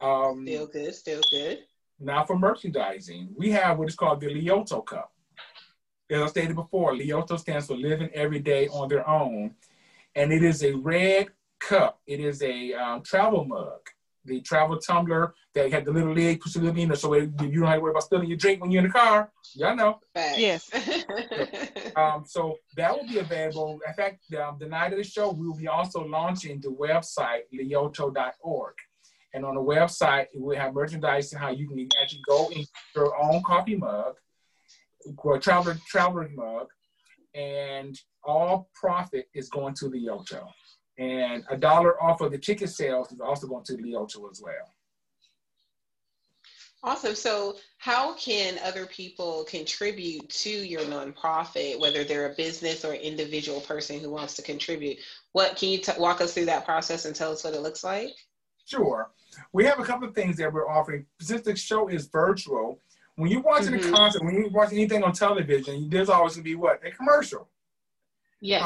Um, 0.00 0.44
Still 0.46 0.66
good, 0.66 0.94
still 0.94 1.20
good. 1.30 1.58
now 1.98 2.24
for 2.24 2.38
merchandising, 2.38 3.28
we 3.36 3.50
have 3.50 3.78
what 3.78 3.88
is 3.88 3.94
called 3.94 4.20
the 4.20 4.28
Leoto 4.30 4.80
Cup. 4.80 5.12
As 6.10 6.22
I 6.22 6.26
stated 6.26 6.56
before, 6.56 6.94
Leoto 6.96 7.36
stands 7.36 7.66
for 7.66 7.76
living 7.76 8.08
every 8.14 8.38
day 8.40 8.68
on 8.68 8.88
their 8.88 9.06
own. 9.08 9.54
And 10.16 10.32
it 10.32 10.42
is 10.42 10.64
a 10.64 10.72
red 10.72 11.28
cup. 11.60 12.00
It 12.06 12.20
is 12.20 12.42
a 12.42 12.72
um, 12.74 13.02
travel 13.02 13.44
mug. 13.44 13.80
The 14.26 14.40
travel 14.42 14.78
tumbler 14.78 15.34
that 15.54 15.72
had 15.72 15.86
the 15.86 15.92
little 15.92 16.12
lid, 16.12 16.40
push 16.40 16.52
the 16.52 16.60
little 16.60 16.78
in 16.78 16.88
there 16.88 16.96
so 16.96 17.14
it, 17.14 17.30
you 17.40 17.60
don't 17.60 17.64
have 17.64 17.76
to 17.76 17.80
worry 17.80 17.90
about 17.90 18.02
spilling 18.02 18.28
your 18.28 18.36
drink 18.36 18.60
when 18.60 18.70
you're 18.70 18.82
in 18.82 18.88
the 18.88 18.92
car. 18.92 19.32
Y'all 19.54 19.74
know. 19.74 19.98
Facts. 20.14 20.38
Yes. 20.38 20.70
Um, 21.96 22.24
so 22.24 22.56
that 22.76 22.96
will 22.96 23.06
be 23.06 23.18
available. 23.18 23.78
In 23.86 23.94
fact, 23.94 24.20
um, 24.34 24.56
the 24.60 24.66
night 24.66 24.92
of 24.92 24.98
the 24.98 25.04
show, 25.04 25.32
we 25.32 25.46
will 25.46 25.56
be 25.56 25.66
also 25.66 26.06
launching 26.06 26.60
the 26.60 26.68
website 26.68 27.40
leoto.org. 27.52 28.74
And 29.34 29.44
on 29.44 29.54
the 29.54 29.60
website, 29.60 30.26
we 30.34 30.40
will 30.40 30.56
have 30.56 30.72
merchandise 30.72 31.32
and 31.32 31.40
how 31.40 31.50
you 31.50 31.68
can 31.68 31.88
actually 32.00 32.22
go 32.26 32.46
and 32.46 32.56
get 32.56 32.68
your 32.94 33.20
own 33.20 33.42
coffee 33.42 33.76
mug, 33.76 34.14
or 35.18 35.38
traveler 35.38 35.76
traveler 35.86 36.28
mug, 36.34 36.68
and 37.34 37.98
all 38.24 38.68
profit 38.74 39.26
is 39.34 39.48
going 39.48 39.74
to 39.74 39.88
the 39.88 39.98
Leoto. 39.98 40.48
And 41.00 41.44
a 41.48 41.56
dollar 41.56 42.00
off 42.02 42.20
of 42.20 42.30
the 42.30 42.36
ticket 42.36 42.68
sales 42.68 43.10
is 43.10 43.20
also 43.20 43.46
going 43.46 43.64
to 43.64 43.76
Leoto 43.76 44.28
as 44.30 44.42
well. 44.42 44.74
Awesome. 46.82 47.14
So, 47.14 47.56
how 47.78 48.14
can 48.14 48.58
other 48.62 48.84
people 48.86 49.44
contribute 49.44 50.28
to 50.28 50.50
your 50.50 50.82
nonprofit, 50.82 51.80
whether 51.80 52.04
they're 52.04 52.30
a 52.30 52.34
business 52.34 52.84
or 52.84 52.92
individual 52.92 53.62
person 53.62 54.00
who 54.00 54.10
wants 54.10 54.34
to 54.36 54.42
contribute? 54.42 54.98
What 55.32 55.56
can 55.56 55.70
you 55.70 55.78
t- 55.78 55.92
walk 55.98 56.20
us 56.20 56.34
through 56.34 56.46
that 56.46 56.66
process 56.66 57.06
and 57.06 57.16
tell 57.16 57.32
us 57.32 57.44
what 57.44 57.54
it 57.54 57.62
looks 57.62 57.82
like? 57.82 58.10
Sure. 58.66 59.10
We 59.52 59.64
have 59.64 59.80
a 59.80 59.84
couple 59.84 60.06
of 60.08 60.14
things 60.14 60.36
that 60.36 60.52
we're 60.52 60.68
offering. 60.68 61.06
Since 61.20 61.42
the 61.42 61.56
show 61.56 61.88
is 61.88 62.06
virtual, 62.06 62.80
when 63.16 63.30
you're 63.30 63.42
watching 63.42 63.72
Mhm. 63.72 63.88
a 63.88 63.92
concert, 63.92 64.22
when 64.22 64.34
you're 64.34 64.50
watching 64.50 64.78
anything 64.78 65.02
on 65.02 65.12
television, 65.12 65.88
there's 65.88 66.10
always 66.10 66.34
going 66.34 66.44
to 66.44 66.50
be 66.50 66.54
what? 66.56 66.84
A 66.86 66.90
commercial. 66.90 67.48
Yes. 68.40 68.62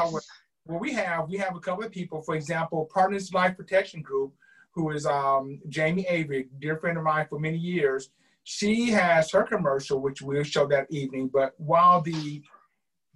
Well, 0.67 0.79
we 0.79 0.93
have 0.93 1.29
we 1.29 1.37
have 1.37 1.55
a 1.55 1.59
couple 1.59 1.83
of 1.83 1.91
people, 1.91 2.21
for 2.21 2.35
example, 2.35 2.89
Partners 2.91 3.31
Life 3.31 3.55
Protection 3.55 4.01
Group, 4.01 4.33
who 4.71 4.89
is 4.91 5.05
um, 5.05 5.59
Jamie 5.69 6.07
Avery, 6.09 6.47
dear 6.59 6.77
friend 6.77 6.97
of 6.97 7.03
mine 7.03 7.27
for 7.29 7.39
many 7.39 7.57
years. 7.57 8.09
She 8.43 8.89
has 8.89 9.31
her 9.31 9.43
commercial, 9.43 9.99
which 9.99 10.21
we'll 10.21 10.43
show 10.43 10.65
that 10.67 10.87
evening. 10.89 11.29
But 11.31 11.53
while 11.57 12.01
the 12.01 12.41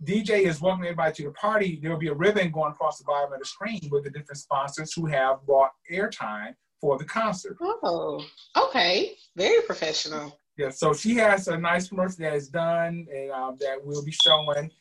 DJ 0.04 0.42
is 0.42 0.62
welcoming 0.62 0.90
everybody 0.90 1.14
to 1.16 1.24
the 1.24 1.32
party, 1.32 1.80
there 1.82 1.92
will 1.92 1.98
be 1.98 2.08
a 2.08 2.14
ribbon 2.14 2.52
going 2.52 2.72
across 2.72 3.00
the 3.00 3.04
bottom 3.06 3.34
of 3.34 3.40
the 3.40 3.46
screen 3.46 3.82
with 3.92 4.04
the 4.04 4.12
different 4.12 4.38
sponsors 4.38 4.94
who 4.94 5.08
have 5.08 5.46
bought 5.48 5.72
airtime 5.92 6.54
for 6.80 6.98
the 6.98 7.06
concert. 7.06 7.58
Oh, 7.60 8.24
okay. 8.56 9.16
Very 9.36 9.62
professional. 9.64 10.40
Yeah, 10.56 10.70
so 10.70 10.94
she 10.94 11.16
has 11.16 11.48
a 11.48 11.58
nice 11.58 11.90
commercial 11.90 12.24
that 12.24 12.34
is 12.34 12.48
done 12.48 13.08
and 13.14 13.32
um, 13.32 13.58
that 13.60 13.78
we'll 13.84 14.04
be 14.06 14.16
showing. 14.24 14.72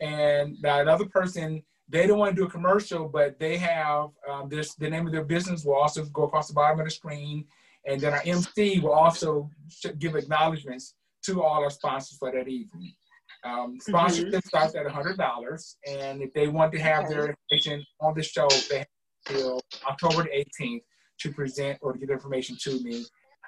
And 0.00 0.56
that 0.62 0.88
other 0.88 1.06
person 1.06 1.62
they 1.88 2.06
don't 2.06 2.18
want 2.18 2.34
to 2.34 2.40
do 2.40 2.46
a 2.46 2.50
commercial, 2.50 3.08
but 3.08 3.38
they 3.38 3.56
have 3.56 4.10
um, 4.30 4.48
this. 4.48 4.74
The 4.74 4.90
name 4.90 5.06
of 5.06 5.12
their 5.12 5.24
business 5.24 5.64
will 5.64 5.76
also 5.76 6.04
go 6.06 6.24
across 6.24 6.48
the 6.48 6.54
bottom 6.54 6.80
of 6.80 6.86
the 6.86 6.90
screen, 6.90 7.46
and 7.86 8.00
then 8.00 8.12
our 8.12 8.22
MC 8.24 8.80
will 8.80 8.92
also 8.92 9.50
give 9.98 10.14
acknowledgments 10.14 10.94
to 11.24 11.42
all 11.42 11.62
our 11.62 11.70
sponsors 11.70 12.18
for 12.18 12.30
that 12.30 12.48
evening. 12.48 12.92
Um, 13.44 13.78
sponsorship 13.80 14.28
mm-hmm. 14.28 14.48
starts 14.48 14.74
at 14.74 14.86
$100, 14.86 15.74
and 15.86 16.22
if 16.22 16.32
they 16.34 16.48
want 16.48 16.72
to 16.72 16.78
have 16.78 17.04
okay. 17.04 17.14
their 17.14 17.36
information 17.50 17.84
on 18.00 18.14
the 18.14 18.22
show, 18.22 18.48
they 18.68 18.78
have 18.78 18.86
until 19.28 19.60
October 19.88 20.24
the 20.24 20.44
18th 20.60 20.82
to 21.20 21.32
present 21.32 21.78
or 21.80 21.92
to 21.92 21.98
get 21.98 22.10
information 22.10 22.56
to 22.62 22.80
me. 22.82 23.04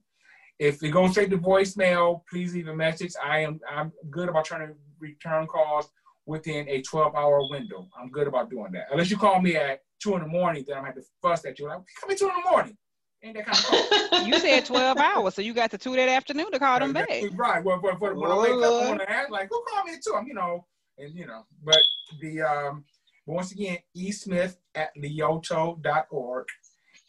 If 0.59 0.83
it 0.83 0.89
goes 0.89 1.11
straight 1.11 1.29
to 1.29 1.37
voicemail, 1.37 2.21
please 2.29 2.53
leave 2.53 2.67
a 2.67 2.75
message. 2.75 3.13
I 3.23 3.39
am 3.39 3.61
I'm 3.69 3.93
good 4.09 4.27
about 4.27 4.43
trying 4.45 4.67
to 4.67 4.73
return 4.99 5.47
calls 5.47 5.89
within 6.25 6.67
a 6.67 6.81
12 6.81 7.15
hour 7.15 7.47
window. 7.49 7.87
I'm 7.97 8.09
good 8.09 8.27
about 8.27 8.49
doing 8.49 8.73
that. 8.73 8.87
Unless 8.91 9.09
you 9.09 9.17
call 9.17 9.41
me 9.41 9.55
at 9.55 9.79
two 10.01 10.15
in 10.15 10.21
the 10.21 10.27
morning, 10.27 10.65
then 10.67 10.77
I'm 10.77 10.83
gonna 10.83 10.95
have 10.95 11.03
to 11.03 11.09
fuss 11.21 11.45
at 11.45 11.57
you. 11.59 11.67
Like, 11.67 11.79
come 12.01 12.11
at 12.11 12.17
two 12.17 12.27
in 12.27 12.33
the 12.43 12.51
morning. 12.51 12.77
Ain't 13.21 13.35
that 13.35 13.45
kind 13.45 14.21
of 14.21 14.27
You 14.27 14.39
said 14.39 14.65
12 14.65 14.97
hours, 14.97 15.35
so 15.35 15.41
you 15.41 15.53
got 15.53 15.71
to 15.71 15.77
two 15.77 15.95
that 15.95 16.07
afternoon 16.07 16.51
to 16.51 16.59
call 16.59 16.79
them 16.79 16.93
back. 16.93 17.09
Right. 17.33 17.63
Well, 17.63 17.79
for, 17.79 17.97
for, 17.97 18.15
when 18.15 18.31
I 18.31 18.37
wake 18.37 18.51
up, 18.51 18.83
I 18.83 18.87
want 18.89 19.01
to 19.01 19.11
ask, 19.11 19.29
like, 19.29 19.49
who 19.49 19.63
called 19.69 19.85
me 19.87 19.93
at 19.93 20.03
two? 20.03 20.15
I'm, 20.15 20.25
you 20.25 20.33
know, 20.33 20.65
and 20.97 21.13
you 21.13 21.27
know, 21.27 21.45
but 21.63 21.79
the 22.21 22.41
um, 22.41 22.85
once 23.25 23.51
again, 23.51 23.77
esmith 23.95 24.57
at 24.75 24.91
leoto.org. 24.97 26.45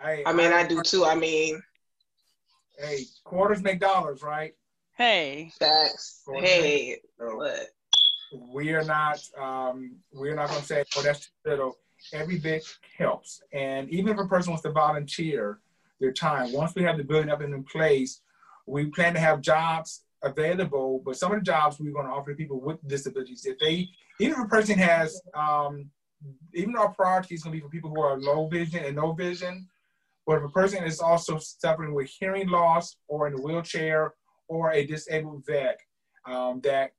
Hey, 0.00 0.22
I 0.24 0.32
mean, 0.32 0.52
I, 0.52 0.60
I 0.60 0.66
do 0.66 0.82
too. 0.82 1.04
I 1.04 1.14
mean, 1.14 1.60
hey, 2.78 3.04
quarters 3.24 3.62
make 3.62 3.80
dollars, 3.80 4.22
right? 4.22 4.54
Hey, 4.96 5.52
facts. 5.58 6.22
Quarters 6.24 6.48
hey, 6.48 6.96
what? 7.18 7.68
we 8.52 8.72
are 8.72 8.84
not 8.84 9.20
um, 9.40 9.96
we're 10.12 10.34
not 10.34 10.48
going 10.48 10.60
to 10.60 10.66
say, 10.66 10.84
oh, 10.96 11.02
that's 11.02 11.20
too 11.20 11.50
little. 11.50 11.76
Every 12.12 12.38
bit 12.38 12.64
helps, 12.96 13.42
and 13.52 13.90
even 13.90 14.12
if 14.12 14.20
a 14.20 14.28
person 14.28 14.52
wants 14.52 14.62
to 14.62 14.70
volunteer 14.70 15.58
their 16.00 16.12
time, 16.12 16.52
once 16.52 16.76
we 16.76 16.84
have 16.84 16.96
the 16.96 17.02
building 17.02 17.28
up 17.28 17.40
and 17.40 17.52
in 17.52 17.64
place, 17.64 18.20
we 18.68 18.86
plan 18.86 19.14
to 19.14 19.20
have 19.20 19.40
jobs 19.40 20.04
available. 20.22 21.02
But 21.04 21.16
some 21.16 21.32
of 21.32 21.38
the 21.38 21.44
jobs 21.44 21.78
we're 21.78 21.92
going 21.92 22.06
to 22.06 22.12
offer 22.12 22.30
to 22.30 22.36
people 22.36 22.60
with 22.60 22.86
disabilities, 22.86 23.46
if 23.46 23.58
they 23.58 23.88
even 24.20 24.38
if 24.38 24.44
a 24.44 24.48
person 24.48 24.78
has 24.78 25.20
um, 25.34 25.90
even 26.54 26.76
our 26.76 26.92
priority 26.92 27.34
is 27.34 27.42
going 27.42 27.52
to 27.52 27.58
be 27.58 27.62
for 27.62 27.70
people 27.70 27.90
who 27.90 28.00
are 28.00 28.18
low 28.18 28.48
vision 28.48 28.84
and 28.84 28.96
no 28.96 29.12
vision. 29.12 29.68
But 30.26 30.38
if 30.38 30.44
a 30.44 30.48
person 30.50 30.84
is 30.84 31.00
also 31.00 31.38
suffering 31.38 31.94
with 31.94 32.08
hearing 32.08 32.48
loss 32.48 32.96
or 33.06 33.28
in 33.28 33.34
a 33.34 33.40
wheelchair 33.40 34.12
or 34.48 34.72
a 34.72 34.84
disabled 34.84 35.44
vet, 35.46 35.80
um, 36.26 36.60
that 36.64 36.90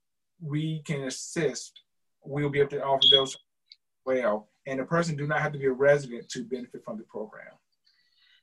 we 0.42 0.82
can 0.84 1.04
assist, 1.04 1.82
we'll 2.24 2.50
be 2.50 2.60
able 2.60 2.72
to 2.72 2.84
offer 2.84 3.06
those 3.12 3.38
well. 4.06 4.50
And 4.66 4.80
the 4.80 4.86
person 4.86 5.16
do 5.16 5.28
not 5.28 5.42
have 5.42 5.52
to 5.52 5.60
be 5.60 5.66
a 5.66 5.72
resident 5.72 6.30
to 6.30 6.44
benefit 6.44 6.84
from 6.84 6.98
the 6.98 7.04
program. 7.04 7.54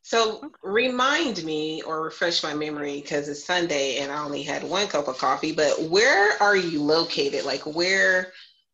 So 0.06 0.52
remind 0.62 1.42
me 1.42 1.82
or 1.82 2.00
refresh 2.00 2.40
my 2.44 2.54
memory 2.54 3.00
because 3.00 3.28
it's 3.28 3.42
Sunday 3.42 3.96
and 3.96 4.12
I 4.12 4.22
only 4.22 4.44
had 4.44 4.62
one 4.62 4.86
cup 4.86 5.08
of 5.08 5.18
coffee. 5.18 5.50
But 5.50 5.82
where 5.90 6.40
are 6.40 6.54
you 6.56 6.80
located? 6.80 7.44
Like 7.44 7.66
where, 7.66 8.28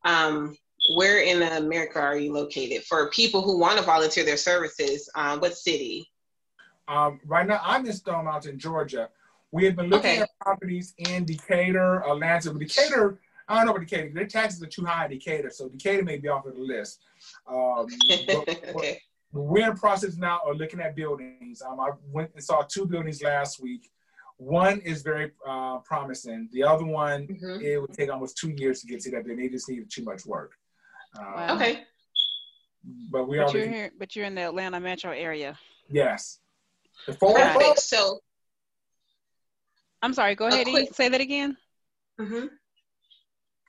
um, 0.05 0.55
where 0.95 1.23
in 1.23 1.40
America 1.40 2.01
are 2.01 2.18
you 2.18 2.35
located 2.35 2.85
for 2.85 3.09
people 3.12 3.40
who 3.40 3.59
want 3.59 3.79
to 3.79 3.83
volunteer 3.83 4.27
their 4.27 4.37
services? 4.37 5.09
Um, 5.14 5.40
what 5.40 5.57
city? 5.57 6.07
Um, 6.87 7.18
right 7.25 7.47
now, 7.47 7.62
I'm 7.64 7.87
in 7.87 7.95
Stone 7.95 8.27
Mountain, 8.27 8.59
Georgia. 8.59 9.09
We 9.53 9.64
have 9.64 9.77
been 9.77 9.88
looking 9.88 10.11
okay. 10.11 10.21
at 10.21 10.31
properties 10.38 10.92
in 10.99 11.25
Decatur, 11.25 12.07
Atlanta. 12.07 12.51
But 12.53 12.59
Decatur, 12.59 13.21
I 13.49 13.57
don't 13.57 13.64
know 13.64 13.73
about 13.73 13.88
Decatur. 13.88 14.12
Their 14.12 14.27
taxes 14.27 14.62
are 14.62 14.66
too 14.66 14.85
high 14.85 15.07
in 15.07 15.12
Decatur, 15.12 15.49
so 15.49 15.71
Decatur 15.71 16.03
may 16.03 16.18
be 16.18 16.29
off 16.29 16.45
of 16.45 16.57
the 16.57 16.61
list. 16.61 17.01
Um, 17.49 17.87
but, 18.27 18.75
okay. 18.77 19.01
But 19.33 19.42
we're 19.42 19.71
in 19.71 19.77
process 19.77 20.16
now 20.16 20.40
of 20.47 20.59
looking 20.59 20.81
at 20.81 20.95
buildings. 20.95 21.62
Um, 21.62 21.81
I 21.81 21.90
went 22.11 22.31
and 22.35 22.42
saw 22.42 22.62
two 22.62 22.87
buildings 22.87 23.23
last 23.23 23.62
week. 23.62 23.90
One 24.37 24.81
is 24.81 25.03
very 25.03 25.31
uh, 25.47 25.79
promising. 25.79 26.49
The 26.53 26.64
other 26.64 26.85
one, 26.85 27.27
mm-hmm. 27.27 27.64
it 27.64 27.81
would 27.81 27.92
take 27.92 28.11
almost 28.11 28.37
two 28.37 28.51
years 28.57 28.81
to 28.81 28.87
get 28.87 29.01
to 29.01 29.11
that. 29.12 29.25
They 29.25 29.49
just 29.49 29.68
needed 29.68 29.90
too 29.90 30.05
much 30.05 30.27
work. 30.27 30.53
Um, 31.18 31.57
okay. 31.57 31.85
But 33.11 33.29
we 33.29 33.38
but 33.38 33.55
are. 33.55 33.59
You're 33.59 33.68
here, 33.68 33.90
but 33.99 34.16
you're 34.16 34.27
in 34.27 34.35
the 34.35 34.42
Atlanta 34.42 34.81
metro 34.81 35.12
area. 35.12 35.59
Yes. 35.88 36.40
The 37.07 37.12
four, 37.14 37.35
Perfect. 37.35 37.79
So 37.81 38.18
I'm 40.03 40.12
sorry. 40.12 40.35
Go 40.35 40.47
ahead. 40.47 40.66
Quick, 40.66 40.92
say 40.95 41.09
that 41.09 41.21
again. 41.21 41.57
Mm-hmm. 42.21 42.47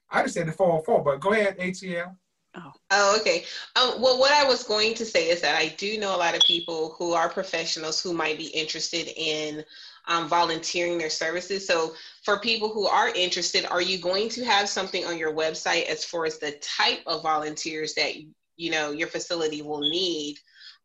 I 0.10 0.24
just 0.24 0.36
said 0.36 0.48
the 0.48 0.52
404, 0.52 1.04
but 1.04 1.20
go 1.20 1.32
ahead, 1.34 1.58
ATL. 1.58 2.16
Oh. 2.56 2.72
oh, 2.92 3.18
okay. 3.20 3.46
Um, 3.76 4.00
well, 4.00 4.20
what 4.20 4.32
I 4.32 4.48
was 4.48 4.64
going 4.64 4.94
to 4.96 5.06
say 5.06 5.30
is 5.30 5.42
that 5.42 5.56
I 5.56 5.70
do 5.70 5.98
know 5.98 6.16
a 6.16 6.18
lot 6.18 6.36
of 6.36 6.42
people 6.42 6.96
who 7.00 7.14
are 7.14 7.28
professionals 7.28 8.00
who 8.00 8.14
might 8.14 8.38
be 8.38 8.48
interested 8.48 9.12
in 9.16 9.64
um, 10.08 10.28
volunteering 10.28 10.98
their 10.98 11.10
services. 11.10 11.66
So, 11.66 11.94
for 12.24 12.40
people 12.40 12.70
who 12.70 12.86
are 12.86 13.10
interested, 13.10 13.66
are 13.66 13.82
you 13.82 14.00
going 14.00 14.30
to 14.30 14.46
have 14.46 14.70
something 14.70 15.06
on 15.06 15.18
your 15.18 15.34
website 15.34 15.86
as 15.86 16.06
far 16.06 16.26
as 16.26 16.38
the 16.38 16.52
type 16.62 17.02
of 17.08 17.24
volunteers 17.24 17.96
that 17.96 18.14
you 18.56 18.70
know 18.70 18.92
your 18.92 19.08
facility 19.08 19.62
will 19.62 19.82
need, 19.82 20.38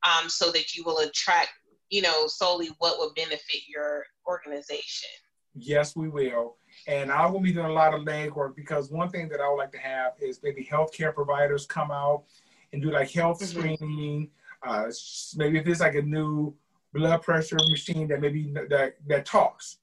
um, 0.04 0.28
so 0.28 0.50
that 0.52 0.74
you 0.74 0.84
will 0.84 0.98
attract, 0.98 1.50
you 1.90 2.00
know, 2.00 2.26
solely 2.28 2.70
what 2.78 2.98
would 2.98 3.14
benefit 3.14 3.62
your 3.68 4.04
organization? 4.26 5.10
Yes, 5.54 5.96
we 5.96 6.08
will. 6.08 6.56
And 6.86 7.10
I 7.12 7.26
will 7.26 7.40
be 7.40 7.52
doing 7.52 7.66
a 7.66 7.72
lot 7.72 7.94
of 7.94 8.02
legwork 8.02 8.56
because 8.56 8.90
one 8.90 9.10
thing 9.10 9.28
that 9.28 9.40
I 9.40 9.48
would 9.48 9.56
like 9.56 9.72
to 9.72 9.78
have 9.78 10.12
is 10.20 10.40
maybe 10.42 10.64
healthcare 10.64 11.14
providers 11.14 11.66
come 11.66 11.90
out 11.90 12.24
and 12.72 12.80
do 12.82 12.90
like 12.90 13.10
health 13.10 13.40
mm-hmm. 13.40 13.58
screening. 13.58 14.30
Uh, 14.66 14.90
maybe 15.36 15.58
if 15.58 15.66
it's 15.66 15.80
like 15.80 15.94
a 15.94 16.02
new 16.02 16.54
blood 16.92 17.22
pressure 17.22 17.56
machine 17.70 18.08
that 18.08 18.20
maybe 18.20 18.52
that 18.70 18.94
that 19.06 19.24
talks, 19.26 19.78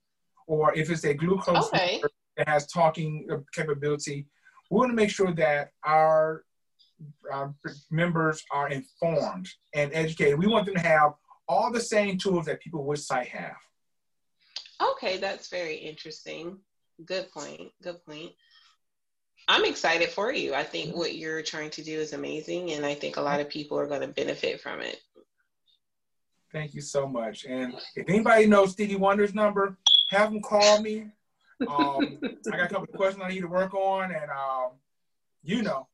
or 0.48 0.76
if 0.76 0.90
it's 0.90 1.06
a 1.06 1.14
glucose 1.14 1.68
okay. 1.68 2.02
that 2.38 2.48
has 2.48 2.68
talking 2.68 3.28
capability, 3.54 4.28
we 4.70 4.78
want 4.78 4.90
to 4.92 4.96
make 4.96 5.10
sure 5.10 5.32
that 5.34 5.72
our, 5.84 6.44
our 7.32 7.54
members 7.92 8.44
are 8.52 8.70
informed 8.70 9.48
and 9.74 9.92
educated. 9.94 10.40
We 10.40 10.48
want 10.48 10.66
them 10.66 10.76
to 10.76 10.82
have 10.82 11.14
all 11.48 11.72
the 11.72 11.80
same 11.80 12.18
tools 12.18 12.46
that 12.48 12.60
people 12.60 12.84
with 12.84 13.00
sight 13.00 13.28
have. 13.28 13.56
Okay, 14.82 15.18
that's 15.18 15.48
very 15.48 15.76
interesting. 15.76 16.58
Good 17.04 17.32
point. 17.32 17.72
Good 17.82 18.06
point. 18.06 18.32
I'm 19.48 19.66
excited 19.66 20.10
for 20.10 20.32
you. 20.32 20.54
I 20.54 20.64
think 20.64 20.96
what 20.96 21.16
you're 21.16 21.44
trying 21.44 21.70
to 21.72 21.84
do 21.84 22.00
is 22.00 22.14
amazing, 22.14 22.72
and 22.72 22.86
I 22.86 22.96
think 22.96 23.18
a 23.18 23.22
lot 23.22 23.40
of 23.40 23.50
people 23.50 23.78
are 23.78 23.88
going 23.88 24.02
to 24.02 24.08
benefit 24.08 24.62
from 24.62 24.82
it. 24.82 24.98
Thank 26.52 26.74
you 26.74 26.82
so 26.82 27.06
much. 27.08 27.46
And 27.46 27.74
if 27.96 28.10
anybody 28.10 28.48
knows 28.48 28.72
Stevie 28.72 28.96
Wonder's 28.96 29.34
number, 29.34 29.78
have 30.10 30.32
him 30.32 30.42
call 30.42 30.82
me. 30.82 31.08
Um, 31.68 32.20
I 32.52 32.58
got 32.58 32.66
a 32.66 32.68
couple 32.68 32.84
of 32.84 32.94
questions 32.94 33.24
I 33.24 33.30
need 33.30 33.42
to 33.42 33.48
work 33.48 33.74
on, 33.74 34.12
and 34.12 34.32
um, 34.32 34.72
you 35.44 35.62
know. 35.62 35.88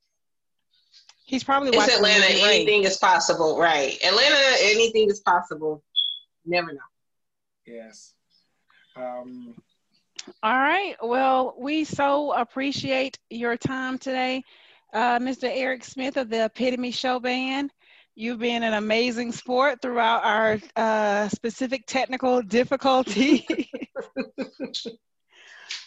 He's 1.26 1.44
probably 1.44 1.70
it's 1.70 1.96
Atlanta. 1.96 2.26
Anything 2.26 2.84
is 2.84 2.98
possible, 2.98 3.58
right? 3.58 3.98
Atlanta, 4.04 4.36
anything 4.62 5.10
is 5.10 5.20
possible. 5.20 5.84
Never 6.46 6.74
know. 6.74 6.80
Yes. 7.66 8.14
Um, 8.96 9.56
All 10.44 10.58
right. 10.58 10.96
Well, 11.02 11.56
we 11.58 11.84
so 11.84 12.34
appreciate 12.34 13.18
your 13.30 13.58
time 13.58 13.98
today, 13.98 14.44
uh, 14.94 15.20
Mr. 15.20 15.50
Eric 15.52 15.84
Smith 15.84 16.18
of 16.18 16.30
the 16.30 16.46
Epitome 16.46 16.92
Show 16.92 17.20
Band. 17.20 17.72
You've 18.16 18.40
been 18.40 18.64
an 18.64 18.74
amazing 18.74 19.32
sport 19.32 19.82
throughout 19.82 20.24
our 20.24 20.60
uh, 20.76 21.30
specific 21.30 21.86
technical 21.88 22.42
difficulty. 22.42 23.46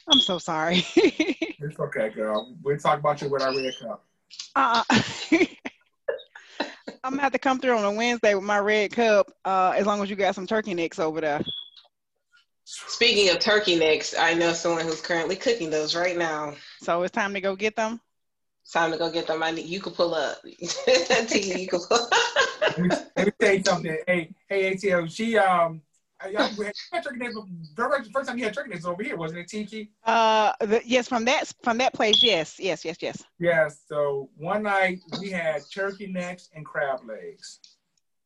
I'm 0.08 0.20
so 0.20 0.38
sorry. 0.38 0.84
it's 0.96 1.78
okay, 1.78 2.08
girl. 2.10 2.56
We'll 2.62 2.78
talk 2.78 2.98
about 2.98 3.20
you 3.22 3.28
with 3.28 3.42
our 3.42 3.54
red 3.54 3.74
cup. 3.80 4.04
uh, 4.56 4.82
I'm 7.04 7.12
gonna 7.12 7.22
have 7.22 7.32
to 7.32 7.38
come 7.38 7.60
through 7.60 7.76
on 7.76 7.84
a 7.84 7.92
Wednesday 7.92 8.34
with 8.34 8.44
my 8.44 8.58
red 8.58 8.92
cup, 8.92 9.30
uh, 9.44 9.74
as 9.76 9.86
long 9.86 10.02
as 10.02 10.10
you 10.10 10.16
got 10.16 10.34
some 10.34 10.46
turkey 10.46 10.74
necks 10.74 10.98
over 10.98 11.20
there. 11.20 11.42
Speaking 12.64 13.30
of 13.30 13.40
turkey 13.40 13.76
necks, 13.76 14.14
I 14.18 14.34
know 14.34 14.52
someone 14.52 14.84
who's 14.84 15.00
currently 15.00 15.36
cooking 15.36 15.70
those 15.70 15.94
right 15.94 16.16
now. 16.16 16.54
So 16.80 17.02
it's 17.02 17.12
time 17.12 17.34
to 17.34 17.40
go 17.40 17.54
get 17.54 17.76
them. 17.76 18.00
It's 18.62 18.72
time 18.72 18.90
to 18.92 18.98
go 18.98 19.10
get 19.10 19.26
them. 19.26 19.42
I 19.42 19.50
need 19.50 19.66
you 19.66 19.80
can 19.80 19.92
pull 19.92 20.14
up. 20.14 20.42
T, 20.42 21.60
you 21.60 21.68
can 21.68 21.80
pull 21.80 22.08
let, 22.62 22.78
me, 22.78 22.88
let 23.16 23.26
me 23.26 23.32
tell 23.38 23.54
you 23.54 23.62
something. 23.64 23.98
Hey, 24.06 24.30
hey, 24.48 24.74
ATL. 24.74 25.14
She 25.14 25.36
um, 25.36 25.82
I, 26.20 26.28
I, 26.28 26.50
we 26.56 26.64
had 26.64 27.04
turkey 27.04 27.18
necks. 27.18 27.34
The 27.34 28.10
first 28.12 28.28
time 28.28 28.38
you 28.38 28.44
had 28.44 28.54
turkey 28.54 28.70
necks 28.70 28.86
over 28.86 29.02
here, 29.02 29.16
wasn't 29.16 29.40
it, 29.40 29.48
Tiki? 29.48 29.90
Uh, 30.04 30.52
the, 30.60 30.80
yes, 30.84 31.08
from 31.08 31.24
that 31.26 31.52
from 31.62 31.78
that 31.78 31.92
place. 31.92 32.22
Yes, 32.22 32.58
yes, 32.58 32.84
yes, 32.84 32.96
yes. 33.00 33.22
Yes. 33.38 33.82
So 33.86 34.30
one 34.36 34.62
night 34.62 35.00
we 35.20 35.30
had 35.30 35.62
turkey 35.72 36.06
necks 36.06 36.48
and 36.54 36.64
crab 36.64 37.00
legs. 37.06 37.58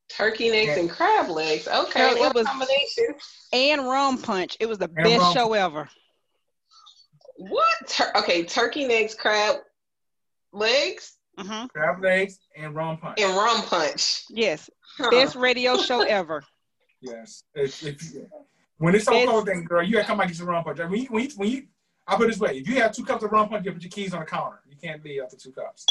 Turkey 0.09 0.51
necks 0.51 0.79
and 0.79 0.89
crab 0.91 1.29
legs. 1.29 1.69
Okay, 1.69 2.01
Girl, 2.01 2.17
it 2.17 2.21
what 2.21 2.35
was- 2.35 2.47
combination? 2.47 3.15
And 3.53 3.87
rum 3.87 4.21
punch. 4.21 4.57
It 4.61 4.67
was 4.67 4.79
the 4.79 4.87
And 4.87 4.95
best 5.05 5.19
rum 5.21 5.35
show 5.35 5.53
ever. 5.55 5.89
What? 7.37 7.69
Tur- 7.87 8.13
okay, 8.17 8.45
turkey 8.45 8.87
necks, 8.87 9.15
crab 9.15 9.57
legs, 10.53 11.15
hmm 11.39 11.67
Crab 11.67 12.03
legs 12.03 12.41
and 12.57 12.75
rum 12.75 12.97
punch. 12.99 13.21
and 13.21 13.37
rum 13.37 13.63
punch. 13.63 14.25
Yes, 14.29 14.69
Huh. 14.97 15.11
best 15.11 15.37
radio 15.37 15.77
show 15.77 16.01
ever. 16.01 16.43
Yes. 17.01 17.45
If, 17.55 17.85
if, 17.87 18.03
when 18.79 18.95
it's 18.97 19.05
so 19.05 19.13
It's- 19.15 19.29
cold, 19.29 19.47
then 19.47 19.63
girl, 19.65 19.83
you 19.85 19.93
gotta 19.95 20.07
come 20.07 20.19
back 20.19 20.27
and 20.27 20.33
get 20.33 20.39
some 20.39 20.49
rum 20.49 20.65
punch. 20.65 20.79
When 20.81 20.93
you, 20.95 21.07
when 21.07 21.25
you, 21.25 21.31
when 21.37 21.49
you, 21.49 21.67
I 22.09 22.17
put 22.17 22.25
it 22.25 22.31
this 22.33 22.41
way: 22.41 22.59
if 22.59 22.67
you 22.69 22.81
have 22.81 22.93
two 22.93 23.05
cups 23.05 23.23
of 23.23 23.31
rum 23.31 23.49
punch, 23.51 23.65
you 23.67 23.73
put 23.73 23.83
your 23.83 23.91
keys 23.91 24.15
on 24.15 24.21
the 24.21 24.27
counter. 24.27 24.61
You 24.69 24.77
can't 24.83 25.05
leave 25.05 25.23
after 25.23 25.37
two 25.37 25.53
cups. 25.53 25.85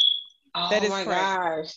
Oh 0.53 0.67
That 0.69 0.83
is 0.83 0.89
my 0.89 1.05
correct. 1.05 1.21
gosh. 1.21 1.75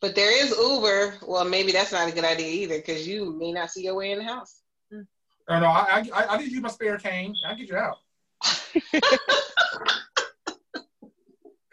But 0.00 0.14
there 0.14 0.32
is 0.44 0.56
Uber. 0.58 1.18
Well, 1.26 1.44
maybe 1.44 1.72
that's 1.72 1.92
not 1.92 2.08
a 2.08 2.12
good 2.12 2.24
idea 2.24 2.48
either 2.48 2.78
because 2.78 3.06
you 3.06 3.32
may 3.38 3.52
not 3.52 3.70
see 3.70 3.82
your 3.84 3.94
way 3.94 4.12
in 4.12 4.18
the 4.18 4.24
house. 4.24 4.62
Uh, 4.92 5.02
no, 5.50 5.60
no, 5.60 5.66
I, 5.66 6.04
I, 6.14 6.26
I 6.34 6.38
did 6.38 6.50
use 6.50 6.62
my 6.62 6.70
spare 6.70 6.96
cane. 6.96 7.34
I'll 7.46 7.56
get 7.56 7.68
you 7.68 7.76
out. 7.76 7.96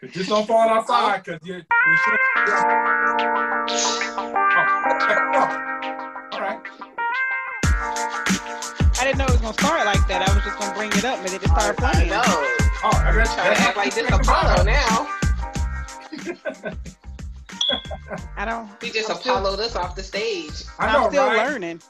Cause 0.00 0.10
just 0.12 0.28
don't 0.28 0.46
fall 0.46 0.68
outside, 0.68 1.24
cause 1.24 1.40
you. 1.42 1.54
you 1.54 1.60
should, 1.60 2.18
oh, 2.38 2.62
oh, 5.34 6.28
all 6.34 6.40
right. 6.40 6.60
I 8.96 9.02
didn't 9.02 9.18
know 9.18 9.24
it 9.24 9.30
was 9.32 9.40
gonna 9.40 9.54
start 9.54 9.84
like 9.86 10.06
that. 10.06 10.22
I 10.28 10.32
was 10.32 10.44
just 10.44 10.56
gonna 10.56 10.74
bring 10.76 10.92
it 10.92 11.04
up, 11.04 11.18
and 11.18 11.26
then 11.26 11.40
it 11.42 11.48
started 11.48 11.82
I 11.82 11.92
playing. 11.92 12.10
know. 12.10 12.22
Oh, 12.24 12.90
I 12.94 13.12
got 13.12 13.26
Trying 13.26 13.26
to 13.26 13.32
try 13.34 13.54
to 13.54 13.60
act 13.60 13.76
like 13.76 13.92
this 13.92 14.08
Apollo 14.08 14.62
now. 14.62 15.08
I 18.36 18.44
don't. 18.44 18.68
He 18.82 18.90
just 18.90 19.10
I'm 19.10 19.16
Apolloed 19.16 19.58
us 19.58 19.76
off 19.76 19.94
the 19.94 20.02
stage. 20.02 20.64
I 20.78 20.88
I'm 20.88 21.10
still 21.10 21.26
right? 21.26 21.46
learning. 21.46 21.82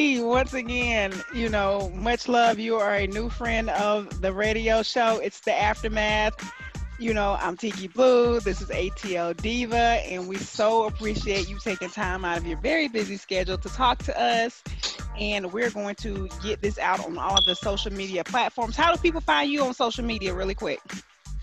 E, 0.00 0.20
once 0.20 0.54
again, 0.54 1.12
you 1.34 1.48
know, 1.48 1.90
much 1.92 2.28
love. 2.28 2.60
You 2.60 2.76
are 2.76 2.94
a 2.94 3.08
new 3.08 3.28
friend 3.28 3.68
of 3.70 4.20
the 4.20 4.32
radio 4.32 4.80
show. 4.84 5.18
It's 5.18 5.40
the 5.40 5.52
aftermath. 5.52 6.34
You 7.00 7.14
know, 7.14 7.36
I'm 7.40 7.56
Tiki 7.56 7.88
Blue. 7.88 8.38
This 8.38 8.60
is 8.60 8.68
ATL 8.68 9.36
Diva, 9.36 9.76
and 9.76 10.28
we 10.28 10.36
so 10.36 10.86
appreciate 10.86 11.48
you 11.48 11.58
taking 11.58 11.90
time 11.90 12.24
out 12.24 12.38
of 12.38 12.46
your 12.46 12.58
very 12.58 12.86
busy 12.86 13.16
schedule 13.16 13.58
to 13.58 13.68
talk 13.70 13.98
to 14.04 14.20
us. 14.20 14.62
And 15.18 15.52
we're 15.52 15.70
going 15.70 15.96
to 15.96 16.28
get 16.42 16.62
this 16.62 16.78
out 16.78 17.04
on 17.04 17.18
all 17.18 17.38
the 17.44 17.54
social 17.54 17.92
media 17.92 18.22
platforms. 18.24 18.76
How 18.76 18.92
do 18.94 19.00
people 19.00 19.20
find 19.20 19.50
you 19.50 19.62
on 19.64 19.74
social 19.74 20.04
media, 20.04 20.32
really 20.34 20.54
quick? 20.54 20.80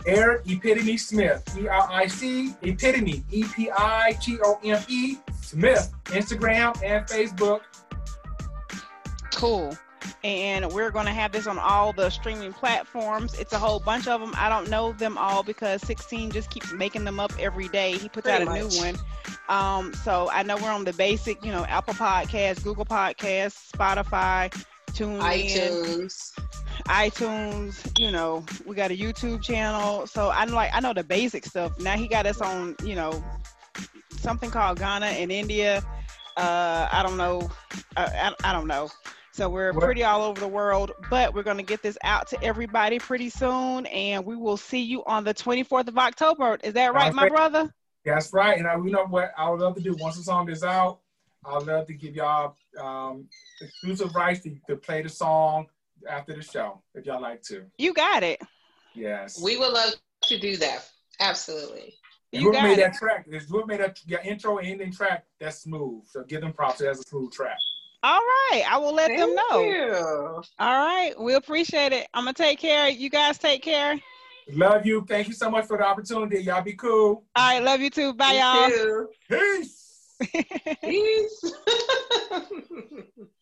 Eric 0.08 0.44
Epitome 0.48 0.98
Smith, 0.98 1.44
E 1.60 1.68
R 1.68 1.88
I 1.92 2.08
C 2.08 2.54
Epitome, 2.62 3.24
E 3.32 3.44
P 3.56 3.72
I 3.76 4.16
T 4.22 4.38
O 4.44 4.60
M 4.64 4.82
E 4.88 5.18
Smith, 5.42 5.92
Instagram 6.06 6.82
and 6.84 7.06
Facebook. 7.08 7.62
Cool. 9.34 9.76
And 10.24 10.72
we're 10.72 10.92
going 10.92 11.08
to 11.08 11.12
have 11.12 11.32
this 11.32 11.48
on 11.48 11.58
all 11.58 11.92
the 11.92 12.10
streaming 12.10 12.54
platforms. 12.54 13.34
It's 13.40 13.54
a 13.54 13.60
whole 13.60 13.80
bunch 13.80 14.08
of 14.08 14.22
them. 14.22 14.34
I 14.36 14.50
don't 14.50 14.70
know 14.70 14.92
them 14.94 15.18
all 15.18 15.44
because 15.44 15.82
16 15.82 16.32
just 16.32 16.52
keeps 16.52 16.72
making 16.72 17.04
them 17.04 17.20
up 17.20 17.32
every 17.40 17.68
day. 17.70 17.94
He 17.94 18.08
puts 18.08 18.26
Pretty 18.28 18.44
out 18.44 18.44
a 18.44 18.46
much. 18.46 18.74
new 18.74 18.80
one. 18.80 18.96
Um, 19.50 19.93
so 19.93 20.30
I 20.32 20.43
know 20.43 20.58
we're 20.58 20.72
on 20.72 20.86
the 20.86 20.93
basic, 20.93 21.43
you 21.43 21.52
know, 21.52 21.66
Apple 21.66 21.93
Podcasts, 21.93 22.64
Google 22.64 22.86
Podcasts, 22.86 23.72
Spotify, 23.72 24.52
TuneIn, 24.91 25.22
iTunes. 25.22 26.32
iTunes. 26.88 28.00
You 28.00 28.12
know, 28.12 28.46
we 28.66 28.76
got 28.76 28.91
a 28.91 28.98
YouTube 28.98 29.43
channel. 29.43 30.08
So 30.08 30.30
I'm 30.30 30.50
like, 30.50 30.72
I 30.74 30.80
know 30.80 30.93
the 30.93 31.04
basic 31.04 31.46
stuff. 31.46 31.80
Now 31.80 31.96
he 31.96 32.08
got 32.08 32.26
us 32.26 32.41
on, 32.41 32.76
you 32.84 32.96
know, 32.96 33.24
something 34.20 34.50
called 34.50 34.80
Ghana 34.80 35.08
and 35.08 35.32
India. 35.32 35.84
Uh, 36.38 36.89
I 36.91 37.04
don't 37.04 37.18
know. 37.18 37.50
I, 37.96 38.06
I, 38.06 38.50
I 38.50 38.54
don't 38.54 38.68
know. 38.68 38.89
So 39.36 39.50
we're 39.50 39.74
pretty 39.74 40.02
all 40.04 40.22
over 40.22 40.39
the 40.39 40.48
world, 40.48 40.93
but 41.10 41.34
we're 41.34 41.43
going 41.43 41.58
to 41.58 41.64
get 41.64 41.82
this 41.84 41.98
out 42.06 42.30
to 42.30 42.41
everybody 42.41 43.00
pretty 43.00 43.30
soon, 43.30 43.86
and 43.88 44.26
we 44.26 44.38
will 44.38 44.56
see 44.56 44.80
you 44.80 45.04
on 45.04 45.26
the 45.26 45.34
24th 45.34 45.89
of 45.89 45.98
October. 45.98 46.58
Is 46.64 46.76
that 46.76 46.93
right, 46.93 47.14
my 47.14 47.28
brother? 47.28 47.74
That's 48.06 48.32
right. 48.34 48.58
And 48.58 48.68
I, 48.68 48.76
you 48.76 48.91
know 48.91 49.06
what 49.06 49.32
I 49.38 49.49
would 49.49 49.60
love 49.60 49.76
to 49.76 49.82
do 49.82 49.95
once 49.99 50.18
the 50.18 50.24
song 50.24 50.49
is 50.49 50.64
out, 50.64 50.99
I'd 51.45 51.64
love 51.64 51.88
to 51.88 51.93
give 51.93 52.16
y'all 52.16 52.56
um, 52.80 53.28
exclusive 53.62 54.14
rights 54.16 54.41
to, 54.43 54.56
to 54.70 54.76
play 54.76 55.01
the 55.01 55.10
song 55.10 55.68
after 56.10 56.34
the 56.36 56.41
show, 56.41 56.82
if 56.93 57.06
y'all 57.06 57.22
like 57.22 57.41
to. 57.43 57.64
You 57.78 57.93
got 57.93 58.24
it. 58.24 58.41
Yes. 58.93 59.41
We 59.41 59.58
would 59.58 59.74
love 59.74 59.93
to 60.24 60.39
do 60.39 60.56
that. 60.58 60.88
Absolutely. 61.20 61.95
And 62.34 62.41
You 62.41 62.49
whoever 62.49 62.62
got 62.62 62.64
made 62.70 62.80
it. 62.80 62.91
that 62.91 62.93
track, 62.95 63.26
is 63.30 63.49
whoever 63.49 63.68
made 63.68 63.80
that 63.80 63.99
your 64.06 64.20
intro 64.22 64.58
and 64.58 64.68
ending 64.68 64.91
track, 64.91 65.26
that's 65.39 65.60
smooth. 65.60 66.03
So 66.08 66.24
give 66.24 66.41
them 66.41 66.53
props. 66.53 66.80
That's 66.80 66.99
a 66.99 67.03
smooth 67.03 67.32
track. 67.32 67.58
All 68.03 68.20
right, 68.20 68.64
I 68.70 68.78
will 68.78 68.93
let 68.93 69.08
them 69.08 69.36
Thank 69.36 69.49
know. 69.51 69.62
you. 69.64 70.43
All 70.60 70.86
right, 70.86 71.14
we 71.20 71.34
appreciate 71.34 71.91
it. 71.91 72.08
I'm 72.14 72.26
gonna 72.26 72.34
take 72.34 72.60
care. 72.60 72.88
You 72.88 73.10
guys 73.10 73.39
take 73.39 73.64
care. 73.64 73.95
Love 74.52 74.86
you. 74.86 75.06
Thank 75.08 75.28
you 75.28 75.34
so 75.34 75.50
much 75.50 75.66
for 75.66 75.78
the 75.78 75.84
opportunity. 75.86 76.43
Y'all 76.43 76.62
be 76.62 76.74
cool. 76.74 77.24
All 77.36 77.54
right, 77.54 77.64
love 77.64 77.82
you 77.82 77.89
too. 77.89 78.14
Bye, 78.14 78.34
You 78.34 78.39
y'all. 78.39 78.70
too. 78.70 79.10
Peace. 79.30 79.82
Peace. 80.84 81.54